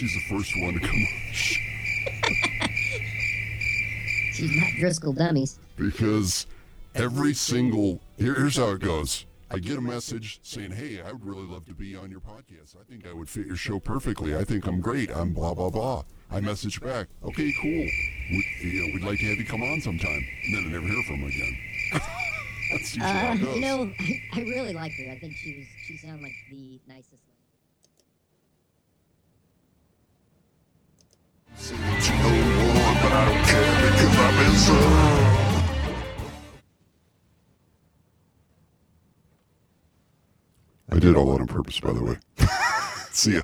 She's 0.00 0.14
the 0.14 0.34
first 0.34 0.50
one 0.62 0.72
to 0.72 0.80
come 0.80 0.96
on. 0.96 1.08
She's 4.32 4.50
not 4.56 4.70
Driscoll 4.78 5.12
Dummies. 5.12 5.58
because 5.76 6.46
every 6.94 7.34
single 7.34 8.00
here's 8.16 8.56
how 8.56 8.70
it 8.70 8.80
goes. 8.80 9.26
I 9.50 9.58
get 9.58 9.76
a 9.76 9.80
message 9.82 10.40
saying, 10.42 10.70
"Hey, 10.70 11.02
I 11.02 11.12
would 11.12 11.22
really 11.22 11.46
love 11.46 11.66
to 11.66 11.74
be 11.74 11.96
on 11.96 12.10
your 12.10 12.20
podcast. 12.20 12.76
I 12.80 12.84
think 12.90 13.06
I 13.06 13.12
would 13.12 13.28
fit 13.28 13.46
your 13.46 13.56
show 13.56 13.78
perfectly. 13.78 14.34
I 14.34 14.42
think 14.42 14.64
I'm 14.66 14.80
great. 14.80 15.10
I'm 15.14 15.34
blah 15.34 15.52
blah 15.52 15.68
blah." 15.68 16.04
I 16.30 16.40
message 16.40 16.80
back, 16.80 17.08
"Okay, 17.22 17.52
cool. 17.60 17.70
We, 17.70 18.46
you 18.62 18.72
know, 18.80 18.94
we'd 18.94 19.04
like 19.04 19.18
to 19.18 19.26
have 19.26 19.36
you 19.36 19.44
come 19.44 19.62
on 19.62 19.82
sometime." 19.82 20.26
And 20.46 20.54
then 20.56 20.64
I 20.64 20.68
never 20.80 20.86
hear 20.86 21.02
from 21.02 21.20
them 21.20 21.28
again. 21.28 21.58
That's 22.72 22.96
usually 22.96 23.12
how 23.12 23.28
Uh, 23.28 23.34
it 23.34 23.40
goes. 23.42 23.54
you 23.56 23.60
know, 23.60 23.92
I, 24.00 24.22
I 24.32 24.40
really 24.40 24.72
liked 24.72 24.94
her. 24.94 25.10
I 25.12 25.18
think 25.18 25.34
she 25.34 25.58
was. 25.58 25.66
She 25.86 25.98
sounded 25.98 26.22
like 26.22 26.32
the 26.50 26.80
nicest. 26.88 27.10
lady. 27.10 27.18
Say 27.18 27.18
what 27.18 27.58
you 30.68 31.49
know, 31.49 31.49
boy, 31.49 31.49
but 31.49 31.49
I 31.49 31.49
don't 31.49 31.49
care 31.49 31.49
because 31.49 31.49
I'm 31.49 31.49
in 31.49 31.49
love. 31.49 31.49
I 31.62 31.72
did 40.98 41.16
all 41.16 41.32
that 41.32 41.40
on 41.42 41.46
purpose, 41.46 41.78
by 41.80 41.92
the 41.92 42.02
way. 42.02 42.16
See 43.12 43.34
ya. 43.34 43.42